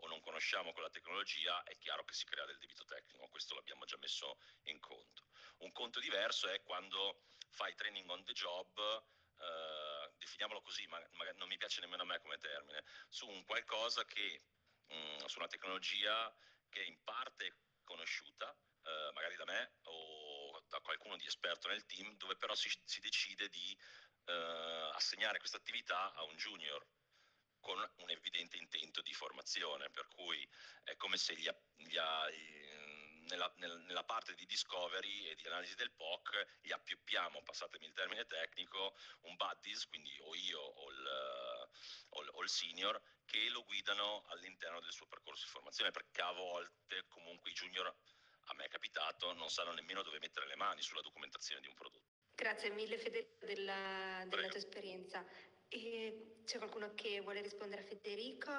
o 0.00 0.08
non 0.08 0.20
conosciamo 0.20 0.72
quella 0.72 0.90
tecnologia, 0.90 1.62
è 1.64 1.76
chiaro 1.78 2.04
che 2.04 2.14
si 2.14 2.24
crea 2.24 2.44
del 2.44 2.58
debito 2.58 2.84
tecnico, 2.84 3.28
questo 3.28 3.54
l'abbiamo 3.54 3.84
già 3.84 3.96
messo 3.98 4.38
in 4.64 4.78
conto. 4.80 5.24
Un 5.58 5.72
conto 5.72 6.00
diverso 6.00 6.48
è 6.48 6.62
quando 6.62 7.24
fai 7.50 7.74
training 7.74 8.08
on 8.08 8.24
the 8.24 8.32
job, 8.32 8.78
eh, 9.38 10.12
definiamolo 10.18 10.60
così, 10.62 10.86
ma, 10.86 11.02
ma, 11.12 11.24
non 11.32 11.48
mi 11.48 11.56
piace 11.56 11.80
nemmeno 11.80 12.02
a 12.02 12.06
me 12.06 12.20
come 12.20 12.38
termine, 12.38 12.84
su 13.08 13.28
un 13.28 13.44
qualcosa 13.44 14.04
che, 14.04 14.42
mh, 14.88 14.96
mm, 14.96 15.24
su 15.26 15.38
una 15.38 15.48
tecnologia 15.48 16.34
che 16.68 16.82
in 16.82 17.02
parte 17.02 17.46
è 17.46 17.52
conosciuta, 17.84 18.56
eh, 18.82 19.10
magari 19.14 19.36
da 19.36 19.44
me 19.44 19.72
o 19.82 20.62
da 20.68 20.80
qualcuno 20.80 21.16
di 21.16 21.26
esperto 21.26 21.68
nel 21.68 21.86
team, 21.86 22.16
dove 22.16 22.36
però 22.36 22.54
si, 22.54 22.70
si 22.84 23.00
decide 23.00 23.48
di 23.48 23.76
eh, 24.26 24.90
assegnare 24.92 25.38
questa 25.38 25.56
attività 25.56 26.12
a 26.12 26.22
un 26.24 26.36
junior 26.36 26.86
con 27.60 27.78
un 27.78 28.10
evidente 28.10 28.56
intento 28.56 29.02
di 29.02 29.12
formazione, 29.12 29.90
per 29.90 30.08
cui 30.08 30.48
è 30.84 30.96
come 30.96 31.16
se 31.16 31.34
gli, 31.34 31.48
gli, 31.76 31.98
nella, 33.28 33.52
nella, 33.56 34.04
parte 34.04 34.34
di 34.34 34.46
discovery 34.46 35.28
e 35.28 35.34
di 35.34 35.46
analisi 35.46 35.74
del 35.74 35.92
POC 35.92 36.46
gli 36.62 36.72
appioppiamo, 36.72 37.42
passatemi 37.42 37.86
il 37.86 37.92
termine 37.92 38.26
tecnico, 38.26 38.96
un 39.22 39.36
buddies, 39.36 39.86
quindi 39.86 40.16
o 40.22 40.34
io 40.34 40.60
o 40.60 40.90
il, 40.90 41.06
o, 42.10 42.24
o 42.32 42.42
il 42.42 42.48
senior, 42.48 43.00
che 43.24 43.48
lo 43.50 43.64
guidano 43.64 44.24
all'interno 44.28 44.80
del 44.80 44.92
suo 44.92 45.06
percorso 45.06 45.44
di 45.44 45.50
formazione, 45.50 45.90
perché 45.90 46.22
a 46.22 46.32
volte 46.32 47.04
comunque 47.08 47.50
i 47.50 47.54
junior, 47.54 47.86
a 47.86 48.54
me 48.54 48.64
è 48.64 48.68
capitato, 48.68 49.32
non 49.34 49.50
sanno 49.50 49.72
nemmeno 49.72 50.02
dove 50.02 50.18
mettere 50.18 50.46
le 50.46 50.56
mani 50.56 50.82
sulla 50.82 51.02
documentazione 51.02 51.60
di 51.60 51.68
un 51.68 51.74
prodotto. 51.74 52.16
Grazie 52.34 52.70
mille 52.70 52.96
Federico 52.98 53.44
della, 53.44 54.24
della 54.26 54.48
tua 54.48 54.58
esperienza. 54.58 55.26
E 55.70 56.42
c'è 56.44 56.58
qualcuno 56.58 56.92
che 56.94 57.20
vuole 57.20 57.42
rispondere 57.42 57.82
a 57.82 57.84
Federico 57.84 58.50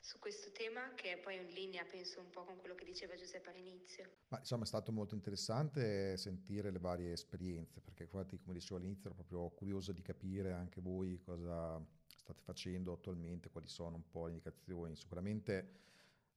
su 0.00 0.18
questo 0.18 0.50
tema, 0.50 0.94
che 0.94 1.12
è 1.12 1.18
poi 1.18 1.36
in 1.36 1.48
linea, 1.52 1.84
penso, 1.84 2.20
un 2.20 2.30
po' 2.30 2.44
con 2.44 2.56
quello 2.58 2.74
che 2.74 2.86
diceva 2.86 3.14
Giuseppe 3.16 3.50
all'inizio? 3.50 4.10
Ma, 4.28 4.38
insomma, 4.38 4.64
è 4.64 4.66
stato 4.66 4.92
molto 4.92 5.14
interessante 5.14 6.16
sentire 6.16 6.70
le 6.70 6.78
varie 6.78 7.12
esperienze, 7.12 7.80
perché 7.80 8.04
infatti, 8.04 8.38
come 8.38 8.54
dicevo 8.54 8.76
all'inizio, 8.76 9.10
ero 9.10 9.14
proprio 9.14 9.50
curioso 9.50 9.92
di 9.92 10.00
capire 10.00 10.52
anche 10.52 10.80
voi 10.80 11.20
cosa 11.20 11.78
state 12.16 12.40
facendo 12.42 12.92
attualmente, 12.92 13.50
quali 13.50 13.68
sono 13.68 13.96
un 13.96 14.08
po' 14.08 14.24
le 14.24 14.32
indicazioni. 14.32 14.96
Sicuramente 14.96 15.80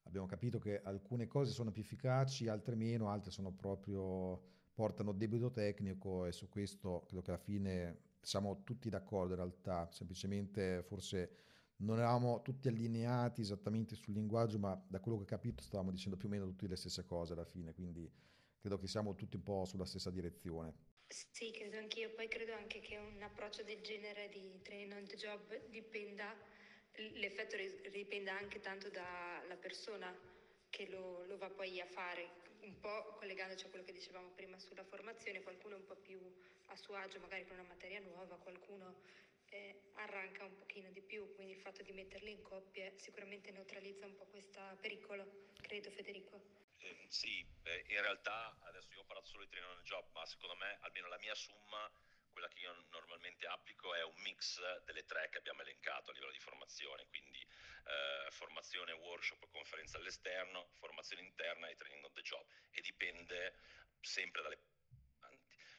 abbiamo 0.02 0.26
capito 0.26 0.58
che 0.58 0.82
alcune 0.82 1.26
cose 1.26 1.52
sono 1.52 1.70
più 1.70 1.82
efficaci, 1.82 2.48
altre 2.48 2.74
meno, 2.74 3.08
altre 3.08 3.30
sono 3.30 3.50
proprio 3.50 4.52
portano 4.74 5.12
debito 5.12 5.50
tecnico 5.50 6.26
e 6.26 6.32
su 6.32 6.48
questo 6.48 7.04
credo 7.06 7.22
che 7.22 7.30
alla 7.30 7.40
fine 7.40 8.03
siamo 8.24 8.62
tutti 8.64 8.88
d'accordo 8.88 9.34
in 9.34 9.38
realtà, 9.38 9.88
semplicemente 9.90 10.82
forse 10.82 11.42
non 11.76 11.98
eravamo 11.98 12.42
tutti 12.42 12.68
allineati 12.68 13.40
esattamente 13.40 13.94
sul 13.94 14.14
linguaggio, 14.14 14.58
ma 14.58 14.80
da 14.88 15.00
quello 15.00 15.18
che 15.18 15.24
ho 15.24 15.26
capito 15.26 15.62
stavamo 15.62 15.90
dicendo 15.90 16.16
più 16.16 16.28
o 16.28 16.30
meno 16.30 16.46
tutte 16.46 16.66
le 16.66 16.76
stesse 16.76 17.04
cose 17.04 17.32
alla 17.32 17.44
fine, 17.44 17.72
quindi 17.72 18.10
credo 18.58 18.78
che 18.78 18.86
siamo 18.86 19.14
tutti 19.14 19.36
un 19.36 19.42
po' 19.42 19.64
sulla 19.64 19.84
stessa 19.84 20.10
direzione. 20.10 20.74
Sì, 21.06 21.50
credo 21.50 21.76
anch'io, 21.76 22.10
poi 22.14 22.28
credo 22.28 22.54
anche 22.54 22.80
che 22.80 22.96
un 22.96 23.22
approccio 23.22 23.62
del 23.62 23.80
genere 23.82 24.28
di 24.30 24.60
training 24.62 24.92
on 24.92 25.04
the 25.06 25.16
job 25.16 25.68
dipenda, 25.68 26.34
l'effetto 27.14 27.56
dipenda 27.90 28.36
anche 28.38 28.60
tanto 28.60 28.88
dalla 28.88 29.56
persona 29.56 30.12
che 30.74 30.88
lo, 30.88 31.24
lo 31.26 31.38
va 31.38 31.48
poi 31.50 31.80
a 31.80 31.86
fare, 31.86 32.28
un 32.62 32.80
po' 32.80 33.14
collegandoci 33.14 33.66
a 33.66 33.68
quello 33.68 33.84
che 33.84 33.92
dicevamo 33.92 34.30
prima 34.30 34.58
sulla 34.58 34.82
formazione, 34.82 35.40
qualcuno 35.40 35.76
è 35.76 35.78
un 35.78 35.86
po' 35.86 35.94
più 35.94 36.18
a 36.66 36.76
suo 36.76 36.96
agio 36.96 37.20
magari 37.20 37.46
con 37.46 37.56
una 37.56 37.68
materia 37.68 38.00
nuova, 38.00 38.36
qualcuno 38.38 38.92
eh, 39.50 39.92
arranca 39.94 40.42
un 40.44 40.56
pochino 40.56 40.90
di 40.90 41.00
più, 41.00 41.32
quindi 41.36 41.52
il 41.52 41.60
fatto 41.60 41.84
di 41.84 41.92
metterli 41.92 42.32
in 42.32 42.42
coppie 42.42 42.94
sicuramente 42.96 43.52
neutralizza 43.52 44.04
un 44.04 44.16
po' 44.16 44.26
questo 44.26 44.60
pericolo, 44.80 45.52
credo 45.60 45.90
Federico. 45.92 46.42
Eh, 46.78 47.06
sì, 47.06 47.46
eh, 47.62 47.84
in 47.88 48.00
realtà 48.00 48.58
adesso 48.64 48.92
io 48.94 49.02
ho 49.02 49.04
parlato 49.04 49.28
solo 49.28 49.44
di 49.44 49.50
training 49.50 49.78
on 49.78 49.84
job, 49.84 50.10
ma 50.12 50.26
secondo 50.26 50.56
me 50.56 50.78
almeno 50.80 51.06
la 51.06 51.18
mia 51.18 51.36
summa 51.36 51.88
quella 52.34 52.48
che 52.48 52.58
io 52.58 52.74
normalmente 52.90 53.46
applico 53.46 53.94
è 53.94 54.04
un 54.04 54.20
mix 54.20 54.60
delle 54.84 55.06
tre 55.06 55.30
che 55.30 55.38
abbiamo 55.38 55.62
elencato 55.62 56.10
a 56.10 56.12
livello 56.12 56.32
di 56.32 56.38
formazione, 56.38 57.06
quindi 57.06 57.40
eh, 57.40 58.30
formazione, 58.30 58.92
workshop, 58.92 59.48
conferenza 59.48 59.96
all'esterno, 59.96 60.68
formazione 60.74 61.22
interna 61.22 61.68
e 61.68 61.76
training 61.76 62.04
on 62.04 62.12
the 62.12 62.20
job 62.20 62.46
e 62.70 62.82
dipende 62.82 63.58
sempre 64.00 64.42
dalle... 64.42 64.58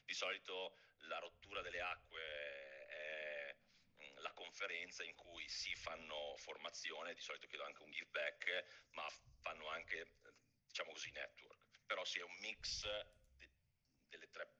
Di 0.04 0.14
solito 0.14 0.78
la 1.08 1.18
rottura 1.18 1.62
delle 1.62 1.80
acque 1.80 2.20
è 2.22 3.16
conferenza 4.36 5.02
in 5.02 5.14
cui 5.14 5.46
si 5.48 5.74
fanno 5.74 6.34
formazione, 6.36 7.14
di 7.14 7.20
solito 7.20 7.46
chiedo 7.46 7.64
anche 7.64 7.82
un 7.82 7.90
give 7.90 8.08
back, 8.10 8.84
ma 8.90 9.06
fanno 9.40 9.68
anche, 9.68 10.12
diciamo 10.66 10.92
così, 10.92 11.10
network. 11.10 11.84
Però 11.86 12.04
si 12.04 12.18
è 12.18 12.22
un 12.22 12.36
mix 12.40 12.82
de- 13.36 13.50
delle 14.08 14.30
tre 14.30 14.50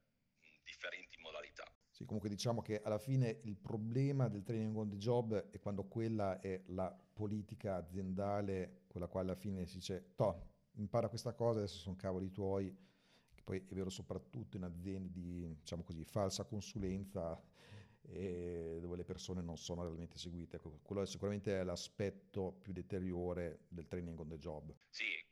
differenti 0.63 1.17
modalità. 1.19 1.65
Sì, 1.97 2.05
comunque 2.05 2.29
diciamo 2.29 2.61
che 2.61 2.79
alla 2.83 2.99
fine 2.99 3.39
il 3.45 3.57
problema 3.57 4.27
del 4.27 4.43
training 4.43 4.77
on 4.77 4.87
the 4.87 4.97
job 4.97 5.49
è 5.49 5.57
quando 5.57 5.85
quella 5.85 6.39
è 6.39 6.61
la 6.67 6.91
politica 6.91 7.77
aziendale, 7.77 8.83
quella 8.85 9.07
quale 9.07 9.29
alla 9.29 9.35
fine 9.35 9.65
si 9.65 9.77
dice, 9.77 10.13
to, 10.13 10.49
impara 10.73 11.09
questa 11.09 11.33
cosa, 11.33 11.57
adesso 11.57 11.79
sono 11.79 11.95
cavoli 11.95 12.29
tuoi, 12.29 12.71
che 13.33 13.41
poi 13.41 13.65
è 13.67 13.73
vero 13.73 13.89
soprattutto 13.89 14.57
in 14.57 14.63
aziende 14.65 15.09
di, 15.09 15.55
diciamo 15.55 15.81
così, 15.81 16.03
falsa 16.03 16.43
consulenza, 16.43 17.41
dove 18.03 18.95
le 18.95 19.03
persone 19.03 19.41
non 19.41 19.57
sono 19.57 19.81
realmente 19.81 20.19
seguite. 20.19 20.57
Ecco, 20.57 20.77
quello 20.83 21.01
è 21.01 21.07
sicuramente 21.07 21.63
l'aspetto 21.63 22.59
più 22.61 22.73
deteriore 22.73 23.61
del 23.69 23.87
training 23.87 24.19
on 24.19 24.27
the 24.27 24.37
job. 24.37 24.71
Sì, 24.89 25.25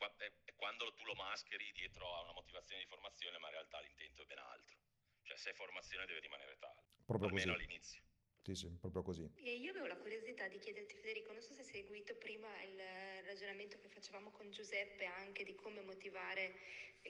quando 0.56 0.92
tu 0.96 1.06
lo 1.06 1.14
mascheri 1.14 1.72
dietro 1.76 2.12
a 2.12 2.24
una 2.24 2.34
motivazione 2.34 2.82
di 2.82 2.88
formazione, 2.88 3.38
ma 3.38 3.50
in 3.50 3.54
realtà 3.54 3.80
l'intento 3.82 4.24
è 4.24 4.26
ben 4.26 4.40
altro. 4.40 4.85
Cioè, 5.26 5.38
se 5.38 5.50
è 5.50 5.54
formazione 5.54 6.06
deve 6.06 6.20
rimanere 6.20 6.56
tale, 6.58 6.82
proprio 7.06 7.30
almeno 7.30 7.54
così. 7.54 7.64
all'inizio. 7.64 8.02
Sì, 8.46 8.54
sì, 8.54 8.78
proprio 8.80 9.02
così. 9.02 9.28
E 9.38 9.56
io 9.56 9.72
avevo 9.72 9.88
la 9.88 9.98
curiosità 9.98 10.48
di 10.48 10.60
chiederti, 10.60 10.96
Federico, 10.98 11.34
non 11.34 11.42
so 11.42 11.54
se 11.54 11.62
hai 11.62 11.68
seguito 11.68 12.16
prima 12.16 12.48
il 12.62 12.80
ragionamento 13.26 13.80
che 13.80 13.90
facevamo 13.90 14.30
con 14.30 14.52
Giuseppe 14.52 15.06
anche 15.06 15.44
di 15.44 15.56
come 15.56 15.82
motivare 15.82 16.54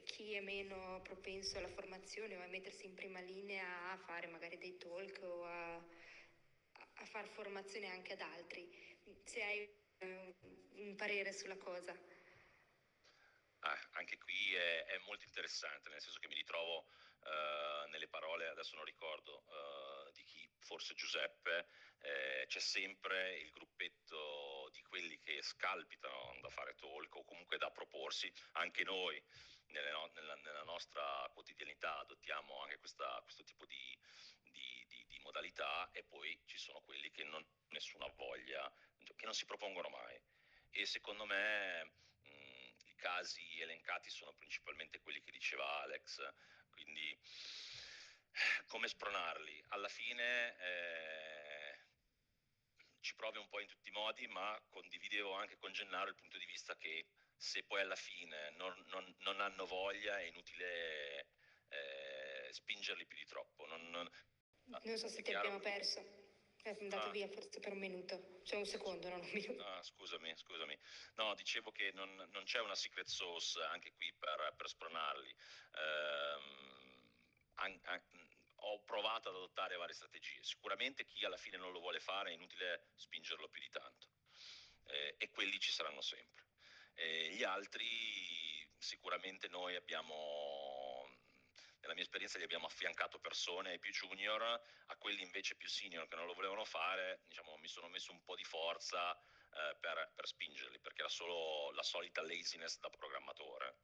chi 0.05 0.34
è 0.34 0.39
meno 0.39 1.01
propenso 1.01 1.57
alla 1.57 1.68
formazione 1.68 2.38
o 2.38 2.41
a 2.41 2.47
mettersi 2.47 2.86
in 2.86 2.93
prima 2.93 3.20
linea 3.20 3.91
a 3.91 3.97
fare 3.97 4.28
magari 4.28 4.57
dei 4.57 4.78
talk 4.78 5.20
o 5.24 5.45
a, 5.45 5.76
a 5.76 7.05
fare 7.05 7.28
formazione 7.28 7.88
anche 7.88 8.13
ad 8.13 8.22
altri. 8.22 8.70
Se 9.24 9.43
hai 9.43 9.70
uh, 9.99 10.36
un 10.82 10.95
parere 10.95 11.34
sulla 11.34 11.57
cosa. 11.57 11.93
Ah, 13.59 13.89
anche 13.93 14.18
qui 14.18 14.53
è, 14.53 14.86
è, 14.86 14.97
molto 15.05 15.26
interessante, 15.26 15.89
nel 15.89 16.01
senso 16.01 16.20
che 16.20 16.28
mi 16.28 16.36
ritrovo 16.36 16.86
uh, 17.26 17.89
nelle 17.89 18.07
parole, 18.07 18.47
adesso 18.47 18.76
non 18.76 18.86
ricordo 18.86 19.43
uh, 19.47 20.11
di 20.11 20.23
chi, 20.23 20.49
forse 20.59 20.93
Giuseppe, 20.93 21.67
eh, 22.01 22.45
c'è 22.47 22.59
sempre 22.59 23.38
il 23.39 23.49
gruppetto 23.49 24.69
di 24.71 24.82
quelli 24.84 25.19
che 25.19 25.41
scalpitano 25.41 26.38
da 26.41 26.49
fare 26.49 26.76
talk 26.76 27.15
o 27.15 27.26
comunque 27.26 27.57
da 27.57 27.71
proporsi, 27.71 28.32
anche 28.53 28.84
noi 28.84 29.21
no, 29.91 30.09
nella, 30.13 30.36
nella, 30.36 30.63
nostra 30.63 31.30
quotidianità 31.34 31.99
adottiamo 31.99 32.61
anche 32.61 32.78
questa, 32.78 33.19
questo 33.23 33.43
tipo 33.43 33.65
di, 33.65 33.97
di, 34.51 34.86
di, 34.88 35.05
di, 35.07 35.19
modalità 35.19 35.89
e 35.91 36.03
poi 36.03 36.39
ci 36.45 36.57
sono 36.57 36.82
quelli 36.82 37.09
che 37.11 37.23
non 37.23 37.43
nessuna 37.69 38.07
voglia, 38.15 38.71
che 39.15 39.26
non 39.26 39.34
si 39.34 39.45
propongono 39.45 39.89
mai. 39.89 40.19
E 40.69 40.86
secondo 40.86 41.26
me 41.26 41.84
mh, 41.84 42.73
i 42.86 42.95
casi 42.95 43.59
elencati 43.59 44.09
sono 44.09 44.34
principalmente 44.34 44.99
quelli 44.99 45.21
che 45.21 45.32
diceva 45.32 45.82
Alex, 45.82 46.21
quindi 46.76 47.17
come 48.67 48.88
spronarli? 48.88 49.63
Alla 49.69 49.88
fine 49.88 50.55
eh, 50.59 51.80
ci 52.99 53.15
provi 53.15 53.38
un 53.38 53.47
po' 53.47 53.61
in 53.61 53.67
tutti 53.67 53.89
i 53.89 53.93
modi, 53.93 54.28
ma 54.28 54.61
condividevo 54.69 55.34
anche 55.34 55.57
con 55.57 55.71
Gennaro 55.71 56.09
il 56.09 56.15
punto 56.15 56.38
di 56.38 56.45
vista 56.45 56.76
che 56.76 57.07
se 57.38 57.63
poi 57.63 57.82
alla 57.82 57.95
fine 57.95 58.51
non, 58.51 58.73
non, 58.88 59.15
non 59.19 59.39
hanno 59.39 59.65
voglia 59.65 60.19
è 60.19 60.23
inutile 60.23 61.28
eh, 61.69 62.51
spingerli 62.51 63.05
più 63.05 63.17
di 63.17 63.26
troppo. 63.26 63.65
Non, 63.67 63.89
non, 63.89 64.09
non 64.65 64.97
so 64.97 65.07
se 65.07 65.21
ti 65.21 65.34
abbiamo 65.34 65.59
perso. 65.59 66.24
È 66.66 66.76
andato 66.80 67.09
ah. 67.09 67.11
via 67.11 67.28
forse 67.28 67.59
per 67.59 67.74
un 67.74 67.78
minuto, 67.78 68.41
cioè 68.43 68.57
un 68.57 68.66
secondo, 68.66 69.07
non 69.07 69.20
un 69.20 69.30
minuto. 69.32 69.63
Ah, 69.63 69.84
scusami, 69.84 70.36
scusami. 70.36 70.76
No, 71.13 71.36
dicevo 71.36 71.72
che 71.72 71.91
non, 71.93 72.11
non 72.32 72.43
c'è 72.43 72.59
una 72.59 72.74
secret 72.74 73.05
sauce 73.05 73.61
anche 73.61 73.93
qui 73.93 74.11
per, 74.13 74.51
per 74.57 74.68
spronarli. 74.68 75.30
Ehm, 75.30 77.11
an, 77.57 77.80
an, 77.84 78.01
ho 78.55 78.82
provato 78.82 79.30
ad 79.30 79.36
adottare 79.36 79.76
varie 79.76 79.93
strategie. 79.93 80.41
Sicuramente 80.41 81.05
chi 81.05 81.24
alla 81.24 81.38
fine 81.38 81.57
non 81.57 81.72
lo 81.72 81.80
vuole 81.80 81.99
fare 81.99 82.32
è 82.32 82.34
inutile 82.34 82.88
spingerlo 82.95 83.47
più 83.47 83.61
di 83.61 83.70
tanto. 83.70 84.07
Eh, 84.86 85.16
e 85.20 85.30
quelli 85.30 85.59
ci 85.59 85.72
saranno 85.72 86.01
sempre. 86.01 86.45
Eh, 86.95 87.30
gli 87.30 87.43
altri 87.43 87.86
sicuramente 88.80 89.47
noi 89.49 89.76
abbiamo, 89.76 90.16
nella 91.86 91.93
mia 91.93 92.03
esperienza, 92.03 92.38
gli 92.38 92.43
abbiamo 92.43 92.65
affiancato 92.65 93.19
persone 93.19 93.79
più 93.79 93.91
junior, 93.91 94.41
a 94.41 94.95
quelli 94.97 95.21
invece 95.21 95.55
più 95.55 95.69
senior 95.69 96.07
che 96.07 96.15
non 96.15 96.25
lo 96.25 96.33
volevano 96.33 96.65
fare, 96.65 97.21
diciamo, 97.27 97.57
mi 97.57 97.67
sono 97.67 97.88
messo 97.88 98.11
un 98.11 98.23
po' 98.23 98.36
di 98.36 98.43
forza 98.43 99.15
eh, 99.15 99.75
per, 99.79 100.11
per 100.15 100.27
spingerli, 100.27 100.79
perché 100.79 101.01
era 101.01 101.09
solo 101.09 101.71
la 101.71 101.83
solita 101.83 102.21
laziness 102.21 102.79
da 102.79 102.89
programmatore 102.89 103.77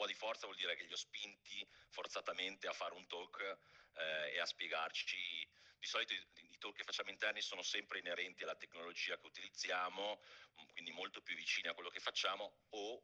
po' 0.00 0.06
di 0.06 0.14
forza 0.14 0.46
vuol 0.46 0.56
dire 0.56 0.74
che 0.76 0.84
li 0.84 0.92
ho 0.94 0.96
spinti 0.96 1.68
forzatamente 1.90 2.66
a 2.66 2.72
fare 2.72 2.94
un 2.94 3.06
talk 3.06 3.58
eh, 3.92 4.32
e 4.32 4.40
a 4.40 4.46
spiegarci. 4.46 5.46
Di 5.78 5.86
solito 5.86 6.14
i, 6.14 6.26
i, 6.52 6.58
talk 6.58 6.74
che 6.74 6.84
facciamo 6.84 7.10
interni 7.10 7.42
sono 7.42 7.60
sempre 7.60 7.98
inerenti 7.98 8.42
alla 8.42 8.56
tecnologia 8.56 9.18
che 9.18 9.26
utilizziamo, 9.26 10.22
mm, 10.58 10.68
quindi 10.72 10.90
molto 10.92 11.20
più 11.20 11.34
vicini 11.34 11.68
a 11.68 11.74
quello 11.74 11.90
che 11.90 12.00
facciamo 12.00 12.64
o 12.70 13.02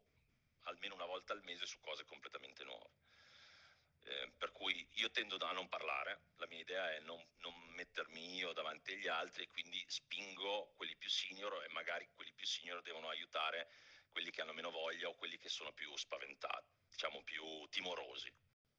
almeno 0.63 0.95
una 0.95 1.05
volta 1.05 1.35
al 1.35 1.43
mese 1.43 1.67
su 1.67 1.79
cose 1.81 2.07
completamente 2.07 2.65
nuove. 2.65 2.96
Eh, 4.09 4.31
per 4.39 4.53
cui 4.53 4.87
io 4.93 5.11
tendo 5.11 5.37
a 5.37 5.51
non 5.51 5.69
parlare, 5.69 6.27
la 6.37 6.47
mia 6.47 6.61
idea 6.61 6.95
è 6.95 7.01
non, 7.01 7.21
non 7.39 7.53
mettermi 7.75 8.37
io 8.37 8.53
davanti 8.53 8.93
agli 8.93 9.09
altri 9.09 9.49
quindi 9.49 9.85
spingo 9.89 10.75
quelli 10.77 10.95
più 10.95 11.11
senior 11.11 11.65
e 11.65 11.69
magari 11.73 12.09
quelli 12.15 12.33
più 12.33 12.47
senior 12.47 12.83
devono 12.83 13.09
aiutare 13.09 13.69
quelli 14.13 14.31
che 14.31 14.43
hanno 14.43 14.53
meno 14.53 14.71
voglia 14.71 15.09
o 15.09 15.17
quelli 15.17 15.37
che 15.39 15.49
sono 15.49 15.73
più 15.73 15.95
spaventati, 15.97 16.73
diciamo 16.89 17.23
più 17.25 17.67
timorosi. 17.69 18.33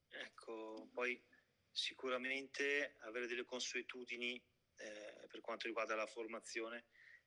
Ecco, 0.08 0.88
poi 0.94 1.22
sicuramente 1.70 2.96
avere 3.00 3.26
delle 3.26 3.44
consuetudini 3.44 4.42
eh, 4.76 5.26
per 5.28 5.40
quanto 5.42 5.66
riguarda 5.66 5.94
la 5.94 6.06
formazione 6.06 6.86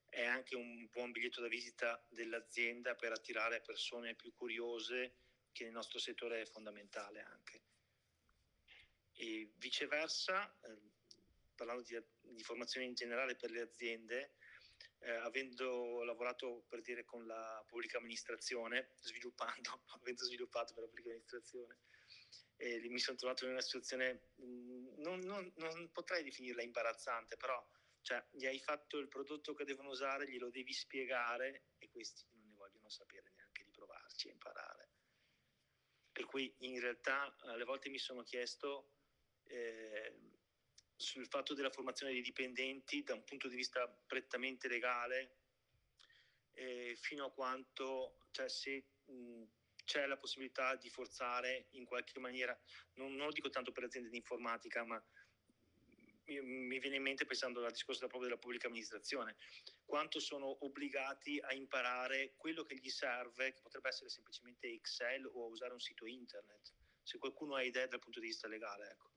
è 0.09 0.25
anche 0.25 0.55
un 0.55 0.89
buon 0.89 1.11
biglietto 1.11 1.39
da 1.39 1.47
visita 1.47 2.03
dell'azienda 2.09 2.95
per 2.95 3.11
attirare 3.11 3.61
persone 3.61 4.15
più 4.15 4.33
curiose 4.33 5.13
che 5.51 5.65
nel 5.65 5.73
nostro 5.73 5.99
settore 5.99 6.41
è 6.41 6.45
fondamentale 6.45 7.21
anche. 7.21 7.61
E 9.21 9.51
viceversa, 9.57 10.51
eh, 10.61 10.79
parlando 11.53 11.83
di, 11.83 11.95
di 12.21 12.41
formazione 12.41 12.87
in 12.87 12.95
generale 12.95 13.35
per 13.35 13.51
le 13.51 13.61
aziende, 13.61 14.33
eh, 14.97 15.11
avendo 15.11 16.01
lavorato 16.03 16.63
per 16.67 16.81
dire 16.81 17.05
con 17.05 17.27
la 17.27 17.63
pubblica 17.67 17.99
amministrazione, 17.99 18.95
sviluppando, 18.97 19.83
avendo 20.01 20.23
sviluppato 20.23 20.73
per 20.73 20.81
la 20.81 20.89
pubblica 20.89 21.09
amministrazione, 21.09 21.77
e 22.57 22.79
mi 22.89 22.97
sono 22.97 23.15
trovato 23.15 23.45
in 23.45 23.51
una 23.51 23.61
situazione, 23.61 24.29
mm, 24.41 25.01
non, 25.03 25.19
non, 25.19 25.53
non, 25.57 25.91
potrei 25.91 26.23
definirla 26.23 26.63
imbarazzante, 26.63 27.37
però 27.37 27.63
cioè, 28.01 28.25
gli 28.31 28.47
hai 28.47 28.59
fatto 28.59 28.97
il 28.97 29.07
prodotto 29.07 29.53
che 29.53 29.65
devono 29.65 29.89
usare, 29.89 30.27
glielo 30.27 30.49
devi 30.49 30.73
spiegare 30.73 31.65
e 31.77 31.89
questi 31.89 32.25
non 32.31 32.47
ne 32.47 32.55
vogliono 32.55 32.89
sapere 32.89 33.31
neanche 33.35 33.63
di 33.63 33.69
provarci 33.69 34.29
a 34.29 34.31
imparare. 34.31 34.89
Per 36.11 36.25
cui 36.25 36.51
in 36.61 36.79
realtà 36.79 37.35
alle 37.41 37.65
volte 37.65 37.89
mi 37.89 37.99
sono 37.99 38.23
chiesto... 38.23 38.95
Eh, 39.51 40.15
sul 40.95 41.27
fatto 41.27 41.53
della 41.53 41.71
formazione 41.71 42.13
dei 42.13 42.21
dipendenti 42.21 43.03
da 43.03 43.15
un 43.15 43.23
punto 43.23 43.47
di 43.47 43.55
vista 43.55 43.87
prettamente 43.87 44.67
legale 44.67 45.39
eh, 46.53 46.95
fino 46.95 47.25
a 47.25 47.31
quanto, 47.31 48.27
cioè 48.31 48.47
se 48.47 48.85
mh, 49.05 49.43
c'è 49.83 50.05
la 50.05 50.17
possibilità 50.17 50.75
di 50.75 50.89
forzare 50.89 51.67
in 51.71 51.85
qualche 51.85 52.19
maniera, 52.19 52.57
non, 52.93 53.15
non 53.15 53.25
lo 53.25 53.31
dico 53.31 53.49
tanto 53.49 53.71
per 53.71 53.83
aziende 53.83 54.09
di 54.09 54.17
informatica, 54.17 54.85
ma 54.85 55.03
mi, 56.25 56.79
viene 56.79 56.97
in 56.97 57.01
mente 57.01 57.25
pensando 57.25 57.65
al 57.65 57.71
discorso 57.71 58.07
proprio 58.07 58.29
della 58.29 58.39
pubblica 58.39 58.67
amministrazione, 58.67 59.35
quanto 59.83 60.19
sono 60.19 60.63
obbligati 60.63 61.39
a 61.39 61.53
imparare 61.53 62.35
quello 62.37 62.63
che 62.63 62.75
gli 62.75 62.89
serve, 62.89 63.53
che 63.53 63.61
potrebbe 63.61 63.89
essere 63.89 64.09
semplicemente 64.09 64.67
Excel 64.67 65.25
o 65.25 65.47
usare 65.47 65.73
un 65.73 65.79
sito 65.79 66.05
internet, 66.05 66.73
se 67.01 67.17
qualcuno 67.17 67.55
ha 67.55 67.63
idee 67.63 67.87
dal 67.87 67.99
punto 67.99 68.19
di 68.19 68.27
vista 68.27 68.47
legale. 68.47 68.91
Ecco. 68.91 69.10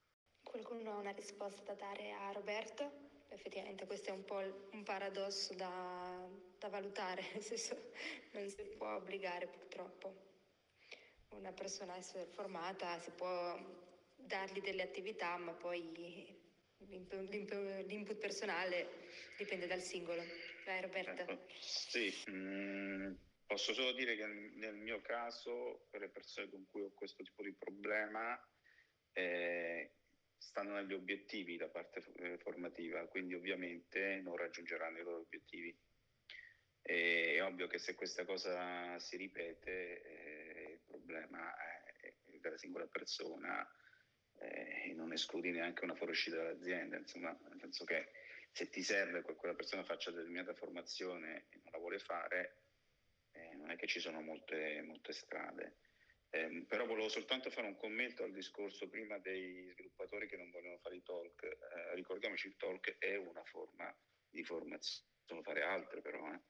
Qualcuno 0.55 0.92
ha 0.92 0.98
una 0.98 1.11
risposta 1.11 1.64
da 1.64 1.74
dare 1.74 2.12
a 2.12 2.30
Roberto? 2.30 2.88
Effettivamente 3.30 3.86
questo 3.86 4.11
è 4.11 4.12
un 4.12 4.24
po' 4.24 4.68
un 4.70 4.84
paradosso 4.84 5.52
da, 5.55 6.28
da 6.61 6.68
valutare, 6.68 7.24
nel 7.34 7.42
senso 7.42 7.90
non 8.34 8.48
si 8.48 8.62
può 8.78 8.94
obbligare 8.94 9.48
purtroppo 9.48 10.14
una 11.30 11.50
persona 11.50 11.94
a 11.94 11.96
essere 11.96 12.26
formata, 12.26 13.00
si 13.00 13.11
può 13.11 13.59
dargli 14.14 14.61
delle 14.61 14.82
attività, 14.82 15.36
ma 15.38 15.50
poi 15.50 15.90
l'input, 16.78 18.14
personale 18.14 19.09
dipende 19.36 19.66
dal 19.66 19.80
singolo. 19.80 20.22
Vai 20.64 20.80
Roberto. 20.82 21.20
Ecco, 21.20 21.46
sì, 21.59 22.14
mm, 22.30 23.12
posso 23.44 23.74
solo 23.74 23.90
dire 23.90 24.14
che 24.14 24.24
nel 24.24 24.76
mio 24.76 25.00
caso, 25.00 25.88
per 25.90 26.02
le 26.02 26.11
persone 26.11 26.48
con 26.48 26.64
cui 26.70 26.82
ho 26.84 26.92
questo 26.94 27.24
tipo 27.24 27.42
di 27.42 27.52
problema, 27.55 28.40
eh, 29.14 29.90
stanno 30.45 30.74
negli 30.74 30.92
obiettivi 30.92 31.57
da 31.57 31.68
parte 31.68 32.03
eh, 32.16 32.38
formativa, 32.38 33.07
quindi 33.07 33.34
ovviamente 33.34 34.20
non 34.22 34.36
raggiungeranno 34.36 34.99
i 34.99 35.03
loro 35.03 35.20
obiettivi. 35.20 35.76
E 36.82 37.34
è 37.36 37.42
ovvio 37.42 37.66
che 37.66 37.78
se 37.78 37.95
questa 37.95 38.24
cosa 38.24 38.99
si 38.99 39.16
ripete, 39.16 40.03
eh, 40.03 40.72
il 40.72 40.80
problema 40.84 41.57
è 41.57 41.74
della 42.45 42.59
singola 42.59 42.86
persona 42.86 43.66
eh, 44.38 44.92
non 44.95 45.12
escludi 45.12 45.51
neanche 45.51 45.84
una 45.84 45.95
fuoriuscita 45.95 46.36
dall'azienda, 46.36 46.99
insomma, 46.99 47.36
nel 47.49 47.59
senso 47.59 47.84
che 47.84 48.11
se 48.53 48.68
ti 48.68 48.82
serve 48.82 49.24
che 49.24 49.34
quella 49.34 49.55
persona 49.55 49.82
faccia 49.82 50.11
determinata 50.11 50.55
formazione 50.55 51.47
e 51.49 51.61
non 51.62 51.72
la 51.72 51.78
vuole 51.78 51.99
fare, 51.99 52.59
eh, 53.32 53.55
non 53.55 53.70
è 53.70 53.76
che 53.76 53.86
ci 53.86 53.99
sono 53.99 54.20
molte, 54.20 54.82
molte 54.82 55.12
strade. 55.12 55.76
Eh, 56.35 56.64
però 56.66 56.85
volevo 56.85 57.09
soltanto 57.09 57.49
fare 57.49 57.68
un 57.68 57.76
commento 57.76 58.24
al 58.24 58.32
discorso 58.32 58.89
prima 58.89 59.18
dei 59.18 59.68
sviluppatori 59.70 60.26
che 60.26 60.37
non 60.37 60.51
vogliono 60.51 60.78
fare 60.78 60.97
i 60.97 61.03
talk. 61.05 61.45
Eh, 61.45 61.95
ricordiamoci, 61.95 62.49
il 62.49 62.57
talk 62.57 62.99
è 62.99 63.14
una 63.14 63.45
forma 63.45 63.97
di 64.28 64.43
formazione, 64.43 65.07
possono 65.20 65.43
fare 65.43 65.62
altre 65.62 66.01
però, 66.01 66.32
eh. 66.32 66.41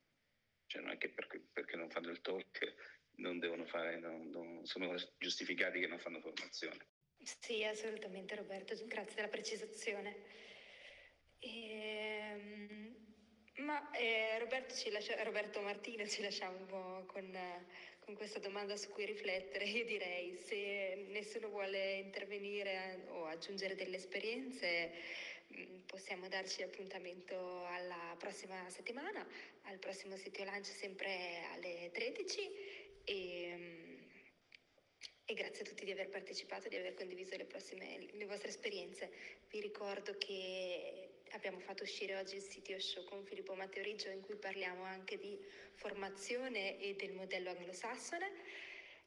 cioè 0.68 0.80
non 0.80 0.92
è 0.92 0.96
che 0.96 1.10
perché, 1.10 1.38
perché, 1.52 1.76
non 1.76 1.90
fanno 1.90 2.08
il 2.08 2.22
talk 2.22 3.02
non 3.16 3.38
devono 3.38 3.66
fare, 3.66 3.98
non, 3.98 4.30
non 4.30 4.64
sono 4.64 4.94
giustificati 5.18 5.80
che 5.80 5.86
non 5.86 5.98
fanno 5.98 6.20
formazione. 6.20 6.86
Sì, 7.22 7.62
assolutamente 7.62 8.34
Roberto, 8.36 8.74
grazie 8.86 9.16
della 9.16 9.28
precisazione. 9.28 10.16
Ehm, 11.40 13.04
ma 13.56 13.90
eh, 13.90 14.38
Roberto, 14.38 14.74
lascia, 14.90 15.22
Roberto, 15.22 15.60
Martino 15.60 16.06
ci 16.06 16.22
lasciamo 16.22 17.04
con, 17.06 17.38
con, 18.04 18.14
questa 18.14 18.38
domanda 18.38 18.76
su 18.76 18.90
cui 18.90 19.04
riflettere. 19.06 19.64
Io 19.64 19.84
direi 19.84 20.36
se 20.36 21.06
nessuno 21.08 21.48
vuole 21.48 21.94
intervenire 21.94 23.04
o 23.08 23.26
aggiungere 23.26 23.74
delle 23.74 23.96
esperienze, 23.96 24.92
mm, 25.52 25.80
possiamo 25.86 26.28
darci 26.28 26.62
appuntamento 26.62 27.64
alla 27.66 28.14
prossima 28.18 28.68
settimana, 28.68 29.26
al 29.62 29.78
prossimo 29.78 30.16
sito 30.16 30.44
lunch 30.44 30.66
sempre 30.66 31.44
alle 31.52 31.90
13 31.92 32.50
e, 33.04 33.54
mm, 33.56 34.02
e 35.26 35.34
grazie 35.34 35.64
a 35.64 35.66
tutti 35.66 35.84
di 35.84 35.90
aver 35.90 36.08
partecipato, 36.10 36.68
di 36.68 36.76
aver 36.76 36.94
condiviso 36.94 37.36
le, 37.36 37.44
prossime, 37.44 38.06
le 38.12 38.26
vostre 38.26 38.48
esperienze. 38.48 39.10
Vi 39.48 39.60
ricordo 39.60 40.16
che 40.18 41.03
abbiamo 41.34 41.58
fatto 41.58 41.82
uscire 41.82 42.16
oggi 42.16 42.36
il 42.36 42.44
CTO 42.44 42.78
Show 42.78 43.04
con 43.04 43.24
Filippo 43.24 43.54
Matteo 43.54 43.82
Riggio 43.82 44.08
in 44.08 44.20
cui 44.20 44.36
parliamo 44.36 44.84
anche 44.84 45.18
di 45.18 45.38
formazione 45.74 46.78
e 46.78 46.94
del 46.94 47.12
modello 47.12 47.50
anglosassone 47.50 48.32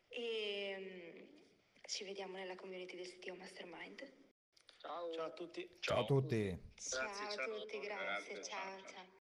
e 0.10 0.76
um, 0.78 1.28
ci 1.84 2.04
vediamo 2.04 2.38
nella 2.38 2.56
community 2.56 2.96
del 2.96 3.08
CTO 3.08 3.36
Mastermind. 3.36 4.14
Ciao, 4.78 5.12
ciao 5.12 5.26
a 5.26 5.32
tutti. 5.32 5.68
Ciao, 5.80 5.96
ciao 5.96 6.04
a 6.04 6.06
tutti. 6.06 6.60
Ciao, 6.76 7.36
ciao 7.36 7.56
a 7.56 7.60
tutti, 7.60 7.80
grazie, 7.80 8.34
grazie 8.34 8.44
ciao. 8.44 8.82
ciao. 8.86 9.17